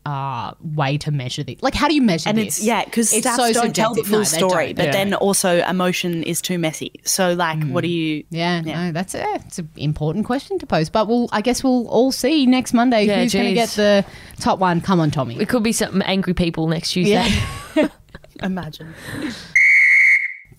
uh 0.07 0.53
way 0.75 0.97
to 0.97 1.11
measure 1.11 1.43
the 1.43 1.59
like 1.61 1.75
how 1.75 1.87
do 1.87 1.95
you 1.95 2.01
measure 2.01 2.31
And 2.31 2.39
this? 2.39 2.59
it's 2.59 2.65
yeah, 2.67 2.83
because 2.85 3.13
It's 3.13 3.27
stats 3.27 3.37
so 3.37 3.53
don't 3.53 3.75
tell 3.77 3.95
the 3.95 4.05
subjective. 4.05 4.07
full 4.07 4.19
No, 4.21 4.25
they 4.25 4.37
story. 4.39 4.67
don't. 4.69 4.77
But 4.77 4.85
They 4.87 4.91
then 4.93 5.15
also 5.15 5.59
emotion 5.69 6.23
is 6.23 6.41
too 6.41 6.59
messy. 6.59 6.93
So 7.05 7.35
like, 7.35 7.63
what 7.65 7.83
do 7.83 7.89
you? 7.89 8.25
Yeah, 8.31 8.61
no, 8.63 8.93
that's 8.93 9.15
a, 9.15 9.35
it's 9.35 9.59
an 9.59 9.69
important 9.77 10.25
question 10.25 10.59
to 10.61 10.67
pose. 10.67 10.89
But 10.89 11.09
we'll, 11.09 11.29
I 11.31 11.43
guess 11.43 11.63
we'll 11.63 11.87
all 11.89 12.11
see 12.11 12.47
next 12.47 12.73
Monday 12.73 13.05
Yeah, 13.05 13.23
who's 13.23 13.35
going 13.35 13.55
to 13.55 13.61
geez. 13.61 13.77
get 13.77 13.77
the 13.77 14.05
top 14.41 14.61
one. 14.61 14.81
Come 14.81 14.99
on, 15.01 15.11
Tommy. 15.11 15.37
It 15.39 15.49
could 15.51 15.63
be 15.63 15.73
some 15.73 16.01
angry 16.07 16.33
people 16.33 16.69
next 16.69 16.93
Tuesday. 16.93 17.29
Yeah. 17.77 17.89
Imagine. 18.43 18.95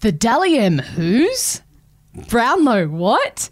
The 0.02 0.12
Dally 0.12 0.60
M 0.60 0.78
Who's? 0.78 1.62
Brownlow, 2.28 2.88
what? 2.88 3.50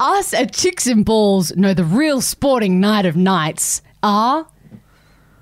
Us 0.00 0.34
at 0.34 0.52
Chicks 0.52 0.86
and 0.86 1.04
Balls 1.04 1.54
know 1.56 1.74
the 1.74 1.84
real 1.84 2.20
sporting 2.20 2.80
night 2.80 3.06
of 3.06 3.16
nights 3.16 3.82
are 4.02 4.48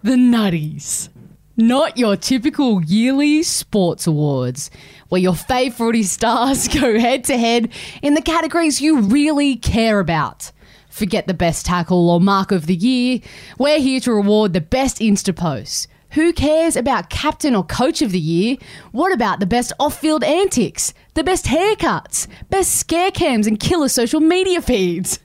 the 0.02 0.12
Nutties. 0.12 1.08
Not 1.56 1.96
your 1.96 2.16
typical 2.16 2.82
yearly 2.84 3.42
sports 3.42 4.06
awards, 4.06 4.70
where 5.08 5.20
your 5.20 5.34
footy 5.34 6.02
stars 6.02 6.68
go 6.80 6.98
head 6.98 7.24
to 7.24 7.38
head 7.38 7.70
in 8.02 8.14
the 8.14 8.22
categories 8.22 8.80
you 8.80 9.00
really 9.00 9.56
care 9.56 9.98
about. 10.00 10.52
Forget 10.90 11.26
the 11.26 11.34
best 11.34 11.66
tackle 11.66 12.10
or 12.10 12.20
mark 12.20 12.50
of 12.52 12.66
the 12.66 12.74
year. 12.74 13.20
We're 13.58 13.78
here 13.78 14.00
to 14.00 14.12
reward 14.12 14.52
the 14.52 14.60
best 14.60 14.98
Insta 14.98 15.34
posts, 15.34 15.86
Who 16.12 16.32
cares 16.32 16.74
about 16.74 17.08
captain 17.08 17.54
or 17.54 17.62
coach 17.62 18.02
of 18.02 18.10
the 18.10 18.18
year? 18.18 18.56
What 18.90 19.12
about 19.12 19.38
the 19.38 19.46
best 19.46 19.72
off 19.78 20.00
field 20.00 20.24
antics, 20.24 20.92
the 21.14 21.22
best 21.22 21.44
haircuts, 21.46 22.26
best 22.48 22.74
scare 22.74 23.12
cams, 23.12 23.46
and 23.46 23.60
killer 23.60 23.88
social 23.88 24.18
media 24.18 24.60
feeds? 24.60 25.20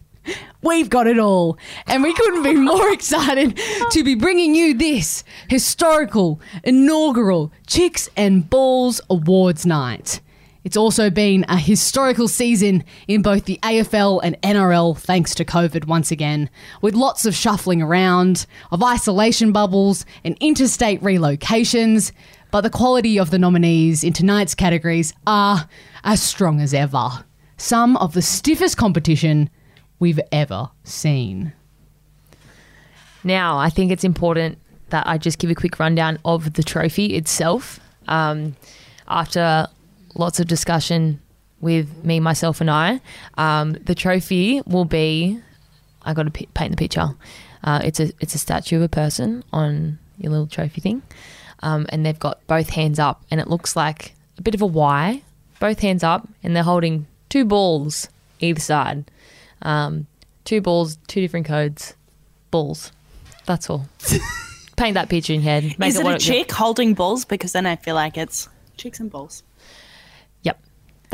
We've 0.62 0.89
got 0.89 1.08
it 1.08 1.17
all. 1.17 1.58
And 1.88 2.04
we 2.04 2.13
couldn't 2.13 2.43
be 2.43 2.54
more 2.54 2.89
excited 2.93 3.60
to 3.91 4.04
be 4.04 4.13
bringing 4.13 4.54
you 4.54 4.76
this 4.76 5.24
historical, 5.48 6.39
inaugural 6.63 7.52
Chicks 7.65 8.08
and 8.15 8.48
Balls 8.48 9.02
Awards 9.10 9.65
night. 9.65 10.21
It's 10.65 10.75
also 10.75 11.12
been 11.12 11.45
a 11.47 11.58
historical 11.58 12.28
season 12.28 12.84
in 13.08 13.21
both 13.21 13.45
the 13.45 13.60
AFL 13.62 14.19
and 14.23 14.36
NRL 14.41 14.97
thanks 14.97 15.36
to 15.36 15.45
COVID 15.45 15.86
once 15.86 16.10
again, 16.10 16.49
with 16.82 16.95
lots 16.95 17.23
of 17.23 17.36
shuffling 17.36 17.84
around, 17.84 18.47
of 18.71 18.82
isolation 18.82 19.51
bubbles 19.51 20.08
and 20.23 20.36
interstate 20.39 21.01
relocations. 21.01 22.12
But 22.49 22.62
the 22.62 22.71
quality 22.71 23.19
of 23.19 23.30
the 23.30 23.38
nominees 23.38 24.04
in 24.04 24.12
tonight's 24.12 24.56
categories 24.56 25.13
are 25.28 25.69
as 26.04 26.23
strong 26.23 26.60
as 26.60 26.73
ever. 26.73 27.10
Some 27.58 27.95
of 27.97 28.13
the 28.15 28.23
stiffest 28.23 28.75
competition 28.75 29.51
we've 29.99 30.19
ever 30.32 30.71
seen. 30.84 31.54
Now, 33.23 33.60
I 33.60 33.69
think 33.69 33.91
it's 33.91 34.04
important 34.04 34.58
that 34.89 35.06
I 35.06 35.19
just 35.19 35.38
give 35.38 35.51
a 35.51 35.56
quick 35.56 35.78
rundown 35.78 36.17
of 36.25 36.54
the 36.54 36.63
trophy 36.63 37.13
itself. 37.13 37.80
Um, 38.08 38.56
after 39.08 39.67
lots 40.15 40.39
of 40.39 40.47
discussion 40.47 41.21
with 41.62 42.04
me, 42.04 42.19
myself, 42.19 42.62
and 42.62 42.69
I, 42.69 43.01
um, 43.38 43.73
the 43.73 43.95
trophy 43.95 44.62
will 44.65 44.86
be. 44.86 45.39
I 46.04 46.13
got 46.13 46.23
to 46.23 46.32
p- 46.32 46.47
paint 46.54 46.71
the 46.71 46.78
picture. 46.78 47.15
Uh, 47.63 47.82
it's 47.84 47.99
a 47.99 48.12
it's 48.19 48.36
a 48.36 48.38
statue 48.38 48.78
of 48.78 48.84
a 48.84 48.89
person 48.89 49.43
on 49.51 49.97
your 50.17 50.32
little 50.32 50.47
trophy 50.47 50.82
thing, 50.82 51.01
um, 51.63 51.86
and 51.89 52.06
they've 52.06 52.19
got 52.19 52.45
both 52.47 52.69
hands 52.69 52.99
up, 52.99 53.23
and 53.32 53.39
it 53.39 53.47
looks 53.47 53.75
like 53.75 54.13
a 54.38 54.41
bit 54.41 54.56
of 54.56 54.62
a 54.62 54.65
Y. 54.65 55.21
Both 55.60 55.80
hands 55.80 56.04
up, 56.04 56.28
and 56.43 56.56
they're 56.56 56.63
holding 56.63 57.08
two 57.30 57.45
balls 57.45 58.10
either 58.39 58.60
side. 58.60 59.10
Um, 59.62 60.06
two 60.43 60.62
balls, 60.62 60.97
two 61.08 61.21
different 61.21 61.45
codes, 61.45 61.95
balls. 62.51 62.91
That's 63.45 63.69
all. 63.69 63.88
Paint 64.78 64.95
that 64.95 65.10
picture 65.10 65.34
in 65.34 65.41
your 65.41 65.49
head. 65.49 65.80
Make 65.80 65.89
Is 65.89 65.99
it 65.99 66.04
what 66.04 66.15
a 66.15 66.19
chick 66.19 66.51
holding 66.51 66.93
balls? 66.93 67.25
Because 67.25 67.54
then 67.54 67.65
I 67.65 67.78
feel 67.78 67.95
like 67.95 68.17
it's 68.17 68.49
chicks 68.78 68.99
and 68.99 69.10
balls. 69.10 69.43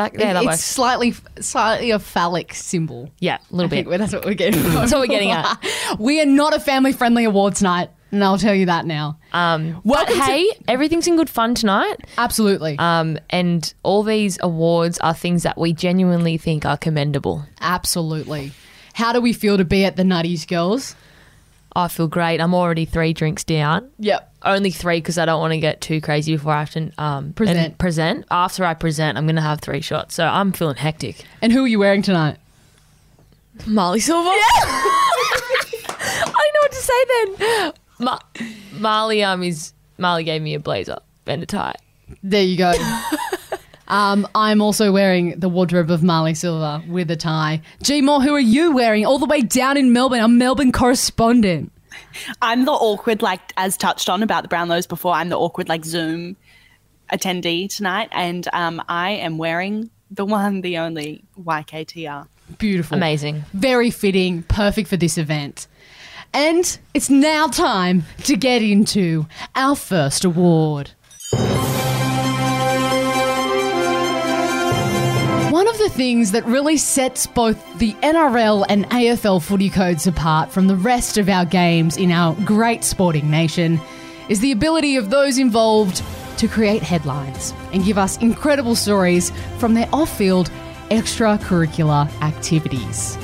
That, 0.10 0.20
yeah, 0.20 0.34
that 0.34 0.44
it's 0.44 0.64
slightly, 0.64 1.14
slightly 1.40 1.92
a 1.92 2.00
phallic 2.00 2.54
symbol. 2.54 3.10
Yeah, 3.20 3.38
a 3.52 3.56
little 3.56 3.72
I 3.78 3.84
bit. 3.84 3.98
that's 4.00 4.14
what 4.14 4.26
we're 4.26 4.34
getting. 4.34 4.62
That's 4.74 4.92
what 4.92 5.02
we're 5.02 5.08
getting 5.08 5.32
at. 5.32 5.58
we 6.00 6.22
are 6.22 6.26
not 6.26 6.56
a 6.56 6.60
family-friendly 6.60 7.24
awards 7.26 7.62
night, 7.62 7.90
and 8.12 8.24
I'll 8.24 8.38
tell 8.38 8.56
you 8.56 8.66
that 8.68 8.86
now. 8.86 9.18
Um, 9.34 9.74
but 9.74 9.86
Welcome 9.86 10.16
to- 10.18 10.24
hey, 10.24 10.52
everything's 10.68 11.08
in 11.08 11.16
good 11.16 11.30
fun 11.30 11.56
tonight. 11.56 11.96
Absolutely, 12.18 12.78
Um, 12.80 13.18
and 13.30 13.74
all 13.84 14.04
these 14.04 14.38
awards 14.42 14.98
are 15.00 15.14
things 15.14 15.44
that 15.44 15.58
we 15.58 15.74
genuinely 15.74 16.38
think 16.38 16.66
are 16.66 16.78
commendable. 16.78 17.46
absolutely. 17.60 18.52
How 18.94 19.14
do 19.14 19.22
we 19.22 19.32
feel 19.32 19.58
to 19.58 19.64
be 19.64 19.86
at 19.86 19.96
the 19.96 20.04
NUTYS 20.04 20.46
Girls? 20.48 20.96
I 21.76 21.88
feel 21.88 22.08
great. 22.08 22.42
I'm 22.42 22.54
already 22.54 22.86
three 22.86 23.14
drinks 23.14 23.44
down. 23.44 23.90
Yep. 24.00 24.30
Only 24.44 24.72
three 24.72 24.98
because 24.98 25.18
I 25.18 25.26
don't 25.26 25.40
want 25.40 25.54
to 25.54 25.60
get 25.60 25.80
too 25.82 26.02
crazy 26.02 26.36
before 26.36 26.52
I 26.54 26.60
have 26.60 26.72
to 26.72 26.92
um, 26.98 27.34
Present. 27.34 27.78
present. 27.78 28.26
After 28.32 28.66
I 28.66 28.74
present, 28.74 29.18
I'm 29.18 29.26
going 29.26 29.36
to 29.38 29.42
have 29.42 29.62
three 29.62 29.82
shots. 29.82 30.16
So 30.16 30.26
I'm 30.26 30.52
feeling 30.52 30.76
hectic. 30.76 31.24
And 31.42 31.52
who 31.54 31.64
are 31.64 31.68
you 31.68 31.80
wearing 31.80 32.02
tonight? 32.02 32.38
Marlee 33.60 34.02
Silva. 34.02 34.30
Yeah. 34.30 34.36
I 36.04 36.26
don't 36.26 36.54
know 36.54 36.62
what 36.62 36.72
to 36.72 36.78
say 36.78 37.06
then. 37.08 37.74
Ma- 38.00 38.20
Marlee 38.80 39.26
um 39.26 39.44
is 39.44 39.74
Marlee 40.00 40.26
gave 40.26 40.42
me 40.42 40.54
a 40.56 40.60
blazer 40.60 40.98
and 41.28 41.44
a 41.44 41.46
tie. 41.46 41.76
There 42.24 42.44
you 42.44 42.58
go. 42.58 42.72
um, 43.92 44.28
I'm 44.34 44.62
also 44.62 44.92
wearing 44.92 45.40
the 45.40 45.50
wardrobe 45.50 45.92
of 45.92 46.00
Marlee 46.02 46.36
Silva 46.36 46.82
with 46.88 47.12
a 47.12 47.16
tie. 47.16 47.62
G 47.84 48.02
Moore, 48.02 48.22
who 48.22 48.34
are 48.34 48.40
you 48.40 48.72
wearing 48.72 49.06
all 49.06 49.20
the 49.20 49.26
way 49.26 49.42
down 49.42 49.78
in 49.78 49.94
Melbourne? 49.94 50.22
A 50.22 50.28
Melbourne 50.28 50.72
correspondent. 50.72 51.72
I'm 52.42 52.66
the 52.66 52.72
awkward, 52.72 53.22
like 53.22 53.54
as 53.58 53.76
touched 53.76 54.10
on 54.10 54.24
about 54.24 54.44
the 54.44 54.50
Brownlows 54.50 54.88
before. 54.88 55.14
I'm 55.14 55.30
the 55.30 55.38
awkward, 55.38 55.70
like 55.70 55.84
Zoom 55.84 56.38
attendee 57.12 57.74
tonight, 57.74 58.08
and 58.14 58.48
um, 58.54 58.82
I 58.88 59.12
am 59.12 59.38
wearing 59.38 59.90
the 60.10 60.26
one, 60.26 60.62
the 60.62 60.78
only 60.78 61.24
YKTR. 61.38 62.28
Beautiful. 62.58 62.96
Amazing. 62.96 63.44
Very 63.54 63.92
fitting, 63.92 64.44
perfect 64.44 64.88
for 64.88 64.98
this 64.98 65.18
event. 65.18 65.68
And 66.34 66.80
it's 66.94 67.10
now 67.10 67.48
time 67.48 68.04
to 68.24 68.38
get 68.38 68.62
into 68.62 69.28
our 69.54 69.76
first 69.76 70.24
award. 70.24 70.92
One 75.62 75.70
of 75.70 75.78
the 75.78 75.90
things 75.90 76.32
that 76.32 76.44
really 76.46 76.76
sets 76.76 77.28
both 77.28 77.78
the 77.78 77.94
NRL 78.02 78.66
and 78.68 78.90
AFL 78.90 79.44
footy 79.44 79.70
codes 79.70 80.08
apart 80.08 80.52
from 80.52 80.66
the 80.66 80.76
rest 80.76 81.20
of 81.20 81.30
our 81.30 81.46
games 81.46 81.98
in 81.98 82.10
our 82.10 82.34
great 82.46 82.84
sporting 82.84 83.30
nation 83.30 83.80
is 84.28 84.40
the 84.40 84.52
ability 84.54 84.96
of 84.96 85.12
those 85.12 85.38
involved 85.38 86.02
to 86.40 86.48
create 86.48 86.82
headlines 86.82 87.54
and 87.74 87.86
give 87.86 88.00
us 88.00 88.18
incredible 88.24 88.74
stories 88.74 89.32
from 89.60 89.76
their 89.76 89.88
off 89.94 90.10
field 90.18 90.50
extracurricular 90.90 92.12
activities 92.24 93.20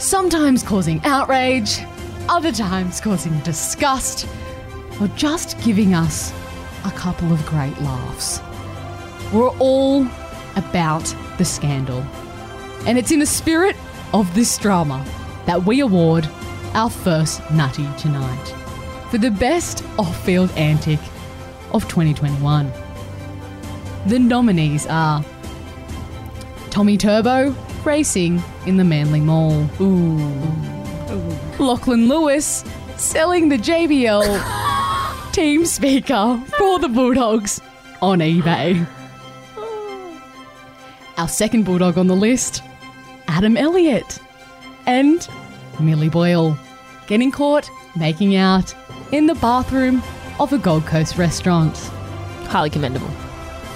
sometimes 0.00 0.64
causing 0.64 1.00
outrage, 1.04 1.82
other 2.28 2.50
times 2.50 3.00
causing 3.00 3.38
disgust, 3.42 4.26
or 5.00 5.06
just 5.14 5.56
giving 5.62 5.94
us 5.94 6.32
a 6.84 6.90
couple 6.90 7.32
of 7.32 7.46
great 7.46 7.80
laughs. 7.80 8.40
We're 9.32 9.56
all 9.58 10.04
about 10.56 11.14
the 11.38 11.44
scandal. 11.44 12.04
And 12.86 12.98
it's 12.98 13.10
in 13.10 13.18
the 13.20 13.26
spirit 13.26 13.76
of 14.12 14.34
this 14.34 14.58
drama 14.58 15.04
that 15.46 15.64
we 15.64 15.80
award 15.80 16.28
our 16.74 16.90
first 16.90 17.40
Nutty 17.50 17.88
tonight 17.98 18.54
for 19.10 19.18
the 19.18 19.30
best 19.30 19.84
off 19.98 20.24
field 20.24 20.50
antic 20.56 20.98
of 21.72 21.86
2021. 21.88 22.72
The 24.06 24.18
nominees 24.18 24.86
are 24.86 25.24
Tommy 26.70 26.96
Turbo 26.96 27.54
racing 27.84 28.42
in 28.66 28.76
the 28.76 28.84
Manly 28.84 29.20
Mall. 29.20 29.68
Ooh. 29.80 30.16
Lachlan 31.58 32.08
Lewis 32.08 32.64
selling 32.96 33.48
the 33.48 33.58
JBL 33.58 35.32
team 35.32 35.66
speaker 35.66 36.42
for 36.58 36.78
the 36.78 36.88
Bulldogs 36.88 37.60
on 38.00 38.20
eBay. 38.20 38.86
Our 41.16 41.28
second 41.28 41.64
Bulldog 41.64 41.98
on 41.98 42.06
the 42.06 42.16
list, 42.16 42.62
Adam 43.28 43.56
Elliott. 43.56 44.18
And 44.86 45.26
Millie 45.78 46.08
Boyle 46.08 46.58
getting 47.06 47.30
caught 47.30 47.70
making 47.96 48.36
out 48.36 48.74
in 49.12 49.26
the 49.26 49.34
bathroom 49.36 50.02
of 50.40 50.52
a 50.52 50.58
Gold 50.58 50.86
Coast 50.86 51.18
restaurant. 51.18 51.76
Highly 52.46 52.70
commendable. 52.70 53.08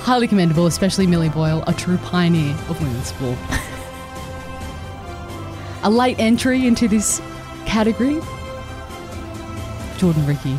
Highly 0.03 0.29
commendable, 0.29 0.67
especially 0.67 1.07
Millie 1.07 1.29
Boyle, 1.29 1.63
a 1.67 1.75
true 1.75 1.99
pioneer 1.99 2.53
of 2.69 2.81
women's 2.81 3.09
sport. 3.09 3.39
a 5.83 5.91
late 5.91 6.19
entry 6.19 6.67
into 6.67 6.89
this 6.89 7.21
category, 7.67 8.21
Jordan 9.99 10.27
Riki. 10.27 10.59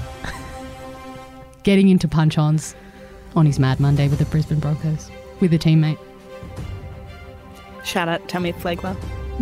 Getting 1.64 1.90
into 1.90 2.08
punch 2.08 2.38
ons 2.38 2.76
on 3.36 3.46
his 3.46 3.60
Mad 3.60 3.80
Monday 3.80 4.08
with 4.08 4.20
the 4.20 4.26
Brisbane 4.26 4.60
Broncos 4.60 5.10
with 5.40 5.54
a 5.54 5.58
teammate. 5.58 5.98
Shout 7.88 8.10
out 8.10 8.28
Tammy 8.28 8.52
Flegler. 8.52 8.98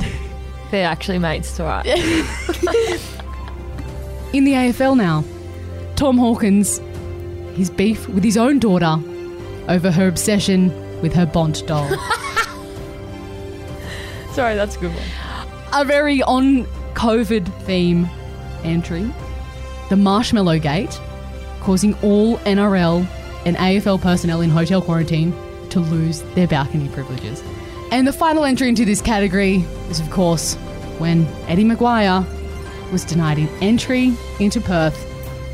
They're 0.71 0.87
actually 0.87 1.17
mates. 1.17 1.49
It's 1.49 1.59
all 1.59 1.65
right. 1.65 1.83
In 4.33 4.43
the 4.43 4.53
AFL 4.53 4.95
now, 4.95 5.23
Tom 5.95 6.19
Hawkins, 6.19 6.79
his 7.55 7.71
beef 7.71 8.07
with 8.07 8.23
his 8.23 8.37
own 8.37 8.59
daughter 8.59 8.99
over 9.67 9.89
her 9.89 10.07
obsession 10.07 10.69
with 11.01 11.11
her 11.13 11.25
Bont 11.25 11.65
doll. 11.65 11.89
Sorry, 14.33 14.53
that's 14.55 14.75
a 14.75 14.79
good 14.79 14.93
one. 14.93 15.01
a 15.73 15.83
very 15.83 16.21
on 16.21 16.65
COVID 16.93 17.51
theme 17.63 18.07
entry. 18.63 19.11
The 19.89 19.95
Marshmallow 19.95 20.59
Gate, 20.59 21.01
causing 21.61 21.95
all 22.03 22.37
NRL 22.39 23.07
and 23.47 23.57
AFL 23.57 23.99
personnel 24.01 24.41
in 24.41 24.51
hotel 24.51 24.83
quarantine 24.83 25.33
to 25.69 25.79
lose 25.79 26.21
their 26.35 26.47
balcony 26.47 26.89
privileges. 26.89 27.41
And 27.95 28.05
the 28.05 28.11
final 28.11 28.43
entry 28.43 28.67
into 28.67 28.83
this 28.83 29.01
category 29.01 29.63
is, 29.89 30.01
of 30.01 30.09
course, 30.11 30.55
when 30.97 31.25
Eddie 31.47 31.63
McGuire 31.63 32.25
was 32.91 33.05
denied 33.05 33.37
an 33.37 33.47
entry 33.61 34.13
into 34.37 34.59
Perth 34.59 34.97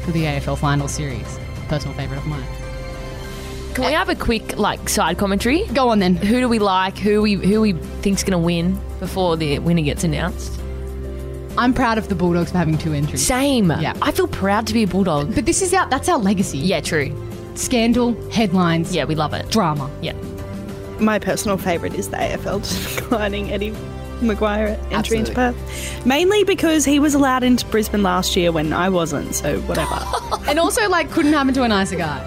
for 0.04 0.10
the 0.12 0.24
AFL 0.24 0.58
final 0.58 0.88
series. 0.88 1.40
Personal 1.68 1.96
favourite 1.96 2.20
of 2.20 2.26
mine. 2.26 2.44
Can 3.76 3.86
we 3.86 3.92
have 3.94 4.10
a 4.10 4.16
quick 4.16 4.58
like 4.58 4.90
side 4.90 5.20
commentary? 5.20 5.66
Go 5.68 5.90
on 5.90 6.00
then. 6.00 6.16
Who 6.16 6.40
do 6.40 6.50
we 6.50 6.58
like? 6.58 6.98
Who 6.98 7.22
we 7.22 7.36
who 7.36 7.62
we 7.62 7.74
think's 8.02 8.24
gonna 8.24 8.40
win 8.40 8.76
before 9.00 9.38
the 9.38 9.60
winner 9.60 9.84
gets 9.84 10.04
announced? 10.04 10.60
I'm 11.60 11.76
proud 11.76 12.00
of 12.00 12.10
the 12.10 12.16
Bulldogs 12.16 12.52
for 12.52 12.58
having 12.58 12.76
two 12.80 12.94
entries. 12.94 13.24
Same. 13.24 13.70
Yeah. 13.70 13.94
I 14.02 14.12
feel 14.12 14.28
proud 14.28 14.66
to 14.66 14.74
be 14.74 14.82
a 14.82 14.88
bulldog. 14.88 15.36
But 15.36 15.46
this 15.46 15.62
is 15.62 15.76
our 15.76 15.88
that's 15.92 16.10
our 16.10 16.18
legacy. 16.18 16.58
Yeah, 16.58 16.82
true. 16.82 17.16
Scandal, 17.54 18.20
headlines, 18.32 18.96
Yeah, 18.96 19.06
we 19.06 19.14
love 19.14 19.34
it. 19.36 19.48
drama. 19.52 19.92
Yeah. 20.02 20.14
My 21.02 21.18
personal 21.20 21.58
favourite 21.58 21.96
is 21.96 22.10
the 22.10 22.18
AFL 22.18 22.96
declining 22.98 23.52
Eddie 23.54 23.72
McGuire 24.22 24.78
entry 24.94 25.18
into 25.18 25.34
Perth. 25.34 26.06
Mainly 26.06 26.44
because 26.44 26.86
he 26.86 27.00
was 27.00 27.16
allowed 27.16 27.44
into 27.44 27.66
Brisbane 27.66 28.04
last 28.04 28.36
year 28.36 28.52
when 28.52 28.72
I 28.72 28.88
wasn't, 28.90 29.34
so 29.36 29.60
whatever. 29.62 30.00
And 30.50 30.60
also 30.60 30.90
like 30.90 31.10
couldn't 31.12 31.34
happen 31.34 31.54
to 31.54 31.64
a 31.64 31.68
nicer 31.68 31.96
guy. 31.96 32.20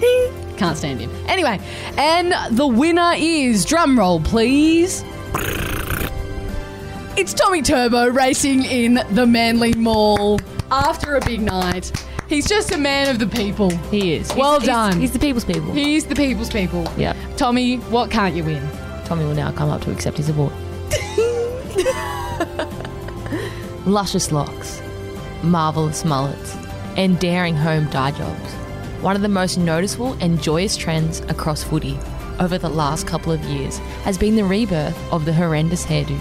He 0.00 0.28
can't 0.56 0.76
stand 0.76 1.00
him. 1.00 1.10
Anyway, 1.26 1.58
and 1.96 2.34
the 2.56 2.66
winner 2.66 3.14
is 3.16 3.64
drum 3.64 3.98
roll, 3.98 4.20
please. 4.20 5.02
It's 7.16 7.32
Tommy 7.32 7.62
Turbo 7.62 8.10
racing 8.10 8.64
in 8.64 9.00
the 9.12 9.24
Manly 9.26 9.72
Mall 9.74 10.40
after 10.70 11.14
a 11.16 11.20
big 11.20 11.40
night. 11.40 11.92
He's 12.28 12.48
just 12.48 12.72
a 12.72 12.78
man 12.78 13.08
of 13.08 13.18
the 13.18 13.26
people. 13.26 13.70
He 13.90 14.14
is. 14.14 14.34
Well 14.34 14.58
He's- 14.60 14.62
he's- 14.62 14.66
done. 14.66 15.00
He's, 15.00 15.12
the 15.12 15.18
people's 15.20 15.44
people. 15.44 15.72
He's 15.72 16.04
the 16.06 16.14
people's 16.16 16.50
people. 16.50 16.86
yeah. 16.96 17.14
Tommy, 17.36 17.78
what 17.90 18.12
can't 18.12 18.36
you 18.36 18.44
win? 18.44 18.62
Tommy 19.04 19.24
will 19.24 19.34
now 19.34 19.50
come 19.50 19.68
up 19.68 19.80
to 19.82 19.90
accept 19.90 20.18
his 20.18 20.28
award. 20.28 20.52
Luscious 23.86 24.30
locks, 24.30 24.80
marvellous 25.42 26.04
mullets, 26.04 26.54
and 26.96 27.18
daring 27.18 27.56
home 27.56 27.90
dye 27.90 28.12
jobs. 28.12 28.52
One 29.02 29.16
of 29.16 29.22
the 29.22 29.28
most 29.28 29.58
noticeable 29.58 30.12
and 30.20 30.40
joyous 30.40 30.76
trends 30.76 31.20
across 31.22 31.64
footy 31.64 31.98
over 32.38 32.56
the 32.56 32.68
last 32.68 33.06
couple 33.06 33.32
of 33.32 33.42
years 33.44 33.78
has 34.04 34.16
been 34.16 34.36
the 34.36 34.44
rebirth 34.44 34.96
of 35.12 35.24
the 35.24 35.32
horrendous 35.32 35.84
hairdo. 35.84 36.18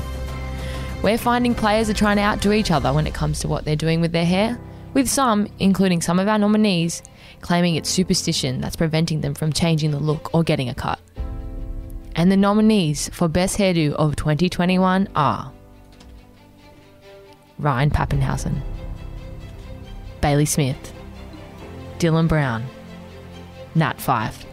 We're 1.04 1.20
finding 1.20 1.54
players 1.54 1.90
are 1.90 1.94
trying 1.94 2.18
to 2.18 2.24
outdo 2.24 2.54
each 2.54 2.72
other 2.72 2.92
when 2.92 3.06
it 3.06 3.14
comes 3.14 3.40
to 3.40 3.48
what 3.48 3.66
they're 3.66 3.76
doing 3.76 4.02
with 4.02 4.14
their 4.14 4.26
hair, 4.26 4.60
with 4.94 5.08
some, 5.08 5.48
including 5.60 6.02
some 6.02 6.18
of 6.18 6.28
our 6.28 6.40
nominees, 6.40 7.04
claiming 7.44 7.76
it's 7.76 7.90
superstition 7.90 8.60
that's 8.62 8.76
preventing 8.76 9.22
them 9.22 9.36
from 9.36 9.54
changing 9.54 9.92
the 9.92 10.00
look 10.00 10.34
or 10.34 10.44
getting 10.44 10.70
a 10.70 10.74
cut. 10.74 11.00
And 12.16 12.32
the 12.32 12.38
nominees 12.38 13.10
for 13.10 13.28
Best 13.28 13.58
Hairdo 13.58 13.92
of 13.94 14.16
2021 14.16 15.10
are 15.16 15.52
Ryan 17.60 17.92
Papenhuyzen, 17.92 18.62
Bailey 20.22 20.46
Smith, 20.46 20.94
Dylan 22.00 22.28
Brown, 22.28 22.64
Nat 23.76 23.98
Fyfe. 24.00 24.46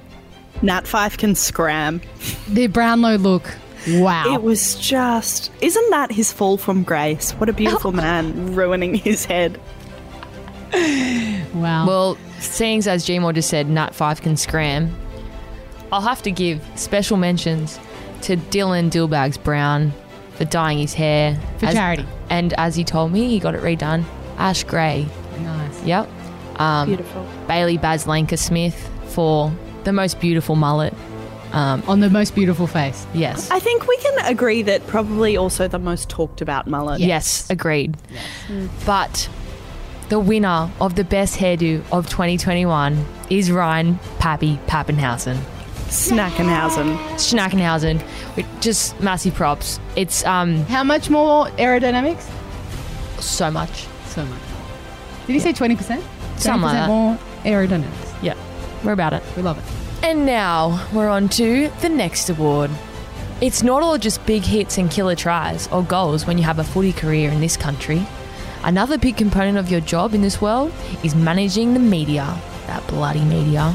Nat 0.62 0.84
Fyfe 0.84 1.16
can 1.16 1.34
scram. 1.34 2.00
The 2.48 2.66
Brownlow 2.66 3.16
look. 3.16 3.54
Wow. 3.88 4.34
It 4.34 4.42
was 4.42 4.74
just. 4.76 5.50
Isn't 5.62 5.90
that 5.90 6.10
his 6.12 6.32
fall 6.32 6.58
from 6.58 6.82
grace? 6.82 7.32
What 7.32 7.48
a 7.48 7.52
beautiful 7.52 7.92
man 8.06 8.54
ruining 8.54 8.94
his 8.94 9.24
head. 9.24 9.58
wow. 11.54 11.86
Well, 11.86 12.18
seeing 12.40 12.86
as 12.86 13.04
G 13.04 13.18
Moore 13.18 13.32
just 13.32 13.48
said 13.48 13.68
Nat 13.68 13.90
Fyfe 13.94 14.20
can 14.20 14.36
scram, 14.36 14.94
I'll 15.92 16.00
have 16.00 16.22
to 16.22 16.30
give 16.30 16.62
special 16.76 17.16
mentions 17.16 17.78
to 18.22 18.36
Dylan 18.36 18.90
Dillbags 18.90 19.42
Brown 19.42 19.92
for 20.34 20.44
dyeing 20.44 20.78
his 20.78 20.94
hair. 20.94 21.38
For 21.58 21.66
As- 21.66 21.74
charity. 21.74 22.06
And 22.28 22.52
as 22.54 22.76
he 22.76 22.84
told 22.84 23.12
me, 23.12 23.28
he 23.28 23.38
got 23.40 23.54
it 23.54 23.60
redone. 23.62 24.04
Ash 24.38 24.64
grey. 24.64 25.06
nice. 25.42 25.82
Yep. 25.84 26.08
Um, 26.56 26.88
Beautiful. 26.88 27.26
Bailey 27.48 27.78
Baslanka 27.78 28.38
Smith 28.38 28.90
for 29.08 29.52
the 29.84 29.92
most 29.92 30.20
beautiful 30.20 30.56
mullet. 30.56 30.94
On 31.52 31.98
the 32.00 32.08
most 32.10 32.34
beautiful 32.36 32.66
face. 32.68 33.04
Yes. 33.12 33.50
I 33.50 33.58
think 33.58 33.88
we 33.88 33.96
can 33.96 34.26
agree 34.26 34.62
that 34.62 34.86
probably 34.86 35.36
also 35.36 35.66
the 35.66 35.80
most 35.80 36.08
talked 36.08 36.40
about 36.40 36.68
mullet. 36.68 37.00
Yes, 37.00 37.50
agreed. 37.50 37.96
But 38.86 39.28
the 40.10 40.18
winner 40.18 40.68
of 40.80 40.96
the 40.96 41.04
best 41.04 41.38
hairdo 41.38 41.82
of 41.92 42.08
2021 42.08 43.06
is 43.30 43.50
Ryan 43.50 43.98
Pappy 44.18 44.58
Papenhuyzen. 44.66 45.38
Snackenhausen. 45.88 46.96
Schnackenhausen. 47.14 48.02
with 48.36 48.46
Just 48.60 49.00
massive 49.00 49.34
props. 49.34 49.78
It's 49.96 50.24
um 50.26 50.64
How 50.66 50.84
much 50.84 51.08
more 51.10 51.46
aerodynamics? 51.58 52.28
so 53.20 53.50
much. 53.50 53.86
So 54.06 54.24
much. 54.26 54.40
Did 55.26 55.34
he 55.34 55.38
say 55.40 55.52
20%? 55.52 55.76
20% 55.76 56.02
Something 56.38 56.62
like 56.62 56.72
that. 56.74 56.88
more 56.88 57.18
aerodynamics. 57.44 58.22
Yeah, 58.22 58.34
we're 58.84 58.92
about 58.92 59.12
it. 59.12 59.22
We 59.36 59.42
love 59.42 59.58
it. 59.58 59.64
And 60.04 60.26
now 60.26 60.88
we're 60.92 61.08
on 61.08 61.28
to 61.30 61.68
the 61.82 61.88
next 61.88 62.28
award. 62.30 62.70
It's 63.40 63.62
not 63.62 63.82
all 63.82 63.96
just 63.98 64.24
big 64.26 64.42
hits 64.42 64.76
and 64.78 64.90
killer 64.90 65.14
tries 65.14 65.68
or 65.68 65.82
goals 65.84 66.26
when 66.26 66.36
you 66.38 66.44
have 66.44 66.58
a 66.58 66.64
footy 66.64 66.92
career 66.92 67.30
in 67.30 67.40
this 67.40 67.56
country. 67.56 68.04
Another 68.62 68.98
big 68.98 69.16
component 69.16 69.56
of 69.56 69.70
your 69.70 69.80
job 69.80 70.14
in 70.14 70.20
this 70.20 70.40
world 70.40 70.72
is 71.02 71.14
managing 71.14 71.72
the 71.72 71.80
media, 71.80 72.38
that 72.66 72.86
bloody 72.88 73.24
media. 73.24 73.72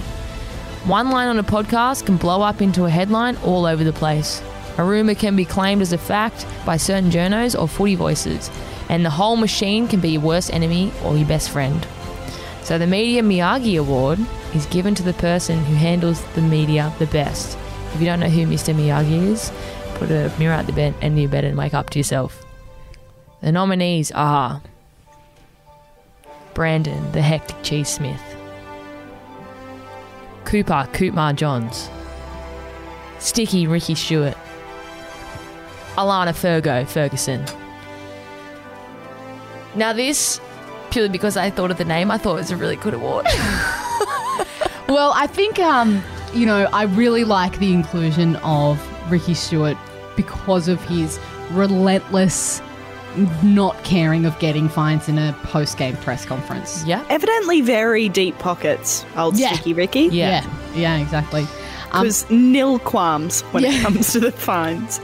One 0.86 1.10
line 1.10 1.28
on 1.28 1.40
a 1.40 1.44
podcast 1.44 2.06
can 2.06 2.18
blow 2.18 2.44
up 2.44 2.62
into 2.62 2.86
a 2.86 2.90
headline 2.90 3.36
all 3.38 3.66
over 3.66 3.84
the 3.84 3.92
place. 3.92 4.44
A 4.78 4.84
rumour 4.84 5.16
can 5.16 5.36
be 5.36 5.46
claimed 5.46 5.82
as 5.82 5.92
a 5.92 5.98
fact 5.98 6.46
by 6.66 6.78
certain 6.78 7.10
journos 7.10 7.60
or 7.60 7.68
footy 7.68 7.96
voices, 7.96 8.52
and 8.88 9.04
the 9.04 9.10
whole 9.10 9.38
machine 9.38 9.88
can 9.88 10.02
be 10.02 10.10
your 10.12 10.22
worst 10.22 10.54
enemy 10.54 10.92
or 11.04 11.18
your 11.18 11.28
best 11.28 11.50
friend. 11.50 11.88
So 12.62 12.78
the 12.78 12.86
Media 12.86 13.24
Miyagi 13.24 13.80
Award 13.80 14.20
is 14.54 14.68
given 14.68 14.94
to 14.96 15.04
the 15.04 15.14
person 15.14 15.64
who 15.66 15.74
handles 15.74 16.24
the 16.36 16.42
media 16.42 16.94
the 17.00 17.08
best. 17.08 17.58
If 17.94 18.02
you 18.02 18.06
don't 18.06 18.20
know 18.20 18.30
who 18.30 18.46
Mr. 18.46 18.76
Miyagi 18.76 19.32
is, 19.32 19.52
put 19.96 20.12
a 20.12 20.32
mirror 20.38 20.54
at 20.54 20.68
the 20.68 20.74
bed 20.74 20.94
end 21.02 21.16
of 21.16 21.20
your 21.20 21.30
bed 21.30 21.44
and 21.46 21.58
wake 21.58 21.74
up 21.74 21.90
to 21.92 22.00
yourself. 22.00 22.46
The 23.42 23.52
nominees 23.52 24.12
are 24.12 24.62
Brandon, 26.56 27.12
the 27.12 27.22
hectic 27.22 27.62
cheese 27.62 27.90
smith. 27.90 28.22
Cooper, 30.46 30.88
Kootmar 30.94 31.36
Johns. 31.36 31.90
Sticky, 33.20 33.68
Ricky 33.68 33.94
Stewart. 33.94 34.36
Alana 35.96 36.34
Fergo, 36.34 36.88
Ferguson. 36.88 37.46
Now 39.76 39.94
this, 39.94 40.42
purely 40.90 41.10
because 41.10 41.38
I 41.38 41.52
thought 41.52 41.70
of 41.70 41.78
the 41.78 41.86
name, 41.86 42.10
I 42.10 42.18
thought 42.18 42.34
it 42.36 42.40
was 42.40 42.52
a 42.52 42.58
really 42.58 42.78
good 42.78 42.96
award. 42.96 43.28
Well, 44.88 45.14
I 45.16 45.26
think, 45.26 45.58
um, 45.58 46.04
you 46.34 46.46
know, 46.46 46.70
I 46.72 46.84
really 46.84 47.24
like 47.24 47.58
the 47.58 47.74
inclusion 47.74 48.36
of 48.38 48.80
Ricky 49.12 49.34
Stewart 49.34 49.78
because 50.16 50.68
of 50.68 50.84
his 50.84 51.20
relentless 51.52 52.62
not 53.44 53.82
caring 53.84 54.26
of 54.26 54.38
getting 54.40 54.68
fines 54.70 55.08
in 55.10 55.18
a 55.18 55.34
post 55.44 55.78
game 55.78 55.96
press 55.98 56.26
conference. 56.26 56.84
yeah. 56.86 57.04
Evidently 57.10 57.62
very 57.62 58.10
deep 58.10 58.38
pockets, 58.40 59.06
old 59.18 59.38
Yeah. 59.38 59.54
Sticky 59.54 59.74
Ricky. 59.74 60.02
Yeah. 60.12 60.44
Yeah, 60.44 60.46
yeah, 60.76 60.98
exactly. 60.98 61.48
Um, 61.92 62.02
Because 62.04 62.30
nil 62.30 62.80
qualms 62.80 63.42
when 63.52 63.64
Yeah. 63.64 63.72
it 63.72 63.82
comes 63.84 64.12
to 64.14 64.20
the 64.20 64.32
fines. 64.32 65.00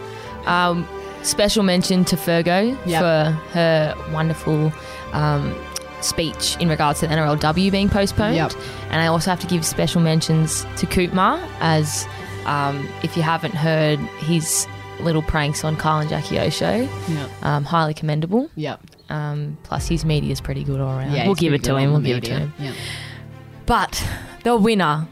Um, 0.45 0.87
special 1.23 1.63
mention 1.63 2.03
to 2.05 2.15
Fergo 2.15 2.77
Yep. 2.85 2.99
for 3.01 3.31
her 3.53 3.95
wonderful 4.11 4.73
um, 5.13 5.53
speech 6.01 6.57
in 6.59 6.67
regards 6.67 6.99
to 7.01 7.07
the 7.07 7.13
NRLW 7.13 7.69
being 7.71 7.89
postponed. 7.89 8.35
Yep. 8.35 8.53
And 8.89 9.01
I 9.01 9.07
also 9.07 9.29
have 9.29 9.39
to 9.41 9.47
give 9.47 9.63
special 9.65 10.01
mentions 10.01 10.65
to 10.77 10.85
Koopmar, 10.87 11.39
as 11.59 12.07
um, 12.47 12.87
if 13.03 13.15
you 13.15 13.21
haven't 13.23 13.53
heard 13.53 13.99
his 14.19 14.65
little 15.03 15.21
pranks 15.21 15.63
on 15.63 15.75
Kyle 15.75 15.99
and 15.99 16.09
Jackie 16.09 16.39
O 16.39 16.49
show, 16.49 16.87
yeah, 17.07 17.27
um, 17.41 17.63
highly 17.63 17.93
commendable. 17.93 18.49
Yep. 18.55 18.79
Um, 19.09 19.57
plus, 19.63 19.87
his 19.87 20.05
media 20.05 20.31
is 20.31 20.39
pretty 20.41 20.63
good 20.63 20.79
all 20.79 20.97
around. 20.97 21.11
yeah 21.11 21.25
we'll 21.25 21.35
he's 21.35 21.41
give 21.41 21.53
it 21.53 21.63
to 21.65 21.75
him. 21.75 21.91
We'll 21.91 22.01
give 22.01 22.17
it 22.17 22.23
to 22.25 22.39
him. 22.39 22.53
Yeah. 22.59 22.73
But 23.65 24.03
the 24.43 24.55
winner 24.55 25.07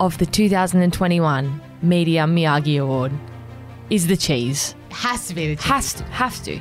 of 0.00 0.18
the 0.18 0.26
2021 0.26 1.60
Media 1.82 2.24
Miyagi 2.24 2.80
Award 2.80 3.12
is 3.90 4.06
the 4.06 4.16
cheese. 4.16 4.74
Has 4.90 5.28
to 5.28 5.34
be 5.34 5.48
the 5.48 5.56
cheese. 5.56 5.64
Has 5.64 5.94
to, 5.94 6.04
has 6.04 6.40
to. 6.40 6.58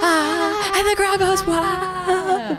Ah, 0.00 0.72
and 0.78 0.86
the 0.88 0.96
crowd 0.96 1.18
goes 1.18 1.46
wild. 1.46 2.58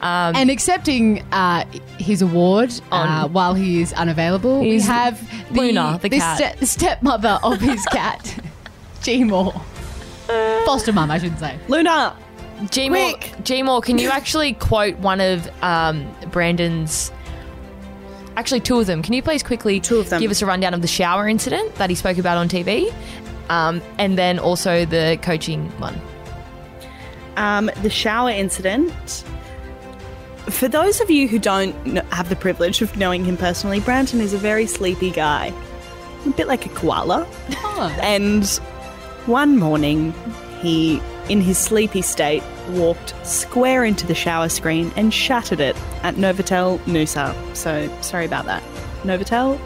Um, 0.00 0.34
and 0.34 0.50
accepting 0.50 1.22
uh, 1.30 1.64
his 1.98 2.22
award 2.22 2.72
uh, 2.90 3.28
while 3.28 3.52
he 3.54 3.82
is 3.82 3.92
unavailable, 3.92 4.60
we 4.60 4.80
have 4.80 5.20
the, 5.52 5.60
Luna, 5.60 5.98
the 6.00 6.08
cat. 6.08 6.56
ste- 6.58 6.66
stepmother 6.66 7.38
of 7.42 7.60
his 7.60 7.84
cat, 7.92 8.34
G 9.02 9.24
Moore. 9.24 9.52
Foster 10.64 10.92
mum, 10.92 11.10
I 11.10 11.18
should 11.18 11.38
say. 11.38 11.58
Luna, 11.68 12.16
G 12.70 12.88
Moore, 12.88 13.12
Quick. 13.12 13.34
G 13.44 13.62
Moore, 13.62 13.82
can 13.82 13.98
you 13.98 14.08
actually 14.12 14.54
quote 14.54 14.96
one 14.98 15.20
of 15.20 15.46
um, 15.62 16.10
Brandon's? 16.30 17.12
Actually, 18.36 18.60
two 18.60 18.80
of 18.80 18.86
them. 18.86 19.02
Can 19.02 19.12
you 19.12 19.22
please 19.22 19.42
quickly 19.42 19.80
Two 19.80 19.98
of 19.98 20.08
them. 20.08 20.18
give 20.20 20.30
us 20.30 20.40
a 20.40 20.46
rundown 20.46 20.72
of 20.72 20.80
the 20.80 20.88
shower 20.88 21.28
incident 21.28 21.74
that 21.74 21.90
he 21.90 21.96
spoke 21.96 22.16
about 22.16 22.38
on 22.38 22.48
TV, 22.48 22.90
um, 23.50 23.82
and 23.98 24.16
then 24.16 24.38
also 24.38 24.86
the 24.86 25.18
coaching 25.20 25.68
one? 25.78 26.00
um, 27.36 27.70
the 27.82 27.90
shower 27.90 28.30
incident. 28.30 29.24
For 30.48 30.68
those 30.68 31.00
of 31.00 31.10
you 31.10 31.28
who 31.28 31.38
don't 31.38 31.74
have 32.12 32.28
the 32.28 32.36
privilege 32.36 32.82
of 32.82 32.96
knowing 32.96 33.24
him 33.24 33.36
personally, 33.36 33.80
Brandon 33.80 34.20
is 34.20 34.32
a 34.32 34.38
very 34.38 34.66
sleepy 34.66 35.10
guy, 35.10 35.52
a 36.26 36.30
bit 36.30 36.46
like 36.46 36.66
a 36.66 36.70
koala. 36.70 37.26
Oh. 37.50 37.98
And 38.02 38.46
one 39.26 39.58
morning, 39.58 40.12
he 40.60 41.00
in 41.30 41.40
his 41.40 41.56
sleepy 41.56 42.02
state, 42.02 42.42
walked 42.70 43.14
square 43.24 43.84
into 43.84 44.04
the 44.06 44.14
shower 44.14 44.48
screen 44.48 44.90
and 44.96 45.14
shattered 45.14 45.60
it 45.60 45.76
at 46.02 46.16
Novotel 46.16 46.78
Noosa. 46.80 47.34
So 47.56 47.88
sorry 48.02 48.26
about 48.26 48.46
that. 48.46 48.62
Novotel, 49.04 49.58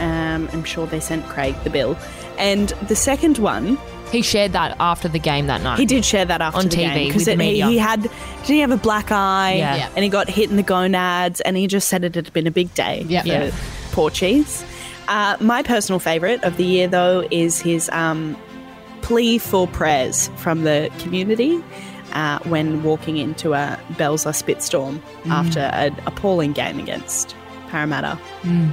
um, 0.00 0.48
I'm 0.52 0.64
sure 0.64 0.86
they 0.88 0.98
sent 0.98 1.24
Craig 1.26 1.54
the 1.62 1.70
bill. 1.70 1.96
And 2.36 2.70
the 2.88 2.96
second 2.96 3.38
one, 3.38 3.78
He 4.10 4.22
shared 4.22 4.52
that 4.52 4.76
after 4.80 5.08
the 5.08 5.18
game 5.18 5.46
that 5.48 5.62
night. 5.62 5.78
he 5.78 5.84
did 5.86 6.04
share 6.04 6.24
that 6.24 6.40
after 6.40 6.58
On 6.58 6.64
the 6.68 6.70
TV 6.76 6.94
game 6.94 7.14
with 7.14 7.24
the 7.26 7.30
he, 7.32 7.36
media. 7.36 7.66
he 7.68 7.78
had 7.78 8.02
didn't 8.02 8.46
he 8.46 8.60
have 8.60 8.70
a 8.70 8.76
black 8.76 9.12
eye 9.12 9.54
Yeah. 9.58 9.76
Yeah. 9.76 9.88
and 9.94 10.02
he 10.04 10.08
got 10.08 10.28
hit 10.30 10.48
in 10.50 10.56
the 10.56 10.62
gonads 10.62 11.40
and 11.42 11.56
he 11.56 11.66
just 11.66 11.88
said 11.88 12.04
it 12.04 12.14
had 12.14 12.32
been 12.32 12.46
a 12.46 12.50
big 12.50 12.72
day 12.74 13.04
Yeah. 13.08 13.22
for 13.22 13.28
Yeah. 13.28 13.50
poor 13.92 14.10
cheese. 14.10 14.64
Uh, 15.08 15.36
my 15.40 15.62
personal 15.62 15.98
favourite 15.98 16.42
of 16.44 16.56
the 16.56 16.64
year 16.64 16.86
though 16.88 17.26
is 17.30 17.60
his 17.60 17.88
um, 17.90 18.36
plea 19.02 19.38
for 19.38 19.66
prayers 19.66 20.30
from 20.36 20.64
the 20.64 20.90
community 20.98 21.62
uh, 22.14 22.38
when 22.44 22.82
walking 22.82 23.16
into 23.18 23.52
a 23.54 23.78
Belzer 23.92 24.32
Spitstorm 24.32 25.00
Mm. 25.24 25.30
after 25.30 25.60
an 25.60 25.94
appalling 26.06 26.52
game 26.52 26.78
against 26.78 27.34
Parramatta. 27.70 28.18
Mm. 28.42 28.70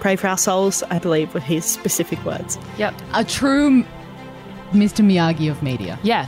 Pray 0.00 0.16
for 0.16 0.28
our 0.28 0.36
souls, 0.38 0.82
I 0.90 0.98
believe, 0.98 1.32
were 1.32 1.40
his 1.40 1.64
specific 1.64 2.22
words. 2.26 2.58
Yep. 2.78 2.94
A 3.14 3.24
true 3.24 3.82
Mr. 4.72 5.04
Miyagi 5.04 5.50
of 5.50 5.62
media. 5.62 5.98
Yeah. 6.02 6.26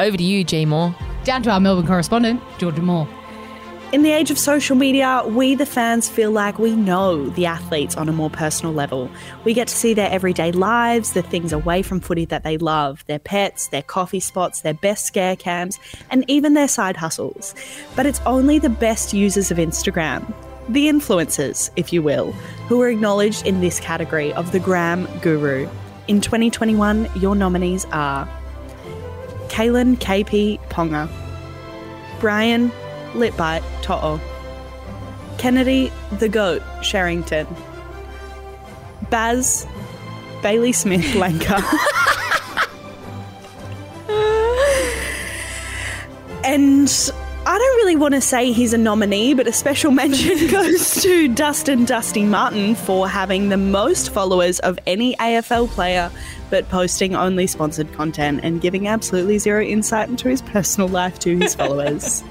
Over 0.00 0.16
to 0.16 0.22
you, 0.22 0.44
G 0.44 0.64
Moore. 0.64 0.94
Down 1.24 1.42
to 1.44 1.50
our 1.50 1.60
Melbourne 1.60 1.86
correspondent, 1.86 2.40
Georgia 2.58 2.82
Moore. 2.82 3.08
In 3.94 4.02
the 4.02 4.10
age 4.10 4.32
of 4.32 4.38
social 4.38 4.74
media, 4.74 5.22
we, 5.24 5.54
the 5.54 5.64
fans, 5.64 6.08
feel 6.08 6.32
like 6.32 6.58
we 6.58 6.74
know 6.74 7.28
the 7.28 7.46
athletes 7.46 7.96
on 7.96 8.08
a 8.08 8.12
more 8.12 8.28
personal 8.28 8.74
level. 8.74 9.08
We 9.44 9.54
get 9.54 9.68
to 9.68 9.76
see 9.76 9.94
their 9.94 10.10
everyday 10.10 10.50
lives, 10.50 11.12
the 11.12 11.22
things 11.22 11.52
away 11.52 11.82
from 11.82 12.00
footy 12.00 12.24
that 12.24 12.42
they 12.42 12.58
love, 12.58 13.04
their 13.06 13.20
pets, 13.20 13.68
their 13.68 13.82
coffee 13.82 14.18
spots, 14.18 14.62
their 14.62 14.74
best 14.74 15.06
scare 15.06 15.36
cams, 15.36 15.78
and 16.10 16.24
even 16.28 16.54
their 16.54 16.66
side 16.66 16.96
hustles. 16.96 17.54
But 17.94 18.04
it's 18.04 18.20
only 18.26 18.58
the 18.58 18.68
best 18.68 19.14
users 19.14 19.52
of 19.52 19.58
Instagram, 19.58 20.34
the 20.68 20.88
influencers, 20.88 21.70
if 21.76 21.92
you 21.92 22.02
will, 22.02 22.32
who 22.66 22.82
are 22.82 22.88
acknowledged 22.88 23.46
in 23.46 23.60
this 23.60 23.78
category 23.78 24.32
of 24.32 24.50
the 24.50 24.58
Gram 24.58 25.06
Guru. 25.20 25.68
In 26.06 26.20
2021, 26.20 27.08
your 27.16 27.34
nominees 27.34 27.86
are 27.90 28.28
Kalyn 29.48 29.96
KP 29.96 30.60
Ponga, 30.68 31.08
Brian 32.20 32.70
Litbite 33.14 33.62
To'o, 33.80 34.20
Kennedy 35.38 35.90
the 36.18 36.28
Goat 36.28 36.60
Cherrington, 36.82 37.46
Baz 39.08 39.66
Bailey 40.42 40.72
Smith 40.72 41.14
Lanka, 41.14 41.56
and 46.44 46.90
I 47.46 47.58
don't 47.58 47.76
really 47.76 47.96
want 47.96 48.14
to 48.14 48.20
say 48.22 48.52
he's 48.52 48.72
a 48.72 48.78
nominee, 48.78 49.34
but 49.34 49.46
a 49.46 49.52
special 49.52 49.90
mention 50.02 50.46
goes 50.50 51.02
to 51.02 51.28
Dustin 51.28 51.84
Dusty 51.84 52.24
Martin 52.24 52.74
for 52.74 53.08
having 53.08 53.50
the 53.50 53.56
most 53.58 54.10
followers 54.10 54.60
of 54.60 54.78
any 54.86 55.14
AFL 55.16 55.68
player, 55.68 56.10
but 56.48 56.66
posting 56.70 57.14
only 57.14 57.46
sponsored 57.46 57.92
content 57.92 58.40
and 58.42 58.60
giving 58.62 58.88
absolutely 58.88 59.38
zero 59.38 59.62
insight 59.62 60.08
into 60.08 60.28
his 60.28 60.40
personal 60.40 60.88
life 60.88 61.18
to 61.20 61.36
his 61.36 61.54
followers. 61.60 62.22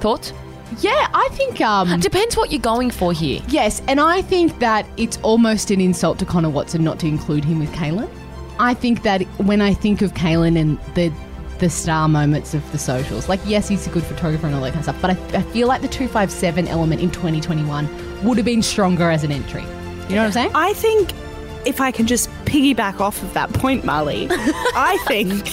Thoughts? 0.00 0.32
Yeah, 0.80 1.08
I 1.14 1.28
think 1.32 1.60
um 1.60 1.98
Depends 2.00 2.36
what 2.36 2.50
you're 2.50 2.60
going 2.60 2.90
for 2.90 3.12
here. 3.12 3.40
yes, 3.48 3.80
and 3.88 4.00
I 4.00 4.20
think 4.20 4.58
that 4.58 4.84
it's 4.96 5.16
almost 5.22 5.70
an 5.70 5.80
insult 5.80 6.18
to 6.18 6.24
Connor 6.26 6.50
Watson 6.50 6.84
not 6.84 6.98
to 7.00 7.06
include 7.06 7.44
him 7.44 7.60
with 7.60 7.72
Kalyn. 7.72 8.10
I 8.58 8.74
think 8.74 9.02
that 9.02 9.22
when 9.38 9.60
I 9.62 9.72
think 9.74 10.02
of 10.02 10.12
Kalyn 10.14 10.58
and 10.58 10.78
the 10.94 11.12
the 11.58 11.70
star 11.70 12.08
moments 12.08 12.54
of 12.54 12.70
the 12.72 12.78
socials, 12.78 13.28
like 13.28 13.40
yes, 13.46 13.68
he's 13.68 13.86
a 13.86 13.90
good 13.90 14.02
photographer 14.04 14.46
and 14.46 14.54
all 14.54 14.60
that 14.62 14.72
kind 14.74 14.78
of 14.78 14.84
stuff, 14.84 15.00
but 15.02 15.10
I, 15.34 15.38
I 15.38 15.42
feel 15.52 15.68
like 15.68 15.82
the 15.82 15.88
two 15.88 16.08
five 16.08 16.30
seven 16.30 16.68
element 16.68 17.00
in 17.00 17.10
2021 17.10 18.24
would 18.24 18.36
have 18.36 18.44
been 18.46 18.62
stronger 18.62 19.10
as 19.10 19.24
an 19.24 19.32
entry. 19.32 19.62
You 19.62 20.14
know 20.14 20.22
what 20.22 20.26
I'm 20.26 20.32
saying? 20.32 20.50
I 20.54 20.72
think 20.74 21.12
if 21.66 21.80
I 21.80 21.90
can 21.90 22.06
just 22.06 22.30
piggyback 22.44 23.00
off 23.00 23.22
of 23.22 23.32
that 23.34 23.52
point, 23.52 23.84
Marlee, 23.84 24.28
I 24.30 24.98
think 25.08 25.44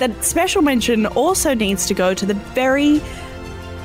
that 0.00 0.24
special 0.24 0.60
mention 0.62 1.06
also 1.06 1.54
needs 1.54 1.86
to 1.86 1.94
go 1.94 2.14
to 2.14 2.26
the 2.26 2.34
very 2.34 3.00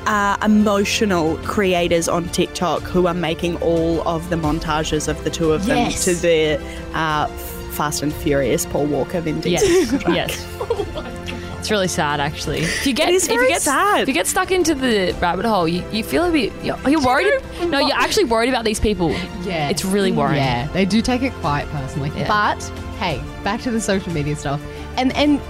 uh, 0.07 0.37
emotional 0.43 1.37
creators 1.39 2.07
on 2.07 2.29
TikTok 2.29 2.81
who 2.83 3.05
are 3.07 3.13
making 3.13 3.57
all 3.57 4.07
of 4.07 4.29
the 4.29 4.37
montages 4.37 5.07
of 5.07 5.23
the 5.23 5.29
two 5.29 5.51
of 5.51 5.65
them 5.65 5.77
Yes. 5.77 6.05
to 6.05 6.15
the 6.15 6.59
uh, 6.95 7.27
Fast 7.73 8.01
and 8.01 8.11
Furious 8.13 8.65
Paul 8.65 8.85
Walker 8.87 9.19
Vin 9.21 9.39
Diesel 9.41 9.67
Yes. 9.67 10.03
yes. 10.07 11.26
It's 11.59 11.71
really 11.71 11.87
sad, 11.87 12.19
actually. 12.19 12.59
If 12.59 12.85
you 12.87 12.93
get, 12.93 13.09
It 13.09 13.15
is 13.15 13.25
if 13.25 13.31
you 13.31 13.39
very 13.39 13.49
get, 13.49 13.61
sad. 13.61 14.01
If 14.01 14.07
you 14.07 14.13
get 14.13 14.27
stuck 14.27 14.51
into 14.51 14.75
the 14.75 15.15
rabbit 15.19 15.45
hole, 15.45 15.67
you, 15.67 15.83
you 15.91 16.03
feel 16.03 16.25
a 16.25 16.31
bit. 16.31 16.53
You're, 16.63 16.77
you're 16.89 17.01
worried. 17.03 17.41
No, 17.67 17.79
you're 17.79 17.97
actually 17.97 18.25
worried 18.25 18.49
about 18.49 18.63
these 18.65 18.79
people. 18.79 19.11
Yeah. 19.43 19.69
It's 19.69 19.83
really 19.83 20.11
worrying. 20.11 20.43
Yeah, 20.43 20.67
they 20.67 20.85
do 20.85 21.01
take 21.01 21.23
it 21.23 21.33
quite 21.35 21.65
personally. 21.67 22.11
Yeah. 22.15 22.27
But 22.27 22.61
hey, 22.99 23.21
back 23.43 23.61
to 23.61 23.71
the 23.71 23.81
social 23.81 24.13
media 24.13 24.35
stuff. 24.35 24.61
And 24.97 25.11
and 25.15 25.41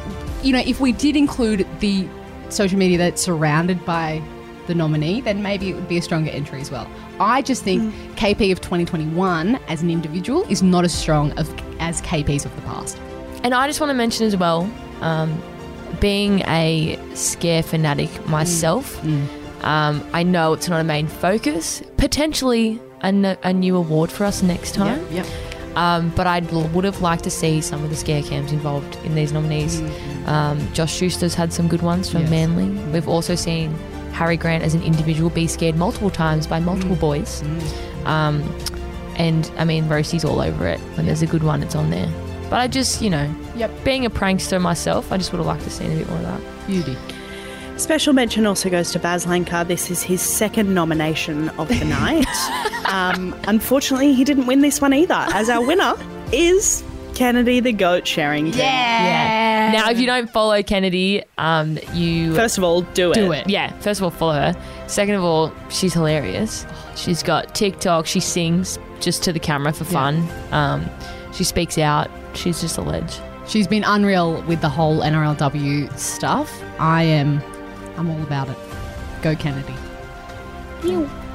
you 0.43 0.53
know, 0.53 0.64
if 0.66 0.80
we 0.80 0.91
did 0.91 1.16
include 1.16 1.68
the 1.80 2.08
social 2.49 2.78
media 2.80 2.97
that's 2.97 3.22
surrounded 3.22 3.84
by 3.86 4.22
the 4.68 4.76
nominee, 4.76 5.22
then 5.22 5.41
maybe 5.41 5.70
it 5.70 5.76
would 5.76 5.88
be 5.88 5.97
a 5.97 6.01
stronger 6.01 6.30
entry 6.30 6.62
as 6.62 6.70
well. 6.72 6.89
I 7.20 7.41
just 7.41 7.64
think 7.64 7.93
KP 8.16 8.51
of 8.51 8.62
2021 8.62 9.55
as 9.68 9.82
an 9.82 9.89
individual 9.89 10.43
is 10.49 10.62
not 10.62 10.84
as 10.84 10.93
strong 10.93 11.32
of, 11.39 11.49
as 11.80 12.01
KPs 12.01 12.45
of 12.45 12.55
the 12.55 12.62
past. 12.64 12.99
And 13.43 13.53
I 13.53 13.66
just 13.68 13.80
want 13.80 13.89
to 13.91 13.93
mention 13.95 14.26
as 14.26 14.36
well, 14.36 14.70
um, 15.01 15.41
being 15.99 16.41
a 16.47 16.97
scare 17.15 17.63
fanatic 17.63 18.09
myself, 18.27 19.03
Um, 19.63 20.07
I 20.13 20.21
know 20.23 20.53
it's 20.53 20.69
not 20.69 20.79
a 20.79 20.83
main 20.83 21.07
focus. 21.07 21.81
Potentially 21.97 22.79
a, 23.01 23.07
n- 23.07 23.38
a 23.43 23.51
new 23.51 23.75
award 23.75 24.11
for 24.11 24.23
us 24.23 24.41
next 24.43 24.75
time. 24.75 24.99
Um, 25.75 26.11
but 26.15 26.25
I 26.27 26.39
would 26.73 26.85
have 26.85 27.01
liked 27.01 27.23
to 27.25 27.29
see 27.31 27.61
some 27.61 27.83
of 27.83 27.89
the 27.89 27.95
scare 27.95 28.21
cams 28.23 28.51
involved 28.51 28.95
in 29.03 29.13
these 29.15 29.31
nominees. 29.33 29.81
Um, 30.27 30.57
Josh 30.73 30.93
Schuster's 30.99 31.33
had 31.35 31.51
some 31.53 31.67
good 31.67 31.81
ones 31.81 32.09
from 32.09 32.21
Yes. 32.21 32.29
Manly. 32.29 32.69
We've 32.91 33.07
also 33.09 33.35
seen 33.35 33.73
Harry 34.13 34.38
Grant 34.38 34.63
as 34.63 34.73
an 34.73 34.81
individual 34.83 35.29
be 35.29 35.47
scared 35.47 35.75
multiple 35.75 36.09
times 36.09 36.47
by 36.47 36.59
multiple 36.59 36.95
boys. 36.95 37.43
Um, 38.05 38.41
and 39.17 39.51
I 39.57 39.65
mean, 39.65 39.88
Rosie's 39.88 40.23
all 40.25 40.39
over 40.41 40.67
it. 40.67 40.79
When 40.95 41.05
there's 41.07 41.21
a 41.23 41.27
good 41.27 41.43
one, 41.43 41.61
it's 41.63 41.75
on 41.75 41.89
there. 41.89 42.09
But 42.50 42.60
I 42.60 42.68
just, 42.68 43.02
you 43.02 43.10
know, 43.10 43.30
Yep. 43.58 43.84
being 43.84 44.06
a 44.06 44.10
prankster 44.10 44.60
myself, 44.62 45.12
I 45.12 45.18
just 45.18 45.32
would 45.32 45.39
have 45.39 45.48
liked 45.48 45.64
to 45.64 45.70
see 45.70 45.86
a 45.86 45.89
bit 45.89 46.08
more 46.10 46.18
of 46.18 46.24
that. 46.24 46.41
Beauty. 46.68 46.95
Special 47.76 48.14
mention 48.14 48.45
also 48.48 48.70
goes 48.70 48.91
to 48.93 49.00
Baz 49.00 49.28
Lanka. 49.28 49.64
This 49.68 49.91
is 49.91 50.02
his 50.02 50.22
second 50.22 50.74
nomination 50.74 51.50
of 51.60 51.68
the 51.68 51.86
night. 51.86 52.26
um, 52.91 53.36
unfortunately, 53.48 54.14
he 54.14 54.24
didn't 54.24 54.48
win 54.48 54.62
this 54.62 54.82
one 54.82 54.93
either, 54.93 55.26
as 55.34 55.50
our 55.50 55.64
winner 55.64 55.93
is 56.32 56.84
Kennedy 57.14 57.60
the 57.60 57.74
Goat 57.74 58.08
sharing. 58.08 58.48
Yeah. 58.48 59.72
Now, 59.74 59.89
if 59.91 60.00
you 60.00 60.06
don't 60.06 60.30
follow 60.30 60.64
Kennedy, 60.64 61.24
um, 61.38 61.78
you 61.93 62.34
First 62.34 62.58
of 62.58 62.64
all, 62.64 62.82
do 62.82 63.12
it. 63.12 63.16
Do 63.16 63.32
it. 63.34 63.50
Yeah, 63.50 63.72
first 63.80 64.00
of 64.00 64.06
all, 64.06 64.12
follow 64.12 64.34
her. 64.34 64.56
Second 64.88 65.16
of 65.16 65.24
all, 65.24 65.52
she's 65.70 65.93
hilarious. 65.93 66.66
She's 66.95 67.22
got 67.22 67.54
TikTok. 67.54 68.06
She 68.08 68.20
sings 68.22 68.80
just 69.02 69.24
to 69.24 69.34
the 69.34 69.39
camera 69.39 69.74
for 69.74 69.84
fun. 69.84 70.28
Um, 70.52 70.86
she 71.38 71.43
speaks 71.43 71.77
out. 71.77 72.09
She's 72.33 72.59
just 72.59 72.77
a 72.77 72.81
ledge. 72.81 73.19
She's 73.47 73.67
been 73.67 73.83
unreal 73.83 74.41
with 74.43 74.61
the 74.61 74.69
whole 74.69 75.01
NRLW 75.01 75.95
stuff. 75.97 76.51
I 76.79 77.03
am, 77.03 77.41
I'm 77.95 78.09
all 78.09 78.21
about 78.23 78.49
it. 78.49 78.57
Go 79.21 79.35
Kennedy. 79.35 79.73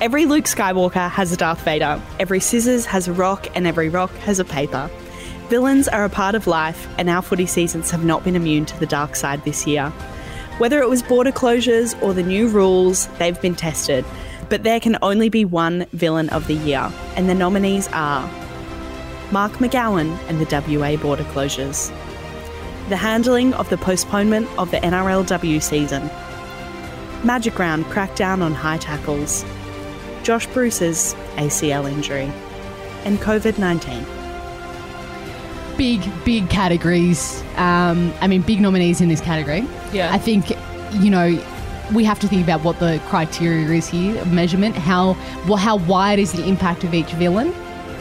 Every 0.01 0.27
Luke 0.27 0.45
Skywalker 0.45 1.09
has 1.11 1.33
a 1.33 1.37
Darth 1.37 1.63
Vader. 1.63 2.01
Every 2.19 2.41
scissors 2.41 2.85
has 2.87 3.07
a 3.07 3.13
rock, 3.13 3.49
and 3.55 3.67
every 3.67 3.89
rock 3.89 4.11
has 4.17 4.41
a 4.41 4.45
paper. 4.45 4.91
Villains 5.49 5.87
are 5.89 6.05
a 6.05 6.09
part 6.09 6.35
of 6.35 6.47
life, 6.47 6.89
and 6.99 7.09
our 7.09 7.23
footy 7.23 7.47
seasons 7.47 7.91
have 7.91 8.05
not 8.05 8.25
been 8.25 8.37
immune 8.37 8.67
to 8.67 8.81
the 8.81 8.87
dark 8.87 9.15
side 9.15 9.45
this 9.45 9.67
year. 9.67 9.91
Whether 10.59 10.81
it 10.81 10.89
was 10.89 11.03
border 11.03 11.33
closures 11.33 12.01
or 12.03 12.15
the 12.15 12.23
new 12.23 12.49
rules, 12.49 13.07
they've 13.19 13.41
been 13.41 13.55
tested. 13.55 14.05
But 14.49 14.65
there 14.65 14.81
can 14.81 14.99
only 15.03 15.29
be 15.29 15.45
one 15.45 15.87
villain 15.93 16.29
of 16.31 16.47
the 16.47 16.55
year, 16.55 16.91
and 17.17 17.29
the 17.29 17.35
nominees 17.35 17.89
are 17.93 18.29
Mark 19.33 19.53
McGowan 19.53 20.19
and 20.29 20.39
the 20.39 20.79
WA 20.79 20.97
border 20.97 21.25
closures, 21.25 21.89
the 22.91 22.97
handling 22.97 23.55
of 23.55 23.67
the 23.71 23.79
postponement 23.79 24.47
of 24.59 24.71
the 24.71 24.77
NRLW 24.77 25.63
season, 25.63 26.11
Magic 27.25 27.59
Round 27.59 27.87
crackdown 27.87 28.43
on 28.43 28.53
high 28.53 28.77
tackles, 28.77 29.43
Josh 30.23 30.47
Bruce's 30.49 31.15
ACL 31.37 31.91
injury, 31.91 32.31
and 33.05 33.19
COVID 33.21 33.59
19. 33.59 34.05
Big, 35.79 36.25
big 36.25 36.51
categories. 36.51 37.43
Um, 37.57 38.13
I 38.21 38.27
mean, 38.27 38.43
big 38.43 38.61
nominees 38.61 39.01
in 39.01 39.09
this 39.09 39.23
category. 39.23 39.67
Yeah. 39.95 40.13
I 40.13 40.19
think, 40.19 40.51
you 41.03 41.11
know, 41.11 41.43
we 41.95 42.05
have 42.05 42.21
to 42.21 42.29
think 42.29 42.45
about 42.45 42.63
what 42.63 42.79
the 42.81 43.01
criteria 43.07 43.67
is 43.69 43.89
here, 43.89 44.23
measurement, 44.27 44.77
how 44.77 45.17
well, 45.47 45.57
how 45.57 45.77
wide 45.77 46.19
is 46.19 46.33
the 46.33 46.47
impact 46.47 46.85
of 46.85 46.93
each 46.93 47.13
villain? 47.13 47.55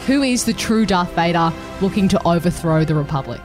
Who 0.06 0.22
is 0.22 0.44
the 0.44 0.52
true 0.52 0.84
Darth 0.86 1.12
Vader 1.14 1.52
looking 1.80 2.08
to 2.08 2.20
overthrow 2.26 2.84
the 2.84 2.94
Republic 2.94 3.40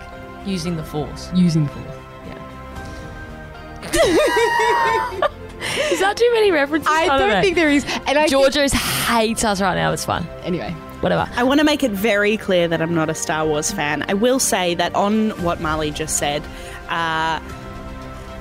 Using 0.45 0.75
the 0.75 0.83
Force. 0.83 1.29
using 1.35 1.65
the 1.65 1.71
Force? 1.71 1.95
Yeah. 2.25 3.87
is 5.91 5.99
that 5.99 6.15
too 6.17 6.29
many 6.33 6.51
references? 6.51 6.87
I 6.89 7.07
don't 7.17 7.29
know. 7.29 7.41
think 7.41 7.55
there 7.55 7.69
is. 7.69 7.83
And 8.07 8.17
I 8.17 8.27
think- 8.27 8.31
Georgios 8.31 8.71
hates 8.73 9.43
us 9.43 9.61
right 9.61 9.75
now. 9.75 9.91
It's 9.91 10.05
fun. 10.05 10.27
anyway. 10.43 10.71
Whatever. 11.01 11.29
I 11.35 11.43
want 11.43 11.59
to 11.59 11.63
make 11.63 11.83
it 11.83 11.91
very 11.91 12.37
clear 12.37 12.67
that 12.67 12.81
I'm 12.81 12.95
not 12.95 13.07
a 13.07 13.13
Star 13.13 13.45
Wars 13.45 13.71
fan. 13.71 14.03
I 14.07 14.15
will 14.15 14.39
say 14.39 14.73
that 14.75 14.95
on 14.95 15.29
what 15.43 15.59
Marlee 15.59 15.93
just 15.93 16.17
said, 16.17 16.41
uh, 16.89 17.39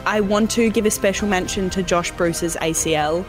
I 0.06 0.20
want 0.22 0.50
to 0.52 0.70
give 0.70 0.86
a 0.86 0.90
special 0.90 1.28
mention 1.28 1.68
to 1.70 1.82
Josh 1.82 2.10
Bruce's 2.12 2.56
ACL 2.62 3.26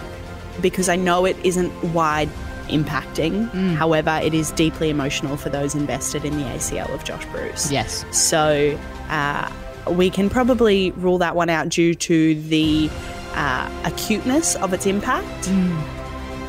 because 0.61 0.87
I 0.87 0.95
know 0.95 1.25
it 1.25 1.35
isn't 1.43 1.73
wide 1.93 2.29
impacting. 2.67 3.49
However, 3.75 4.19
it 4.23 4.33
is 4.33 4.51
deeply 4.51 4.89
emotional 4.89 5.37
for 5.37 5.49
those 5.49 5.75
invested 5.75 6.25
in 6.25 6.37
the 6.37 6.45
ACL 6.45 6.89
of 6.93 7.03
Josh 7.03 7.25
Bruce. 7.25 7.71
Yes. 7.71 8.05
So 8.11 8.77
uh, 9.09 9.51
we 9.89 10.09
can 10.09 10.29
probably 10.29 10.91
rule 10.91 11.17
that 11.19 11.35
one 11.35 11.49
out 11.49 11.69
due 11.69 11.95
to 11.95 12.41
the 12.43 12.89
uh, 13.33 13.69
acuteness 13.85 14.55
of 14.57 14.73
its 14.73 14.85
impact. 14.85 15.47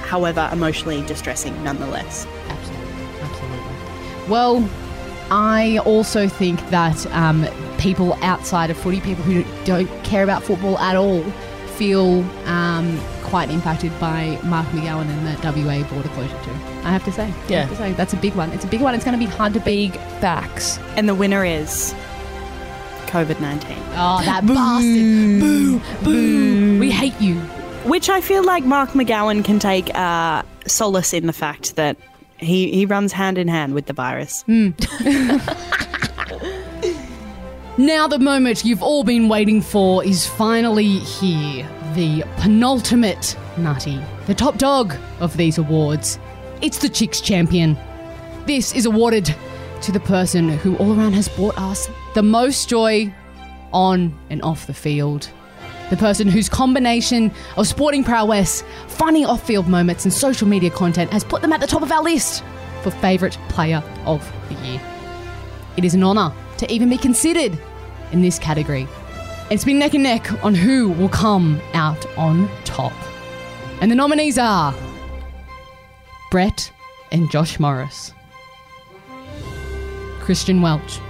However, 0.02 0.48
emotionally 0.52 1.02
distressing 1.06 1.62
nonetheless. 1.62 2.26
Absolutely. 2.48 3.20
Absolutely. 3.20 4.30
Well, 4.30 4.68
I 5.30 5.78
also 5.84 6.28
think 6.28 6.66
that 6.70 7.06
um, 7.12 7.46
people 7.78 8.14
outside 8.22 8.70
of 8.70 8.78
footy, 8.78 9.00
people 9.00 9.22
who 9.24 9.44
don't 9.64 9.88
care 10.02 10.24
about 10.24 10.42
football 10.42 10.78
at 10.78 10.96
all, 10.96 11.22
feel 11.76 12.24
um, 12.46 12.98
quite 13.28 13.50
impacted 13.50 13.92
by 14.00 14.38
Mark 14.44 14.66
McGowan 14.68 15.06
and 15.08 15.26
the 15.26 15.62
WA 15.64 15.82
border 15.88 16.08
closure 16.10 16.38
too. 16.44 16.50
I 16.84 16.90
have 16.92 17.04
to 17.04 17.12
say. 17.12 17.24
I 17.24 17.34
Yeah. 17.48 17.60
have 17.62 17.70
to 17.70 17.76
say. 17.76 17.92
That's 17.94 18.12
a 18.12 18.16
big 18.16 18.34
one. 18.34 18.50
It's 18.52 18.64
a 18.64 18.68
big 18.68 18.80
one. 18.80 18.94
It's 18.94 19.04
going 19.04 19.18
to 19.18 19.24
be 19.24 19.30
hard 19.30 19.54
to 19.54 19.60
beat. 19.60 19.92
Big 19.92 20.00
facts. 20.20 20.78
And 20.96 21.08
the 21.08 21.14
winner 21.14 21.44
is 21.44 21.94
COVID 23.06 23.40
19. 23.40 23.76
Oh, 23.94 24.20
that 24.24 24.44
bastard. 24.46 25.40
Boo. 25.40 25.80
Boo. 26.02 26.78
We 26.80 26.90
hate 26.90 27.18
you. 27.20 27.36
Which 27.84 28.08
I 28.10 28.20
feel 28.20 28.42
like 28.44 28.64
Mark 28.64 28.90
McGowan 28.90 29.44
can 29.44 29.58
take 29.58 29.94
uh, 29.94 30.42
solace 30.66 31.12
in 31.14 31.26
the 31.26 31.32
fact 31.32 31.76
that 31.76 31.96
he, 32.38 32.70
he 32.72 32.86
runs 32.86 33.12
hand 33.12 33.38
in 33.38 33.46
hand 33.48 33.72
with 33.74 33.86
the 33.86 33.92
virus. 33.92 34.44
Now, 37.80 38.08
the 38.08 38.18
moment 38.18 38.64
you've 38.64 38.82
all 38.82 39.04
been 39.04 39.28
waiting 39.28 39.62
for 39.62 40.04
is 40.04 40.26
finally 40.26 40.98
here. 40.98 41.64
The 41.98 42.22
penultimate 42.36 43.36
nutty, 43.56 44.00
the 44.28 44.34
top 44.34 44.56
dog 44.56 44.94
of 45.18 45.36
these 45.36 45.58
awards. 45.58 46.20
It's 46.62 46.78
the 46.78 46.88
Chicks 46.88 47.20
Champion. 47.20 47.76
This 48.46 48.72
is 48.72 48.86
awarded 48.86 49.34
to 49.82 49.90
the 49.90 49.98
person 49.98 50.48
who 50.48 50.76
all 50.76 50.96
around 50.96 51.14
has 51.14 51.28
brought 51.28 51.58
us 51.58 51.90
the 52.14 52.22
most 52.22 52.68
joy 52.68 53.12
on 53.72 54.16
and 54.30 54.40
off 54.42 54.68
the 54.68 54.74
field. 54.74 55.28
The 55.90 55.96
person 55.96 56.28
whose 56.28 56.48
combination 56.48 57.32
of 57.56 57.66
sporting 57.66 58.04
prowess, 58.04 58.62
funny 58.86 59.24
off 59.24 59.44
field 59.44 59.66
moments, 59.66 60.04
and 60.04 60.14
social 60.14 60.46
media 60.46 60.70
content 60.70 61.10
has 61.10 61.24
put 61.24 61.42
them 61.42 61.52
at 61.52 61.60
the 61.60 61.66
top 61.66 61.82
of 61.82 61.90
our 61.90 62.04
list 62.04 62.44
for 62.82 62.92
favourite 62.92 63.36
player 63.48 63.82
of 64.06 64.24
the 64.48 64.54
year. 64.68 64.80
It 65.76 65.84
is 65.84 65.94
an 65.94 66.04
honour 66.04 66.32
to 66.58 66.72
even 66.72 66.90
be 66.90 66.96
considered 66.96 67.58
in 68.12 68.22
this 68.22 68.38
category. 68.38 68.86
It's 69.50 69.64
been 69.64 69.78
neck 69.78 69.94
and 69.94 70.02
neck 70.02 70.44
on 70.44 70.54
who 70.54 70.90
will 70.90 71.08
come 71.08 71.58
out 71.72 72.04
on 72.18 72.50
top. 72.64 72.92
And 73.80 73.90
the 73.90 73.94
nominees 73.94 74.36
are 74.36 74.74
Brett 76.30 76.70
and 77.10 77.30
Josh 77.30 77.58
Morris, 77.58 78.12
Christian 80.20 80.60
Welch, 80.60 81.00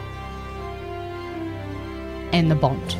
and 2.32 2.48
the 2.48 2.54
Bont. 2.54 2.96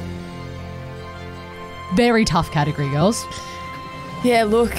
Very 1.95 2.25
tough 2.25 2.51
category, 2.51 2.91
girls. 2.91 3.25
Yeah, 4.25 4.43
look. 4.43 4.75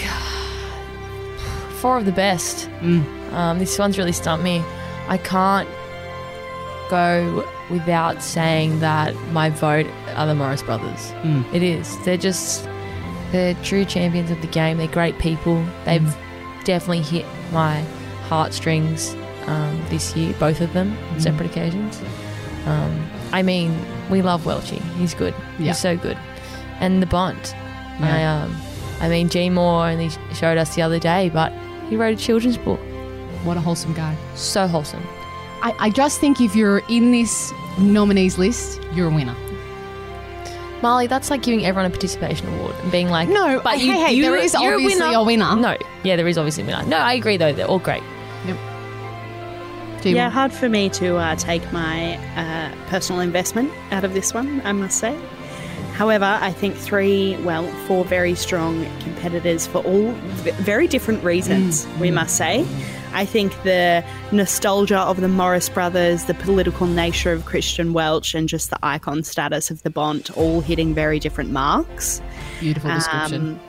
Four 1.79 1.97
of 1.97 2.03
the 2.03 2.11
best. 2.11 2.67
Mm. 2.81 3.31
Um, 3.31 3.59
this 3.59 3.79
one's 3.79 3.97
really 3.97 4.11
stumped 4.11 4.43
me. 4.43 4.61
I 5.07 5.17
can't 5.17 5.69
go 6.89 7.47
without 7.69 8.21
saying 8.23 8.79
that 8.79 9.15
my 9.31 9.49
vote 9.49 9.85
are 10.15 10.25
the 10.27 10.35
Morris 10.35 10.63
brothers. 10.63 11.11
Mm. 11.23 11.53
It 11.53 11.63
is. 11.63 11.97
They're 12.05 12.17
just 12.17 12.67
they're 13.31 13.53
true 13.63 13.85
champions 13.85 14.31
of 14.31 14.41
the 14.41 14.47
game. 14.47 14.77
They're 14.77 14.87
great 14.87 15.17
people. 15.19 15.63
They've 15.85 16.01
Mm. 16.01 16.63
definitely 16.65 17.01
hit 17.03 17.25
my 17.53 17.81
heartstrings 18.27 19.15
um, 19.47 19.81
this 19.89 20.15
year, 20.15 20.33
both 20.39 20.61
of 20.61 20.73
them, 20.73 20.95
Mm. 20.95 21.13
on 21.13 21.19
separate 21.21 21.49
occasions. 21.51 22.01
Um, 22.65 23.09
I 23.31 23.41
mean, 23.41 23.75
we 24.09 24.21
love 24.21 24.43
Welchie. 24.43 24.81
He's 24.97 25.13
good. 25.13 25.33
Yeah. 25.57 25.67
He's 25.67 25.79
so 25.79 25.95
good. 25.97 26.17
And 26.79 27.01
the 27.01 27.07
Bont. 27.07 27.55
I 28.01 28.23
um, 28.23 28.55
I 29.01 29.09
mean, 29.09 29.27
G 29.29 29.49
Moore 29.49 29.87
only 29.89 30.09
showed 30.33 30.57
us 30.57 30.75
the 30.75 30.81
other 30.81 30.99
day, 30.99 31.29
but 31.29 31.51
he 31.89 31.95
wrote 31.97 32.13
a 32.13 32.17
children's 32.21 32.57
book. 32.57 32.79
What 33.43 33.57
a 33.57 33.61
wholesome 33.61 33.93
guy. 33.93 34.15
So 34.35 34.67
wholesome. 34.67 35.03
I, 35.61 35.75
I 35.79 35.89
just 35.89 36.19
think 36.19 36.39
if 36.41 36.55
you're 36.55 36.79
in 36.89 37.11
this 37.11 37.53
nominees 37.77 38.37
list, 38.37 38.81
you're 38.93 39.07
a 39.09 39.13
winner. 39.13 39.35
Marlee, 40.81 41.09
that's 41.09 41.29
like 41.29 41.41
giving 41.43 41.65
everyone 41.65 41.85
a 41.87 41.89
participation 41.89 42.47
award 42.47 42.73
and 42.81 42.91
being 42.91 43.09
like, 43.09 43.27
No, 43.27 43.59
but 43.61 43.77
hey, 43.77 43.85
you, 43.85 43.91
hey, 43.93 44.13
you, 44.13 44.21
there 44.23 44.37
is 44.37 44.53
you're 44.53 44.75
obviously 44.75 45.13
a 45.13 45.21
winner. 45.23 45.55
No, 45.55 45.75
yeah, 46.03 46.15
there 46.15 46.27
is 46.27 46.37
obviously 46.37 46.63
a 46.63 46.65
winner. 46.67 46.85
No, 46.85 46.97
I 46.97 47.13
agree 47.13 47.35
though. 47.37 47.51
They're 47.51 47.67
all 47.67 47.79
great. 47.79 48.03
Gee, 50.01 50.11
Yeah, 50.13 50.29
hard 50.29 50.53
for 50.53 50.69
me 50.69 50.87
to 50.91 51.17
uh, 51.17 51.35
take 51.35 51.73
my 51.73 52.15
uh, 52.37 52.73
personal 52.87 53.19
investment 53.19 53.69
out 53.91 54.05
of 54.05 54.13
this 54.13 54.33
one, 54.33 54.61
I 54.63 54.71
must 54.71 54.97
say. 54.97 55.17
However, 55.93 56.37
I 56.39 56.51
think 56.53 56.77
three, 56.77 57.35
well, 57.43 57.67
four 57.85 58.05
very 58.05 58.33
strong 58.35 58.85
competitors 59.01 59.67
for 59.67 59.79
all 59.79 60.11
v- 60.13 60.51
very 60.51 60.87
different 60.87 61.21
reasons, 61.25 61.85
we 61.99 62.11
must 62.11 62.37
say. 62.37 62.65
I 63.13 63.25
think 63.25 63.51
the 63.63 64.03
nostalgia 64.31 64.99
of 64.99 65.19
the 65.21 65.27
Morris 65.27 65.69
brothers, 65.69 66.25
the 66.25 66.33
political 66.35 66.87
nature 66.87 67.33
of 67.33 67.45
Christian 67.45 67.93
Welch, 67.93 68.33
and 68.35 68.47
just 68.47 68.69
the 68.69 68.79
icon 68.83 69.23
status 69.23 69.71
of 69.71 69.83
the 69.83 69.89
Bont 69.89 70.35
all 70.37 70.61
hitting 70.61 70.93
very 70.93 71.19
different 71.19 71.51
marks. 71.51 72.21
Beautiful 72.59 72.91
description. 72.91 73.41
Um, 73.51 73.59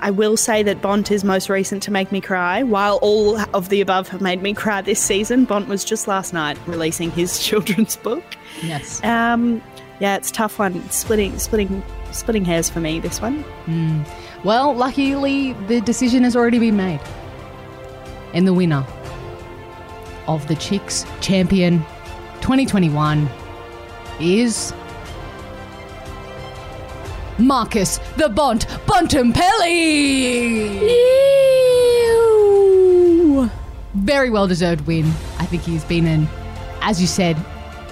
I 0.00 0.10
will 0.10 0.36
say 0.36 0.62
that 0.62 0.82
Bont 0.82 1.10
is 1.10 1.24
most 1.24 1.48
recent 1.48 1.82
to 1.84 1.90
make 1.90 2.12
me 2.12 2.20
cry. 2.20 2.62
While 2.62 2.98
all 3.02 3.38
of 3.54 3.70
the 3.70 3.80
above 3.80 4.08
have 4.08 4.20
made 4.20 4.42
me 4.42 4.52
cry 4.52 4.82
this 4.82 5.00
season, 5.00 5.44
Bont 5.46 5.68
was 5.68 5.84
just 5.84 6.06
last 6.06 6.32
night 6.32 6.58
releasing 6.66 7.10
his 7.10 7.38
children's 7.44 7.96
book. 7.96 8.24
yes. 8.62 9.02
Um, 9.04 9.62
yeah, 9.98 10.16
it's 10.16 10.30
a 10.30 10.32
tough 10.34 10.58
one. 10.58 10.76
It's 10.76 10.96
splitting, 10.96 11.38
splitting, 11.38 11.82
splitting 12.12 12.44
hairs 12.44 12.68
for 12.68 12.80
me. 12.80 13.00
This 13.00 13.20
one. 13.22 13.44
Well, 14.44 14.74
luckily, 14.74 15.54
the 15.66 15.80
decision 15.80 16.22
has 16.24 16.36
already 16.36 16.58
been 16.58 16.76
made. 16.76 17.00
And 18.36 18.46
the 18.46 18.52
winner 18.52 18.86
of 20.28 20.46
the 20.46 20.56
Chicks 20.56 21.06
Champion 21.22 21.78
2021 22.42 23.30
is. 24.20 24.74
Marcus 27.38 27.96
the 28.18 28.28
Bont 28.28 28.66
Bontempelli! 28.86 29.40
Very 33.94 34.28
well 34.28 34.46
deserved 34.46 34.86
win. 34.86 35.06
I 35.38 35.46
think 35.46 35.62
he's 35.62 35.84
been 35.84 36.06
an, 36.06 36.28
as 36.82 37.00
you 37.00 37.06
said, 37.06 37.38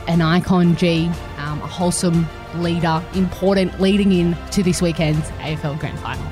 an 0.08 0.20
icon 0.20 0.76
G, 0.76 1.06
um, 1.38 1.62
a 1.62 1.66
wholesome 1.66 2.28
leader, 2.56 3.02
important 3.14 3.80
leading 3.80 4.12
in 4.12 4.36
to 4.50 4.62
this 4.62 4.82
weekend's 4.82 5.26
AFL 5.40 5.80
Grand 5.80 5.98
Final. 6.00 6.30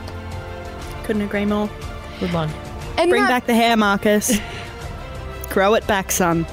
Couldn't 1.05 1.23
agree 1.23 1.47
more. 1.47 1.71
Good 2.21 2.35
one. 2.35 2.51
And 2.99 3.11
Bring 3.11 3.23
that- 3.23 3.29
back 3.29 3.47
the 3.47 3.55
hair, 3.55 3.77
Marcus. 3.77 4.39
Grow 5.51 5.75
it 5.75 5.87
back, 5.87 6.11
son. 6.13 6.47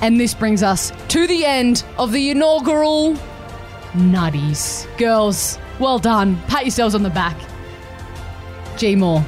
And 0.00 0.20
this 0.20 0.34
brings 0.34 0.62
us 0.62 0.92
to 1.08 1.26
the 1.26 1.44
end 1.44 1.84
of 1.98 2.12
the 2.12 2.30
inaugural 2.30 3.16
NUTYS. 3.94 4.86
Girls, 4.98 5.58
well 5.78 5.98
done. 5.98 6.36
Pat 6.48 6.62
yourselves 6.64 6.94
on 6.94 7.02
the 7.02 7.10
back. 7.10 7.36
G 8.76 8.94
Moore, 8.94 9.24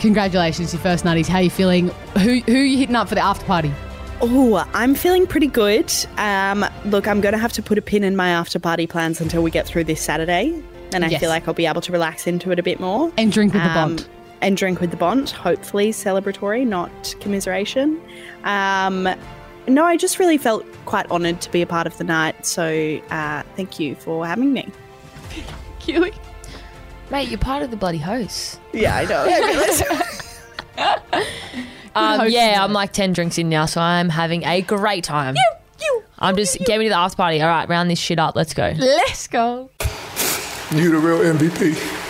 congratulations, 0.00 0.72
your 0.74 0.82
first 0.82 1.04
NUTYS. 1.04 1.26
How 1.26 1.38
are 1.38 1.42
you 1.42 1.50
feeling? 1.50 1.88
Who 2.18 2.40
who 2.40 2.54
are 2.56 2.64
you 2.64 2.76
hitting 2.78 2.96
up 2.96 3.08
for 3.08 3.14
the 3.14 3.22
after 3.24 3.44
party? 3.46 3.72
Oh, 4.20 4.64
I'm 4.74 4.94
feeling 4.94 5.26
pretty 5.26 5.46
good. 5.48 5.92
Um, 6.18 6.64
look, 6.84 7.08
I'm 7.08 7.20
going 7.20 7.32
to 7.32 7.38
have 7.38 7.52
to 7.54 7.62
put 7.62 7.78
a 7.78 7.82
pin 7.82 8.04
in 8.04 8.14
my 8.14 8.28
after 8.30 8.58
party 8.58 8.86
plans 8.86 9.20
until 9.20 9.42
we 9.42 9.50
get 9.50 9.66
through 9.66 9.84
this 9.84 10.00
Saturday. 10.00 10.62
And 10.92 11.04
I 11.04 11.08
Yes. 11.08 11.20
feel 11.20 11.28
like 11.30 11.48
I'll 11.48 11.54
be 11.54 11.66
able 11.66 11.80
to 11.80 11.92
relax 11.92 12.26
into 12.26 12.50
it 12.52 12.58
a 12.58 12.62
bit 12.62 12.78
more. 12.78 13.10
And 13.18 13.32
drink 13.32 13.52
with 13.52 13.62
the 13.62 13.68
Um, 13.70 13.96
Bont. 13.96 14.08
And 14.44 14.56
drink 14.58 14.78
with 14.78 14.90
the 14.90 14.98
Bont, 14.98 15.30
hopefully 15.30 15.90
celebratory, 15.90 16.66
not 16.66 17.14
commiseration. 17.20 17.98
Um, 18.44 19.08
no, 19.66 19.84
I 19.84 19.96
just 19.96 20.18
really 20.18 20.36
felt 20.36 20.66
quite 20.84 21.10
honoured 21.10 21.40
to 21.40 21.50
be 21.50 21.62
a 21.62 21.66
part 21.66 21.86
of 21.86 21.96
the 21.96 22.04
night. 22.04 22.44
So 22.44 23.00
uh, 23.10 23.42
thank 23.56 23.80
you 23.80 23.94
for 23.94 24.26
having 24.26 24.52
me. 24.52 24.68
Keely? 25.78 26.12
Mate, 27.10 27.30
you're 27.30 27.38
part 27.38 27.62
of 27.62 27.70
the 27.70 27.78
bloody 27.78 27.96
hosts. 27.96 28.60
Yeah, 28.74 28.96
I 28.96 29.06
know. 29.06 29.24
Um, 31.96 32.28
yeah, 32.28 32.58
I'm 32.60 32.72
like 32.72 32.92
10 32.92 33.12
drinks 33.12 33.38
in 33.38 33.48
now, 33.48 33.66
so 33.66 33.80
I'm 33.80 34.08
having 34.08 34.44
a 34.44 34.62
great 34.62 35.04
time. 35.04 35.36
I'm 36.18 36.36
just 36.36 36.58
get 36.58 36.80
me 36.80 36.86
to 36.86 36.88
the 36.88 36.96
after 36.96 37.16
party. 37.16 37.40
All 37.40 37.48
right, 37.48 37.68
round 37.68 37.88
this 37.88 38.00
shit 38.00 38.18
up. 38.18 38.34
Let's 38.34 38.52
go. 38.52 38.72
Let's 38.76 39.28
go. 39.28 39.70
You 40.72 40.90
the 40.90 40.98
real 40.98 41.20
MVP. 41.20 42.03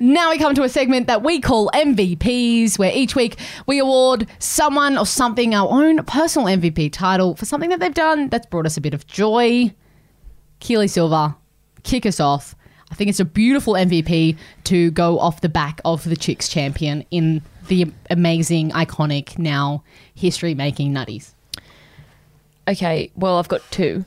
Now 0.00 0.30
we 0.30 0.38
come 0.38 0.54
to 0.54 0.64
a 0.64 0.68
segment 0.68 1.06
that 1.06 1.22
we 1.22 1.40
call 1.40 1.70
MVPs, 1.72 2.78
where 2.78 2.90
each 2.92 3.14
week 3.14 3.36
we 3.66 3.78
award 3.78 4.26
someone 4.38 4.98
or 4.98 5.06
something 5.06 5.54
our 5.54 5.68
own 5.70 6.04
personal 6.04 6.48
MVP 6.48 6.92
title 6.92 7.36
for 7.36 7.44
something 7.44 7.70
that 7.70 7.80
they've 7.80 7.94
done 7.94 8.28
that's 8.28 8.46
brought 8.46 8.66
us 8.66 8.76
a 8.76 8.80
bit 8.80 8.92
of 8.92 9.06
joy. 9.06 9.72
Keely 10.58 10.88
Silva, 10.88 11.36
kick 11.84 12.06
us 12.06 12.18
off. 12.18 12.56
I 12.90 12.96
think 12.96 13.08
it's 13.08 13.20
a 13.20 13.24
beautiful 13.24 13.74
MVP 13.74 14.36
to 14.64 14.90
go 14.90 15.18
off 15.18 15.40
the 15.40 15.48
back 15.48 15.80
of 15.84 16.04
the 16.04 16.16
Chicks 16.16 16.48
champion 16.48 17.04
in 17.10 17.42
the 17.68 17.90
amazing, 18.10 18.70
iconic, 18.70 19.38
now 19.38 19.84
history 20.14 20.54
making 20.54 20.92
NUTYS. 20.92 21.34
Okay, 22.66 23.10
well 23.14 23.38
I've 23.38 23.48
got 23.48 23.62
two. 23.70 24.04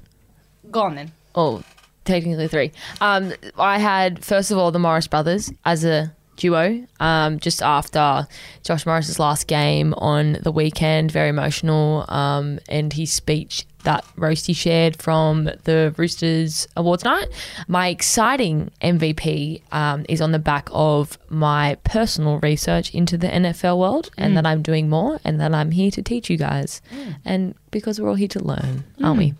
Go 0.69 0.81
on 0.81 0.95
then. 0.95 1.11
Oh, 1.33 1.63
technically 2.07 2.47
three. 2.47 2.71
Um, 3.01 3.33
I 3.57 3.77
had 3.77 4.23
first 4.25 4.51
of 4.51 4.57
all 4.57 4.71
the 4.71 4.79
Morris 4.79 5.07
brothers 5.07 5.51
as 5.65 5.85
a 5.85 6.13
duo. 6.37 6.85
Um, 6.99 7.39
just 7.39 7.61
after 7.61 8.27
Josh 8.63 8.85
Morris's 8.85 9.19
last 9.19 9.47
game 9.47 9.93
on 9.95 10.37
the 10.41 10.51
weekend, 10.51 11.11
very 11.11 11.29
emotional. 11.29 12.05
Um, 12.07 12.59
and 12.69 12.93
his 12.93 13.11
speech 13.11 13.65
that 13.87 14.03
Roasty 14.17 14.53
shared 14.53 15.01
from 15.01 15.45
the 15.63 15.95
Roosters 15.95 16.67
Awards 16.75 17.05
night. 17.05 17.29
My 17.69 17.87
exciting 17.87 18.69
MVP 18.81 19.61
um, 19.71 20.05
is 20.09 20.19
on 20.19 20.33
the 20.33 20.39
back 20.39 20.67
of 20.73 21.17
my 21.29 21.77
personal 21.85 22.37
research 22.39 22.93
into 22.93 23.17
the 23.17 23.29
NFL 23.29 23.79
world, 23.79 24.11
and 24.17 24.35
that 24.35 24.45
I'm 24.45 24.61
doing 24.61 24.89
more, 24.89 25.21
and 25.23 25.39
that 25.39 25.53
I'm 25.55 25.71
here 25.71 25.89
to 25.91 26.01
teach 26.01 26.29
you 26.29 26.35
guys, 26.35 26.81
and 27.23 27.55
because 27.71 28.01
we're 28.01 28.09
all 28.09 28.15
here 28.15 28.27
to 28.27 28.43
learn, 28.43 28.83
aren't 29.01 29.19
we? 29.19 29.33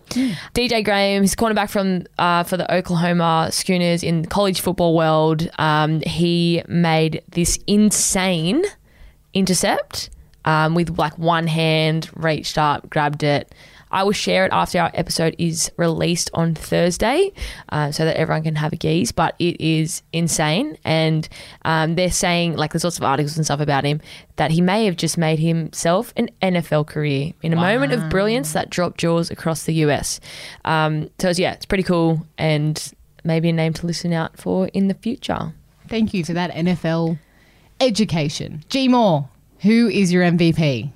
DJ 0.54 0.82
Graham, 0.82 1.22
he's 1.22 1.36
cornerback 1.36 1.68
from 1.68 2.06
uh, 2.16 2.42
for 2.42 2.56
the 2.56 2.74
Oklahoma 2.74 3.50
Sooners 3.52 4.02
in 4.02 4.24
college 4.24 4.62
football 4.62 4.96
world. 4.96 5.46
Um, 5.58 6.00
he 6.00 6.62
made 6.66 7.22
this 7.28 7.58
insane 7.66 8.64
intercept 9.34 10.08
um, 10.46 10.74
with 10.74 10.98
like 10.98 11.18
one 11.18 11.46
hand, 11.46 12.08
reached 12.14 12.56
up, 12.56 12.88
grabbed 12.88 13.22
it. 13.22 13.54
I 13.90 14.04
will 14.04 14.12
share 14.12 14.44
it 14.44 14.52
after 14.52 14.78
our 14.80 14.90
episode 14.94 15.34
is 15.38 15.70
released 15.76 16.30
on 16.34 16.54
Thursday 16.54 17.32
uh, 17.70 17.90
so 17.92 18.04
that 18.04 18.16
everyone 18.16 18.42
can 18.42 18.56
have 18.56 18.72
a 18.72 18.76
gaze. 18.76 19.12
But 19.12 19.34
it 19.38 19.60
is 19.60 20.02
insane. 20.12 20.78
And 20.84 21.28
um, 21.64 21.94
they're 21.94 22.10
saying, 22.10 22.56
like, 22.56 22.72
there's 22.72 22.84
lots 22.84 22.98
of 22.98 23.04
articles 23.04 23.36
and 23.36 23.44
stuff 23.44 23.60
about 23.60 23.84
him, 23.84 24.00
that 24.36 24.50
he 24.50 24.60
may 24.60 24.84
have 24.84 24.96
just 24.96 25.18
made 25.18 25.38
himself 25.38 26.12
an 26.16 26.28
NFL 26.42 26.86
career 26.86 27.32
in 27.42 27.52
a 27.52 27.56
moment 27.56 27.92
of 27.92 28.08
brilliance 28.10 28.52
that 28.52 28.70
dropped 28.70 28.98
jaws 28.98 29.30
across 29.30 29.64
the 29.64 29.74
US. 29.74 30.20
Um, 30.64 31.10
so, 31.18 31.30
yeah, 31.30 31.52
it's 31.52 31.66
pretty 31.66 31.84
cool 31.84 32.26
and 32.36 32.92
maybe 33.24 33.48
a 33.48 33.52
name 33.52 33.72
to 33.74 33.86
listen 33.86 34.12
out 34.12 34.38
for 34.38 34.68
in 34.68 34.88
the 34.88 34.94
future. 34.94 35.52
Thank 35.88 36.12
you 36.14 36.24
for 36.24 36.34
that 36.34 36.50
NFL 36.52 37.18
education. 37.80 38.64
G 38.68 38.88
Moore, 38.88 39.28
who 39.60 39.88
is 39.88 40.12
your 40.12 40.22
MVP? 40.24 40.90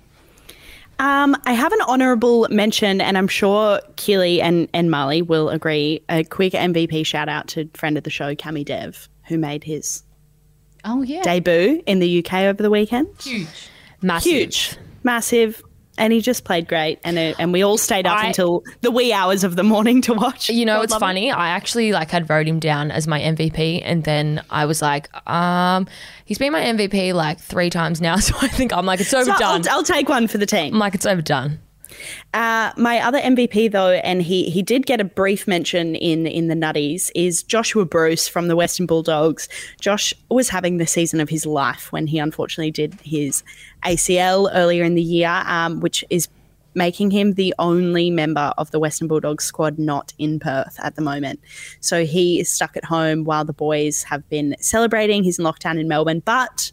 Um, 1.03 1.37
I 1.47 1.53
have 1.53 1.73
an 1.73 1.81
honourable 1.89 2.47
mention, 2.49 3.01
and 3.01 3.19
I'm 3.19 3.27
sure 3.27 3.81
Keely 3.97 4.41
and, 4.41 4.69
and 4.73 4.89
Marlee 4.89 5.27
will 5.27 5.49
agree. 5.49 6.01
A 6.09 6.23
quick 6.23 6.53
MVP 6.53 7.05
shout 7.05 7.29
out 7.29 7.49
to 7.49 7.69
friend 7.75 7.99
of 7.99 8.05
the 8.05 8.11
show, 8.11 8.37
Cami 8.37 8.65
Dev, 8.65 9.09
who 9.27 9.37
made 9.37 9.65
his 9.65 10.05
Oh, 10.85 11.03
yeah. 11.03 11.23
debut 11.23 11.83
in 11.87 11.99
the 11.99 12.25
UK 12.25 12.33
over 12.45 12.63
the 12.63 12.71
weekend. 12.71 13.09
Huge. 13.21 13.49
Massive. 14.01 14.31
Huge, 14.33 14.77
massive, 15.03 15.61
and 15.99 16.13
he 16.13 16.21
just 16.21 16.45
played 16.45 16.67
great. 16.69 16.99
And 17.05 17.19
uh, 17.19 17.35
and 17.39 17.53
we 17.53 17.63
all 17.63 17.79
stayed 17.79 18.07
up 18.07 18.19
I- 18.19 18.27
until 18.29 18.63
the 18.81 18.91
wee 18.91 19.13
hours 19.13 19.45
of 19.45 19.57
the 19.57 19.63
morning 19.63 20.03
to 20.03 20.15
watch. 20.15 20.49
You 20.51 20.65
know, 20.65 20.77
God 20.77 20.85
it's 20.85 20.95
it. 20.95 21.01
funny. 21.01 21.31
I 21.31 21.49
actually 21.51 21.93
like 21.93 22.11
had 22.11 22.29
wrote 22.31 22.47
him 22.47 22.59
down 22.61 22.91
as 22.91 23.07
my 23.07 23.21
MVP, 23.21 23.83
and 23.85 24.05
then 24.05 24.43
I 24.51 24.65
was 24.67 24.81
like, 24.83 25.09
um, 25.31 25.87
he's 26.25 26.39
been 26.39 26.53
my 26.53 26.63
MVP 26.63 27.13
like 27.15 27.39
three 27.39 27.71
times 27.71 28.01
now, 28.01 28.17
so 28.19 28.35
I 28.41 28.49
think 28.49 28.73
I'm 28.73 28.87
like 28.87 29.01
it's 29.01 29.11
So 29.11 29.21
overdone. 29.21 29.67
I'll, 29.69 29.77
I'll 29.79 29.83
take 29.85 30.09
one 30.09 30.29
for 30.29 30.39
the 30.39 30.47
team. 30.47 30.75
I'm 30.75 30.79
like 30.81 30.95
it's 30.95 31.07
overdone. 31.07 31.59
Uh, 32.35 32.73
my 32.77 32.99
other 32.99 33.21
MVP 33.21 33.71
though, 33.71 33.91
and 33.91 34.23
he 34.23 34.51
he 34.51 34.63
did 34.63 34.87
get 34.87 35.01
a 35.01 35.05
brief 35.05 35.47
mention 35.47 35.95
in 35.95 36.27
in 36.27 36.49
the 36.49 36.55
NUTYS, 36.55 37.11
is 37.15 37.43
Joshua 37.43 37.85
Bruce 37.85 38.29
from 38.29 38.49
the 38.49 38.57
Western 38.57 38.87
Bulldogs. 38.87 39.49
Josh 39.81 40.15
was 40.31 40.49
having 40.49 40.79
the 40.79 40.87
season 40.87 41.21
of 41.21 41.29
his 41.29 41.47
life 41.47 41.93
when 41.93 42.07
he 42.07 42.19
unfortunately 42.19 42.71
did 42.71 42.95
his 43.03 43.43
ACL 43.85 44.51
earlier 44.53 44.85
in 44.85 44.95
the 44.95 45.03
year, 45.03 45.43
um, 45.47 45.81
which 45.81 46.05
is 46.11 46.29
making 46.75 47.11
him 47.11 47.35
the 47.35 47.55
only 47.59 48.11
member 48.11 48.53
of 48.57 48.71
the 48.71 48.79
Western 48.79 49.09
Bulldogs 49.09 49.45
squad 49.45 49.79
not 49.79 50.13
in 50.19 50.39
Perth 50.39 50.79
at 50.83 50.97
the 50.97 51.03
moment. 51.03 51.41
So 51.81 52.05
he 52.05 52.41
is 52.41 52.49
stuck 52.49 52.77
at 52.77 52.85
home 52.85 53.25
while 53.25 53.45
the 53.45 53.53
boys 53.53 54.05
have 54.05 54.29
been 54.29 54.57
celebrating. 54.59 55.25
He's 55.25 55.39
in 55.39 55.45
lockdown 55.45 55.79
in 55.79 55.89
Melbourne, 55.89 56.23
but 56.25 56.73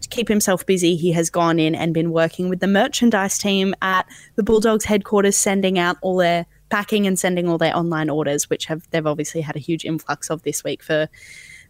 to 0.00 0.08
keep 0.08 0.28
himself 0.28 0.64
busy, 0.66 0.96
he 0.96 1.12
has 1.12 1.30
gone 1.30 1.58
in 1.58 1.74
and 1.74 1.92
been 1.94 2.10
working 2.10 2.48
with 2.48 2.60
the 2.60 2.66
merchandise 2.66 3.38
team 3.38 3.74
at 3.82 4.06
the 4.36 4.42
Bulldogs 4.42 4.84
headquarters, 4.84 5.36
sending 5.36 5.78
out 5.78 5.96
all 6.00 6.16
their 6.16 6.46
packing 6.70 7.06
and 7.06 7.18
sending 7.18 7.48
all 7.48 7.58
their 7.58 7.76
online 7.76 8.10
orders, 8.10 8.50
which 8.50 8.66
have 8.66 8.88
they've 8.90 9.06
obviously 9.06 9.40
had 9.40 9.56
a 9.56 9.60
huge 9.60 9.84
influx 9.84 10.30
of 10.30 10.42
this 10.42 10.62
week 10.62 10.82
for 10.82 11.08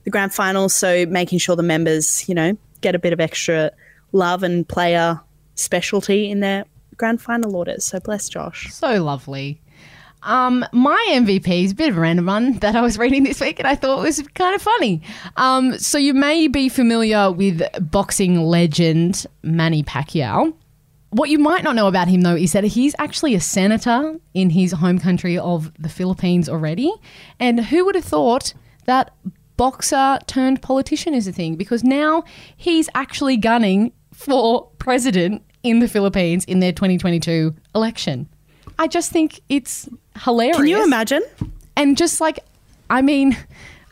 the 0.05 0.11
grand 0.11 0.35
final. 0.35 0.69
So 0.69 1.07
making 1.07 1.39
sure 1.39 1.57
the 1.57 1.63
members, 1.63 2.29
you 2.29 2.35
know, 2.35 2.57
get 2.81 2.95
a 2.95 2.99
bit 2.99 3.13
of 3.13 3.21
extra 3.21 3.71
love 4.13 4.43
and 4.43 4.69
player 4.69 5.21
specialty 5.55 6.31
in 6.31 6.41
their 6.41 6.65
grand 6.97 7.21
final 7.21 7.55
orders. 7.57 7.85
So 7.85 8.01
bless 8.01 8.29
Josh. 8.29 8.73
So 8.73 9.03
lovely. 9.03 9.61
Um, 10.23 10.65
my 10.73 11.07
MVP 11.11 11.65
is 11.65 11.73
a 11.73 11.75
bit 11.75 11.91
of 11.91 11.97
a 11.97 12.01
random 12.01 12.27
one 12.27 12.55
that 12.59 12.75
I 12.75 12.81
was 12.81 12.99
reading 12.99 13.23
this 13.25 13.41
week 13.41 13.59
and 13.59 13.69
I 13.69 13.75
thought 13.75 14.03
was 14.03 14.23
kind 14.35 14.55
of 14.55 14.63
funny. 14.63 15.03
Um, 15.37 15.79
so 15.79 15.99
you 15.99 16.15
may 16.15 16.49
be 16.49 16.69
familiar 16.69 17.31
with 17.31 17.63
boxing 17.91 18.41
legend 18.43 19.27
Manny 19.43 19.83
Pacquiao. 19.83 20.55
What 21.11 21.31
you 21.31 21.39
might 21.39 21.65
not 21.65 21.77
know 21.77 21.87
about 21.87 22.09
him 22.09 22.23
though 22.23 22.37
is 22.37 22.53
that 22.53 22.65
he's 22.65 22.95
actually 22.99 23.35
a 23.35 23.41
senator 23.41 24.17
in 24.35 24.51
his 24.51 24.73
home 24.73 24.99
country 24.99 25.39
of 25.39 25.73
the 25.79 25.89
Philippines 25.89 26.49
already. 26.49 26.93
And 27.39 27.61
who 27.67 27.85
would 27.85 27.95
have 27.95 28.05
thought 28.05 28.55
that 28.87 29.15
boxer 29.57 30.19
turned 30.27 30.61
politician 30.63 31.15
is 31.15 31.27
a 31.27 31.33
thing? 31.33 31.57
Because 31.57 31.85
now 31.85 32.25
he's 32.57 32.89
actually 32.95 33.37
gunning 33.37 33.93
for 34.13 34.69
president 34.79 35.43
in 35.63 35.79
the 35.79 35.89
Philippines 35.89 36.45
in 36.45 36.61
their 36.61 36.73
2022 36.73 37.55
election. 37.75 38.29
I 38.79 38.87
just 38.87 39.11
think 39.11 39.41
it's 39.49 39.89
hilarious. 40.23 40.57
Can 40.57 40.67
you 40.67 40.85
imagine? 40.85 41.23
And 41.77 41.97
just 41.97 42.21
like, 42.21 42.41
I 42.91 43.03
mean, 43.03 43.37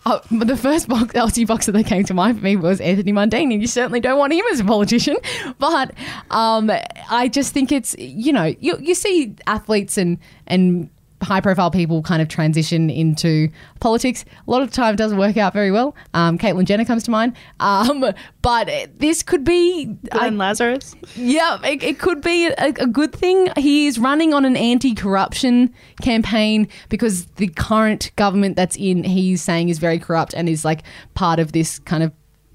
uh, 0.06 0.20
the 0.30 0.56
first 0.56 0.88
box, 0.88 1.12
Aussie 1.14 1.46
boxer 1.46 1.72
that 1.72 1.84
came 1.84 2.04
to 2.04 2.14
mind 2.14 2.38
for 2.38 2.44
me 2.44 2.54
was 2.56 2.80
Anthony 2.80 3.12
Mundine, 3.12 3.52
and 3.52 3.60
you 3.60 3.66
certainly 3.66 3.98
don't 3.98 4.18
want 4.18 4.32
him 4.32 4.44
as 4.52 4.60
a 4.60 4.64
politician. 4.64 5.16
But 5.58 5.92
um, 6.30 6.70
I 7.10 7.28
just 7.28 7.52
think 7.52 7.72
it's, 7.72 7.96
you 7.98 8.32
know, 8.32 8.54
you, 8.60 8.76
you 8.80 8.94
see 8.94 9.34
athletes 9.46 9.98
and, 9.98 10.18
and 10.46 10.90
high 11.22 11.40
profile 11.40 11.70
people 11.70 12.02
kind 12.02 12.20
of 12.20 12.28
transition 12.28 12.90
into 12.90 13.48
politics. 13.80 14.24
A 14.46 14.50
lot 14.50 14.62
of 14.62 14.70
the 14.70 14.76
time 14.76 14.94
it 14.94 14.96
doesn't 14.96 15.18
work 15.18 15.36
out 15.36 15.52
very 15.52 15.70
well. 15.70 15.96
Um, 16.14 16.38
Caitlyn 16.38 16.64
Jenner 16.64 16.84
comes 16.84 17.02
to 17.04 17.10
mind. 17.10 17.34
Um, 17.60 18.04
but 18.42 18.68
this 18.98 19.22
could 19.22 19.44
be. 19.44 19.96
I- 20.12 20.28
Lazarus. 20.28 20.94
yeah, 21.14 21.58
it, 21.64 21.82
it 21.82 21.98
could 21.98 22.20
be 22.20 22.46
a, 22.46 22.68
a 22.78 22.86
good 22.86 23.12
thing. 23.12 23.48
He 23.56 23.86
is 23.86 23.98
running 23.98 24.34
on 24.34 24.44
an 24.44 24.56
anti 24.56 24.94
corruption 24.94 25.72
campaign 26.02 26.68
because 26.88 27.26
the 27.36 27.48
current 27.48 28.10
government 28.16 28.56
that's 28.56 28.76
in, 28.76 29.04
he's 29.04 29.42
saying, 29.42 29.68
is 29.68 29.78
very 29.78 29.98
corrupt 29.98 30.34
and 30.34 30.48
is 30.48 30.64
like 30.64 30.82
part 31.14 31.38
of 31.38 31.52
this 31.52 31.78
kind 31.80 32.02
of 32.02 32.12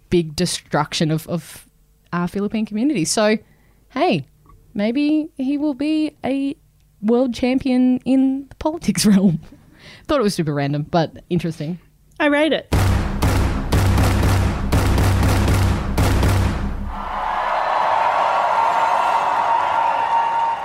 big 0.09 0.35
destruction 0.35 1.09
of, 1.09 1.27
of 1.27 1.65
our 2.13 2.27
Philippine 2.27 2.65
community. 2.65 3.05
So, 3.05 3.37
hey, 3.89 4.25
maybe 4.73 5.29
he 5.37 5.57
will 5.57 5.73
be 5.73 6.15
a 6.23 6.55
world 7.01 7.33
champion 7.33 7.99
in 8.05 8.47
the 8.49 8.55
politics 8.55 9.05
realm. 9.07 9.39
Thought 10.07 10.19
it 10.19 10.23
was 10.23 10.35
super 10.35 10.53
random, 10.53 10.83
but 10.83 11.23
interesting. 11.29 11.79
I 12.19 12.27
rate 12.27 12.53
it. 12.53 12.67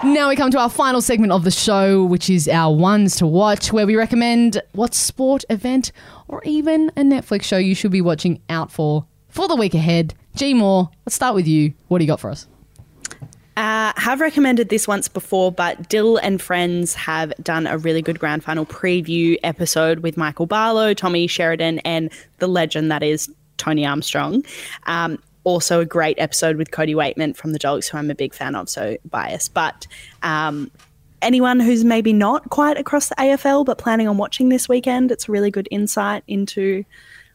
Now 0.05 0.29
we 0.29 0.37
come 0.37 0.53
to 0.53 0.59
our 0.59 0.71
final 0.71 1.01
segment 1.01 1.33
of 1.33 1.43
the 1.43 1.51
show, 1.51 2.05
which 2.05 2.31
is 2.31 2.49
our 2.49 2.73
ones 2.75 3.17
to 3.17 3.27
watch, 3.27 3.73
where 3.73 3.87
we 3.87 3.97
recommend 3.97 4.63
what 4.73 4.95
sport, 4.95 5.45
event, 5.51 5.91
or 6.29 6.43
even 6.45 6.91
a 6.91 7.01
Netflix 7.01 7.43
show 7.43 7.57
you 7.57 7.75
should 7.75 7.91
be 7.91 8.01
watching 8.01 8.41
out 8.49 8.71
for 8.71 9.05
for 9.29 9.49
the 9.49 9.57
week 9.57 9.75
ahead. 9.75 10.15
G 10.37 10.55
Moore, 10.55 10.91
let's 11.05 11.17
start 11.17 11.35
with 11.35 11.49
you. 11.49 11.75
What 11.89 11.99
do 11.99 12.05
you 12.05 12.09
got 12.09 12.21
for 12.21 12.31
us? 12.31 12.47
Uh, 13.57 13.93
have 13.97 14.21
recommended 14.21 14.69
this 14.69 14.87
once 14.87 15.09
before, 15.09 15.51
but 15.51 15.89
Dyl 15.89 16.19
and 16.19 16.43
Friends 16.43 16.95
have 16.95 17.33
done 17.43 17.67
a 17.67 17.79
really 17.79 18.03
good 18.03 18.19
grand 18.19 18.45
final 18.45 18.67
preview 18.67 19.39
episode 19.43 20.01
with 20.01 20.19
Michael 20.19 20.45
Barlow, 20.45 20.93
Tommy 20.93 21.27
Sheridan, 21.27 21.79
and 21.79 22.11
the 22.39 22.49
legend 22.49 22.91
that 22.91 23.03
is 23.03 23.31
Tony 23.57 23.87
Armstrong. 23.87 24.45
Um, 24.85 25.19
also, 25.45 25.81
a 25.81 25.87
great 25.87 26.19
episode 26.19 26.57
with 26.57 26.71
Cody 26.71 26.95
Weightman 26.95 27.35
from 27.35 27.53
the 27.53 27.59
Dogs, 27.59 27.89
who 27.89 27.97
I'm 27.97 28.11
a 28.11 28.15
big 28.15 28.35
fan 28.35 28.55
of, 28.57 28.69
so 28.69 28.99
biased. 29.09 29.55
But 29.55 29.87
um, 30.23 30.71
anyone 31.23 31.61
who's 31.61 31.85
maybe 31.85 32.13
not 32.13 32.51
quite 32.51 32.77
across 32.77 33.09
the 33.09 33.15
AFL 33.15 33.65
but 33.65 33.79
planning 33.79 34.09
on 34.09 34.19
watching 34.19 34.49
this 34.49 34.69
weekend, 34.69 35.11
it's 35.11 35.29
a 35.29 35.33
really 35.33 35.51
good 35.51 35.69
insight 35.71 36.25
into 36.27 36.85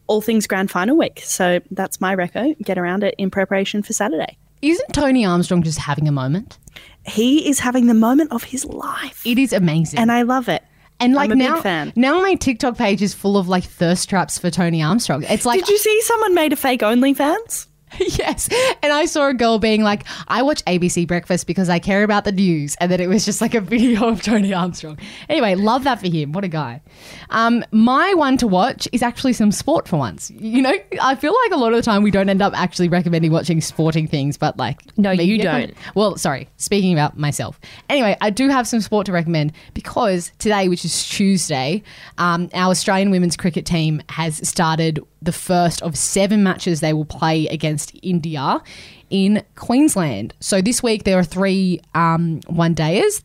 all 0.08 0.22
things 0.22 0.46
grand 0.46 0.70
final 0.70 0.98
week. 0.98 1.22
So 1.24 1.62
that's 1.72 2.02
my 2.02 2.16
reco. 2.16 2.58
Get 2.60 2.78
around 2.78 3.04
it 3.04 3.16
in 3.18 3.32
preparation 3.32 3.82
for 3.82 3.94
Saturday. 3.94 4.38
Isn't 4.62 4.94
Tony 4.94 5.26
Armstrong 5.26 5.64
just 5.64 5.80
having 5.80 6.08
a 6.08 6.12
moment? 6.12 6.58
He 7.06 7.50
is 7.50 7.60
having 7.60 7.88
the 7.88 7.94
moment 7.94 8.32
of 8.32 8.44
his 8.44 8.66
life. 8.66 9.22
It 9.26 9.40
is 9.40 9.54
amazing. 9.54 10.00
And 10.00 10.12
I 10.12 10.22
love 10.22 10.50
it. 10.50 10.64
And 11.00 11.16
like 11.16 11.32
now, 11.32 11.92
now 11.96 12.22
my 12.22 12.36
TikTok 12.36 12.78
page 12.78 13.02
is 13.02 13.16
full 13.16 13.36
of 13.36 13.48
like 13.50 13.64
thirst 13.64 14.08
traps 14.08 14.38
for 14.38 14.52
Tony 14.52 14.84
Armstrong. 14.84 15.24
It's 15.24 15.48
like 15.48 15.60
Did 15.60 15.70
you 15.70 15.80
see 15.80 16.02
someone 16.04 16.36
made 16.36 16.54
a 16.54 16.56
fake 16.56 16.82
OnlyFans? 16.82 17.66
yes, 18.00 18.50
and 18.82 18.94
I 18.94 19.06
saw 19.06 19.28
a 19.28 19.34
girl 19.34 19.60
being 19.60 19.84
like, 19.84 20.04
"I 20.28 20.42
watch 20.42 20.64
ABC 20.66 21.08
Breakfast 21.08 21.48
because 21.48 21.70
I 21.70 21.80
care 21.80 22.04
about 22.04 22.24
the 22.24 22.32
news," 22.32 22.76
and 22.80 22.92
then 22.92 23.00
it 23.02 23.08
was 23.08 23.26
just 23.26 23.42
like 23.42 23.54
a 23.54 23.62
video 23.72 24.08
of 24.08 24.22
Tony 24.22 24.54
Armstrong. 24.54 24.98
Anyway, 25.30 25.56
love 25.56 25.84
that 25.84 26.00
for 26.00 26.08
him. 26.08 26.32
What 26.32 26.44
a 26.44 26.48
guy. 26.48 26.82
Um, 27.30 27.64
my 27.72 28.14
one 28.14 28.38
to 28.38 28.48
watch 28.48 28.88
is 28.92 29.02
actually 29.02 29.34
some 29.34 29.52
sport 29.52 29.88
for 29.88 29.98
once. 29.98 30.32
You 30.32 30.62
know, 30.62 30.74
I 31.02 31.16
feel 31.16 31.36
like 31.44 31.52
a 31.52 31.58
lot 31.58 31.74
of 31.74 31.78
the 31.78 31.82
time 31.84 32.04
we 32.04 32.12
don't 32.12 32.30
end 32.30 32.42
up 32.42 32.54
actually 32.56 32.88
recommending 32.88 33.32
watching 33.32 33.62
sporting 33.62 34.08
things, 34.08 34.38
but 34.38 34.58
like 34.58 34.80
No, 34.98 35.12
you 35.12 35.38
don't. 35.38 35.74
well, 35.96 36.18
sorry, 36.18 36.50
speaking 36.58 36.94
about 36.94 37.18
myself. 37.18 37.60
Anyway, 37.90 38.16
I 38.22 38.30
do 38.30 38.50
have 38.50 38.68
some 38.68 38.82
sport 38.82 39.06
to 39.08 39.12
recommend 39.12 39.54
because 39.74 40.32
today, 40.40 40.70
which 40.70 40.86
is 40.86 41.08
Tuesday, 41.08 41.84
um, 42.18 42.50
our 42.54 42.72
Australian 42.72 43.12
women's 43.12 43.36
cricket 43.36 43.66
team 43.66 44.02
has 44.10 44.48
started 44.48 45.00
the 45.22 45.32
first 45.32 45.82
of 45.84 45.96
seven 45.98 46.42
matches 46.44 46.80
they 46.80 46.94
will 46.94 47.06
play 47.06 47.48
against 47.48 47.81
India 48.02 48.62
in 49.10 49.44
Queensland. 49.56 50.34
So 50.40 50.62
this 50.62 50.84
week 50.84 51.04
there 51.04 51.18
are 51.18 51.24
three 51.24 51.82
um, 51.96 52.42
one 52.48 52.76
dayers. 52.76 53.24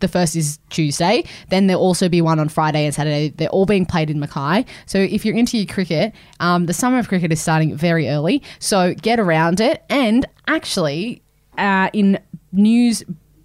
The 0.00 0.08
first 0.08 0.36
is 0.36 0.58
Tuesday. 0.70 1.24
Then 1.50 1.66
there'll 1.66 1.82
also 1.82 2.08
be 2.08 2.22
one 2.22 2.38
on 2.38 2.48
Friday 2.48 2.84
and 2.84 2.94
Saturday. 2.94 3.30
They're 3.30 3.48
all 3.48 3.66
being 3.66 3.84
played 3.84 4.10
in 4.10 4.20
Mackay. 4.20 4.64
So 4.86 4.98
if 4.98 5.24
you're 5.24 5.36
into 5.36 5.58
your 5.58 5.66
cricket, 5.66 6.12
um, 6.40 6.66
the 6.66 6.72
summer 6.72 6.98
of 6.98 7.08
cricket 7.08 7.32
is 7.32 7.40
starting 7.40 7.76
very 7.76 8.08
early. 8.08 8.42
So 8.60 8.94
get 8.94 9.18
around 9.18 9.60
it. 9.60 9.82
And 9.90 10.24
actually, 10.46 11.22
uh, 11.56 11.90
in 11.92 12.20
news 12.52 13.02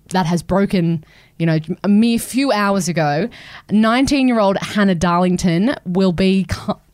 that 0.09 0.25
has 0.27 0.43
broken, 0.43 1.03
you 1.39 1.45
know, 1.45 1.59
a 1.83 1.89
mere 1.89 2.19
few 2.19 2.51
hours 2.51 2.87
ago, 2.87 3.27
19-year-old 3.69 4.57
Hannah 4.57 4.95
Darlington 4.95 5.75
will 5.85 6.13
be 6.13 6.45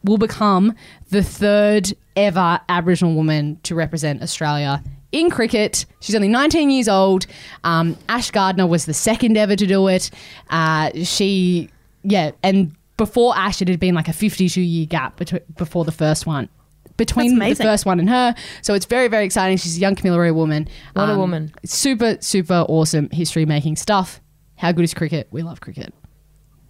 will 0.04 0.18
become 0.18 0.74
the 1.10 1.24
third 1.24 1.94
ever 2.16 2.60
Aboriginal 2.70 3.14
woman 3.14 3.60
to 3.64 3.76
represent 3.76 4.22
Australia 4.22 4.84
in 5.12 5.30
cricket. 5.30 5.86
She's 6.02 6.16
only 6.16 6.28
19 6.28 6.70
years 6.70 6.88
old. 6.88 7.26
Um, 7.64 7.98
Ash 8.08 8.32
Gardner 8.32 8.68
was 8.68 8.86
the 8.86 8.94
second 8.94 9.38
ever 9.38 9.56
to 9.56 9.66
do 9.66 9.88
it. 9.88 10.10
Uh, 10.50 10.92
she, 11.04 11.70
yeah, 12.04 12.32
and 12.44 12.76
before 12.98 13.36
Ash, 13.38 13.62
it 13.62 13.68
had 13.68 13.80
been 13.80 13.96
like 13.96 14.08
a 14.08 14.14
52 14.14 14.62
year 14.62 14.86
gap 14.86 15.18
between, 15.18 15.42
before 15.58 15.86
the 15.86 15.92
first 15.92 16.26
one. 16.26 16.50
Between 16.98 17.40
the 17.40 17.56
first 17.56 17.86
one 17.86 18.00
and 18.02 18.10
her. 18.10 18.36
So 18.62 18.74
it's 18.74 18.86
very, 18.86 19.08
very 19.08 19.24
exciting. 19.24 19.58
She's 19.58 19.78
a 19.78 19.80
young 19.80 19.96
Camilla 19.96 20.34
woman. 20.34 20.68
What 20.94 21.08
a 21.08 21.14
Um, 21.14 21.18
woman. 21.18 21.54
Super, 21.64 22.18
super 22.20 22.66
awesome 22.68 23.10
history 23.12 23.46
making 23.46 23.78
stuff. 23.78 24.20
How 24.58 24.74
good 24.74 24.84
is 24.84 24.94
cricket? 24.94 25.30
We 25.32 25.42
love 25.42 25.62
cricket. 25.62 25.94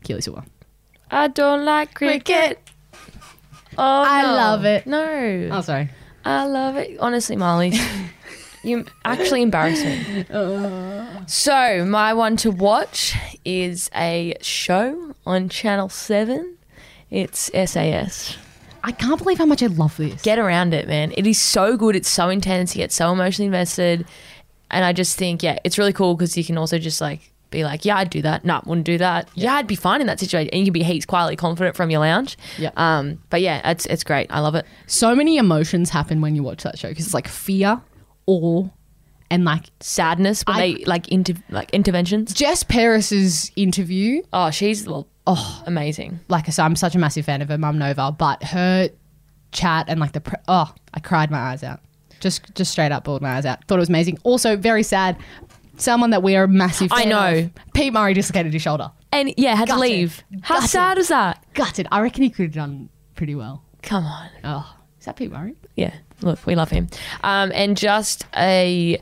Keely 0.03 0.21
Silva. 0.21 0.45
I 1.09 1.29
don't 1.29 1.65
like 1.65 1.95
cricket. 1.95 2.59
Oh, 3.77 4.03
I 4.05 4.21
no. 4.23 4.33
love 4.33 4.65
it. 4.65 4.87
No, 4.87 5.49
Oh, 5.51 5.61
sorry. 5.61 5.89
I 6.25 6.45
love 6.45 6.75
it. 6.75 6.97
Honestly, 6.99 7.35
Molly, 7.35 7.73
you 8.63 8.85
actually 9.05 9.41
embarrass 9.41 9.83
me. 9.83 10.25
So, 11.27 11.85
my 11.85 12.13
one 12.13 12.35
to 12.37 12.51
watch 12.51 13.15
is 13.45 13.89
a 13.95 14.35
show 14.41 15.13
on 15.25 15.49
Channel 15.49 15.89
7. 15.89 16.57
It's 17.09 17.49
SAS. 17.71 18.37
I 18.83 18.91
can't 18.91 19.17
believe 19.21 19.37
how 19.37 19.45
much 19.45 19.61
I 19.63 19.67
love 19.67 19.97
this. 19.97 20.21
Get 20.21 20.39
around 20.39 20.73
it, 20.73 20.87
man. 20.87 21.13
It 21.17 21.27
is 21.27 21.39
so 21.39 21.75
good. 21.77 21.95
It's 21.95 22.09
so 22.09 22.29
intense. 22.29 22.75
You 22.75 22.81
get 22.83 22.91
so 22.91 23.11
emotionally 23.11 23.47
invested. 23.47 24.05
And 24.71 24.85
I 24.85 24.93
just 24.93 25.17
think, 25.17 25.41
yeah, 25.43 25.57
it's 25.63 25.77
really 25.77 25.93
cool 25.93 26.15
because 26.15 26.37
you 26.37 26.43
can 26.43 26.57
also 26.57 26.77
just 26.77 27.01
like 27.01 27.31
be 27.51 27.63
like, 27.63 27.83
yeah, 27.85 27.97
I'd 27.97 28.09
do 28.09 28.21
that. 28.21 28.45
No, 28.45 28.61
wouldn't 28.65 28.85
do 28.85 28.97
that. 28.99 29.29
Yeah, 29.33 29.55
I'd 29.55 29.67
be 29.67 29.75
fine 29.75 30.01
in 30.01 30.07
that 30.07 30.19
situation. 30.19 30.49
And 30.51 30.59
you 30.59 30.65
can 30.67 30.73
be 30.73 30.83
heaps 30.83 31.05
quietly 31.05 31.35
confident 31.35 31.75
from 31.75 31.89
your 31.89 31.99
lounge. 32.01 32.37
Yeah. 32.57 32.71
Um, 32.77 33.21
but 33.29 33.41
yeah, 33.41 33.71
it's 33.71 33.85
it's 33.87 34.03
great. 34.03 34.27
I 34.29 34.39
love 34.39 34.55
it. 34.55 34.65
so 34.87 35.15
many 35.15 35.37
emotions 35.37 35.89
happen 35.89 36.21
when 36.21 36.35
you 36.35 36.43
watch 36.43 36.63
that 36.63 36.77
show 36.77 36.89
because 36.89 37.05
it's 37.05 37.13
like 37.13 37.27
fear, 37.27 37.81
awe, 38.27 38.67
and 39.31 39.45
like 39.45 39.69
Sadness 39.79 40.43
when 40.45 40.55
I- 40.57 40.59
they 40.59 40.85
like 40.85 41.07
inter 41.09 41.33
like 41.49 41.71
interventions. 41.71 42.33
Jess 42.33 42.63
Paris's 42.63 43.51
interview. 43.55 44.21
Oh, 44.33 44.51
she's 44.51 44.85
well, 44.87 45.07
oh, 45.27 45.63
amazing. 45.65 46.19
Like 46.27 46.47
I 46.47 46.51
said, 46.51 46.65
I'm 46.65 46.75
such 46.75 46.95
a 46.95 46.99
massive 46.99 47.25
fan 47.25 47.41
of 47.41 47.49
her, 47.49 47.57
Mum 47.57 47.77
Nova, 47.77 48.11
but 48.11 48.43
her 48.43 48.89
chat 49.51 49.85
and 49.87 49.99
like 49.99 50.11
the 50.11 50.21
pre- 50.21 50.39
oh, 50.47 50.71
I 50.93 50.99
cried 50.99 51.31
my 51.31 51.39
eyes 51.39 51.63
out. 51.63 51.79
Just 52.19 52.53
just 52.53 52.71
straight 52.71 52.91
up 52.91 53.05
bawled 53.05 53.21
my 53.21 53.37
eyes 53.37 53.45
out. 53.45 53.63
Thought 53.65 53.75
it 53.75 53.79
was 53.79 53.89
amazing. 53.89 54.17
Also 54.23 54.57
very 54.57 54.83
sad. 54.83 55.15
Someone 55.79 56.09
that 56.11 56.21
we 56.23 56.35
are 56.35 56.43
a 56.43 56.47
massive. 56.47 56.89
Fan 56.89 56.99
of 56.99 57.05
I 57.05 57.09
know. 57.09 57.39
of, 57.45 57.51
Pete 57.73 57.91
Murray 57.93 58.13
dislocated 58.13 58.53
his 58.53 58.61
shoulder. 58.61 58.91
And 59.11 59.33
yeah, 59.37 59.55
had 59.55 59.69
to 59.69 59.77
leave. 59.79 60.23
How 60.41 60.55
Gutted. 60.55 60.69
sad 60.69 60.97
is 60.99 61.07
that? 61.07 61.43
Gutted. 61.55 61.87
I 61.91 62.01
reckon 62.01 62.21
he 62.23 62.29
could 62.29 62.43
have 62.45 62.53
done 62.53 62.89
pretty 63.15 63.33
well. 63.35 63.63
Come 63.81 64.05
on. 64.05 64.29
Oh, 64.43 64.75
is 64.99 65.05
that 65.05 65.15
Pete 65.15 65.31
Murray? 65.31 65.55
yeah, 65.75 65.93
look, 66.21 66.45
we 66.45 66.53
love 66.55 66.69
him. 66.69 66.87
Um, 67.23 67.51
and 67.55 67.75
just 67.77 68.25
a 68.35 69.01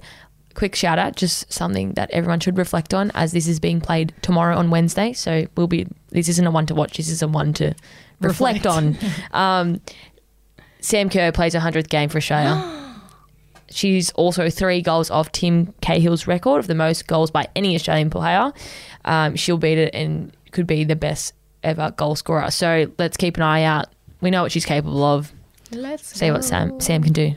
quick 0.53 0.75
shout 0.75 0.97
out, 0.99 1.15
just 1.15 1.51
something 1.51 1.93
that 1.93 2.09
everyone 2.11 2.39
should 2.39 2.57
reflect 2.57 2.93
on, 2.93 3.11
as 3.15 3.31
this 3.31 3.47
is 3.47 3.59
being 3.59 3.81
played 3.81 4.13
tomorrow 4.21 4.55
on 4.57 4.69
Wednesday. 4.69 5.13
So 5.13 5.47
we'll 5.57 5.67
be. 5.67 5.87
This 6.09 6.29
isn't 6.29 6.45
a 6.47 6.51
one 6.51 6.65
to 6.67 6.75
watch. 6.75 6.97
This 6.97 7.09
is 7.09 7.21
a 7.21 7.27
one 7.27 7.53
to 7.53 7.73
reflect, 8.21 8.65
Reflect. 8.65 8.65
on. 8.65 8.97
Um, 9.33 9.81
Sam 10.79 11.09
Kerr 11.09 11.31
plays 11.31 11.53
a 11.55 11.59
hundredth 11.59 11.89
game 11.89 12.07
for 12.09 12.17
Australia. 12.19 12.55
She's 13.69 14.11
also 14.11 14.49
three 14.49 14.81
goals 14.81 15.11
off 15.11 15.31
Tim 15.31 15.73
Cahill's 15.81 16.27
record 16.27 16.59
of 16.59 16.67
the 16.67 16.75
most 16.75 17.07
goals 17.07 17.31
by 17.31 17.47
any 17.55 17.75
Australian 17.75 18.09
player. 18.09 18.53
Um, 19.05 19.35
she'll 19.35 19.57
beat 19.57 19.77
it 19.77 19.93
and 19.93 20.35
could 20.51 20.67
be 20.67 20.83
the 20.83 20.95
best 20.95 21.33
ever 21.63 21.91
goal 21.91 22.15
scorer. 22.15 22.49
So 22.51 22.91
let's 22.97 23.17
keep 23.17 23.37
an 23.37 23.43
eye 23.43 23.63
out. 23.63 23.87
We 24.21 24.31
know 24.31 24.41
what 24.43 24.51
she's 24.51 24.65
capable 24.65 25.03
of. 25.03 25.33
Let's 25.71 26.17
See 26.17 26.31
what 26.31 26.45
Sam 26.45 26.79
Sam 26.79 27.03
can 27.03 27.13
do. 27.13 27.33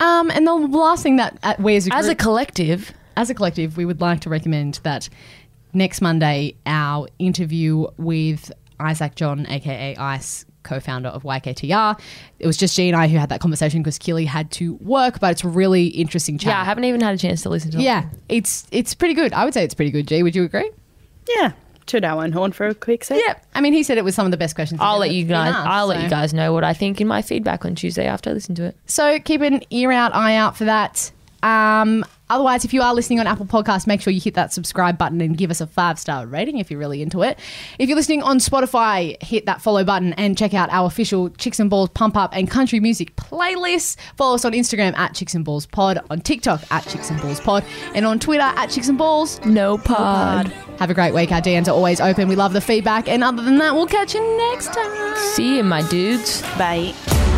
Um, 0.00 0.30
and 0.32 0.46
the 0.46 0.54
last 0.54 1.04
thing 1.04 1.16
that 1.16 1.38
uh, 1.44 1.54
we 1.60 1.76
as 1.76 1.86
a 1.86 1.94
As 1.94 2.08
a 2.08 2.14
collective, 2.16 2.92
as 3.16 3.30
a 3.30 3.34
collective, 3.34 3.76
we 3.76 3.84
would 3.84 4.00
like 4.00 4.20
to 4.22 4.30
recommend 4.30 4.80
that 4.82 5.08
next 5.72 6.00
Monday, 6.00 6.56
our 6.66 7.06
interview 7.20 7.86
with 7.98 8.50
Isaac 8.80 9.14
John, 9.14 9.46
aka 9.48 9.94
Ice, 9.96 10.44
co 10.62 10.80
founder 10.80 11.08
of 11.08 11.22
YKTR. 11.22 11.98
It 12.38 12.46
was 12.46 12.56
just 12.56 12.74
G 12.76 12.88
and 12.88 12.96
I 12.96 13.08
who 13.08 13.18
had 13.18 13.28
that 13.28 13.40
conversation 13.40 13.80
because 13.82 13.98
Keely 13.98 14.24
had 14.24 14.50
to 14.52 14.74
work, 14.74 15.20
but 15.20 15.32
it's 15.32 15.44
a 15.44 15.48
really 15.48 15.86
interesting 15.88 16.38
chat. 16.38 16.48
yeah, 16.48 16.60
I 16.60 16.64
haven't 16.64 16.84
even 16.84 17.00
had 17.00 17.14
a 17.14 17.18
chance 17.18 17.42
to 17.42 17.48
listen 17.48 17.70
to 17.72 17.78
it. 17.78 17.82
Yeah, 17.82 18.04
it's 18.28 18.66
it's 18.70 18.94
pretty 18.94 19.14
good. 19.14 19.32
I 19.32 19.44
would 19.44 19.54
say 19.54 19.64
it's 19.64 19.74
pretty 19.74 19.90
good. 19.90 20.06
G, 20.08 20.22
would 20.22 20.34
you 20.36 20.44
agree? 20.44 20.70
Yeah. 21.28 21.52
Toot 21.86 22.04
our 22.04 22.22
own 22.22 22.30
horn 22.30 22.52
for 22.52 22.68
a 22.68 22.74
quick 22.74 23.02
sec. 23.02 23.20
Yeah. 23.26 23.34
I 23.56 23.60
mean, 23.60 23.72
he 23.72 23.82
said 23.82 23.98
it 23.98 24.04
was 24.04 24.14
some 24.14 24.24
of 24.24 24.30
the 24.30 24.36
best 24.36 24.54
questions. 24.54 24.80
I'll 24.80 24.98
let 24.98 25.10
you 25.10 25.24
guys. 25.24 25.52
asked, 25.52 25.66
I'll 25.66 25.86
let 25.88 26.00
you 26.02 26.08
guys 26.08 26.32
know 26.32 26.52
what 26.52 26.62
I 26.62 26.74
think 26.74 27.00
in 27.00 27.08
my 27.08 27.22
feedback 27.22 27.64
on 27.64 27.74
Tuesday 27.74 28.06
after 28.06 28.30
I 28.30 28.34
listen 28.34 28.54
to 28.54 28.64
it. 28.64 28.76
So 28.86 29.18
keep 29.18 29.40
an 29.40 29.62
ear 29.70 29.90
out, 29.90 30.14
eye 30.14 30.36
out 30.36 30.56
for 30.56 30.64
that. 30.64 31.10
Um, 31.42 32.04
otherwise, 32.32 32.64
if 32.64 32.72
you 32.74 32.82
are 32.82 32.94
listening 32.94 33.20
on 33.20 33.26
Apple 33.26 33.46
Podcasts, 33.46 33.86
make 33.86 34.00
sure 34.00 34.12
you 34.12 34.20
hit 34.20 34.34
that 34.34 34.52
subscribe 34.52 34.98
button 34.98 35.20
and 35.20 35.36
give 35.36 35.50
us 35.50 35.60
a 35.60 35.66
five 35.66 35.98
star 35.98 36.26
rating 36.26 36.58
if 36.58 36.70
you're 36.70 36.80
really 36.80 37.02
into 37.02 37.22
it. 37.22 37.38
If 37.78 37.88
you're 37.88 37.96
listening 37.96 38.22
on 38.22 38.38
Spotify, 38.38 39.22
hit 39.22 39.46
that 39.46 39.62
follow 39.62 39.84
button 39.84 40.12
and 40.14 40.36
check 40.36 40.54
out 40.54 40.70
our 40.70 40.86
official 40.86 41.30
Chicks 41.30 41.60
and 41.60 41.70
Balls 41.70 41.90
Pump 41.90 42.16
Up 42.16 42.34
and 42.36 42.50
Country 42.50 42.80
Music 42.80 43.14
playlists. 43.16 43.96
Follow 44.16 44.34
us 44.34 44.44
on 44.44 44.52
Instagram 44.52 44.96
at 44.96 45.14
Chicks 45.14 45.34
and 45.34 45.44
Balls 45.44 45.66
Pod, 45.66 46.00
on 46.10 46.20
TikTok 46.20 46.62
at 46.70 46.86
Chicks 46.86 47.10
and 47.10 47.20
Balls 47.20 47.40
Pod, 47.40 47.64
and 47.94 48.06
on 48.06 48.18
Twitter 48.18 48.42
at 48.42 48.66
Chicks 48.66 48.88
and 48.88 48.98
Balls. 48.98 49.40
No 49.44 49.78
pod. 49.78 50.48
Have 50.78 50.90
a 50.90 50.94
great 50.94 51.14
week. 51.14 51.30
Our 51.32 51.40
DMs 51.40 51.68
are 51.68 51.72
always 51.72 52.00
open. 52.00 52.28
We 52.28 52.36
love 52.36 52.52
the 52.52 52.60
feedback. 52.60 53.08
And 53.08 53.22
other 53.22 53.42
than 53.42 53.58
that, 53.58 53.74
we'll 53.74 53.86
catch 53.86 54.14
you 54.14 54.36
next 54.50 54.72
time. 54.72 55.16
See 55.34 55.56
you, 55.56 55.64
my 55.64 55.86
dudes. 55.88 56.42
Bye. 56.58 57.31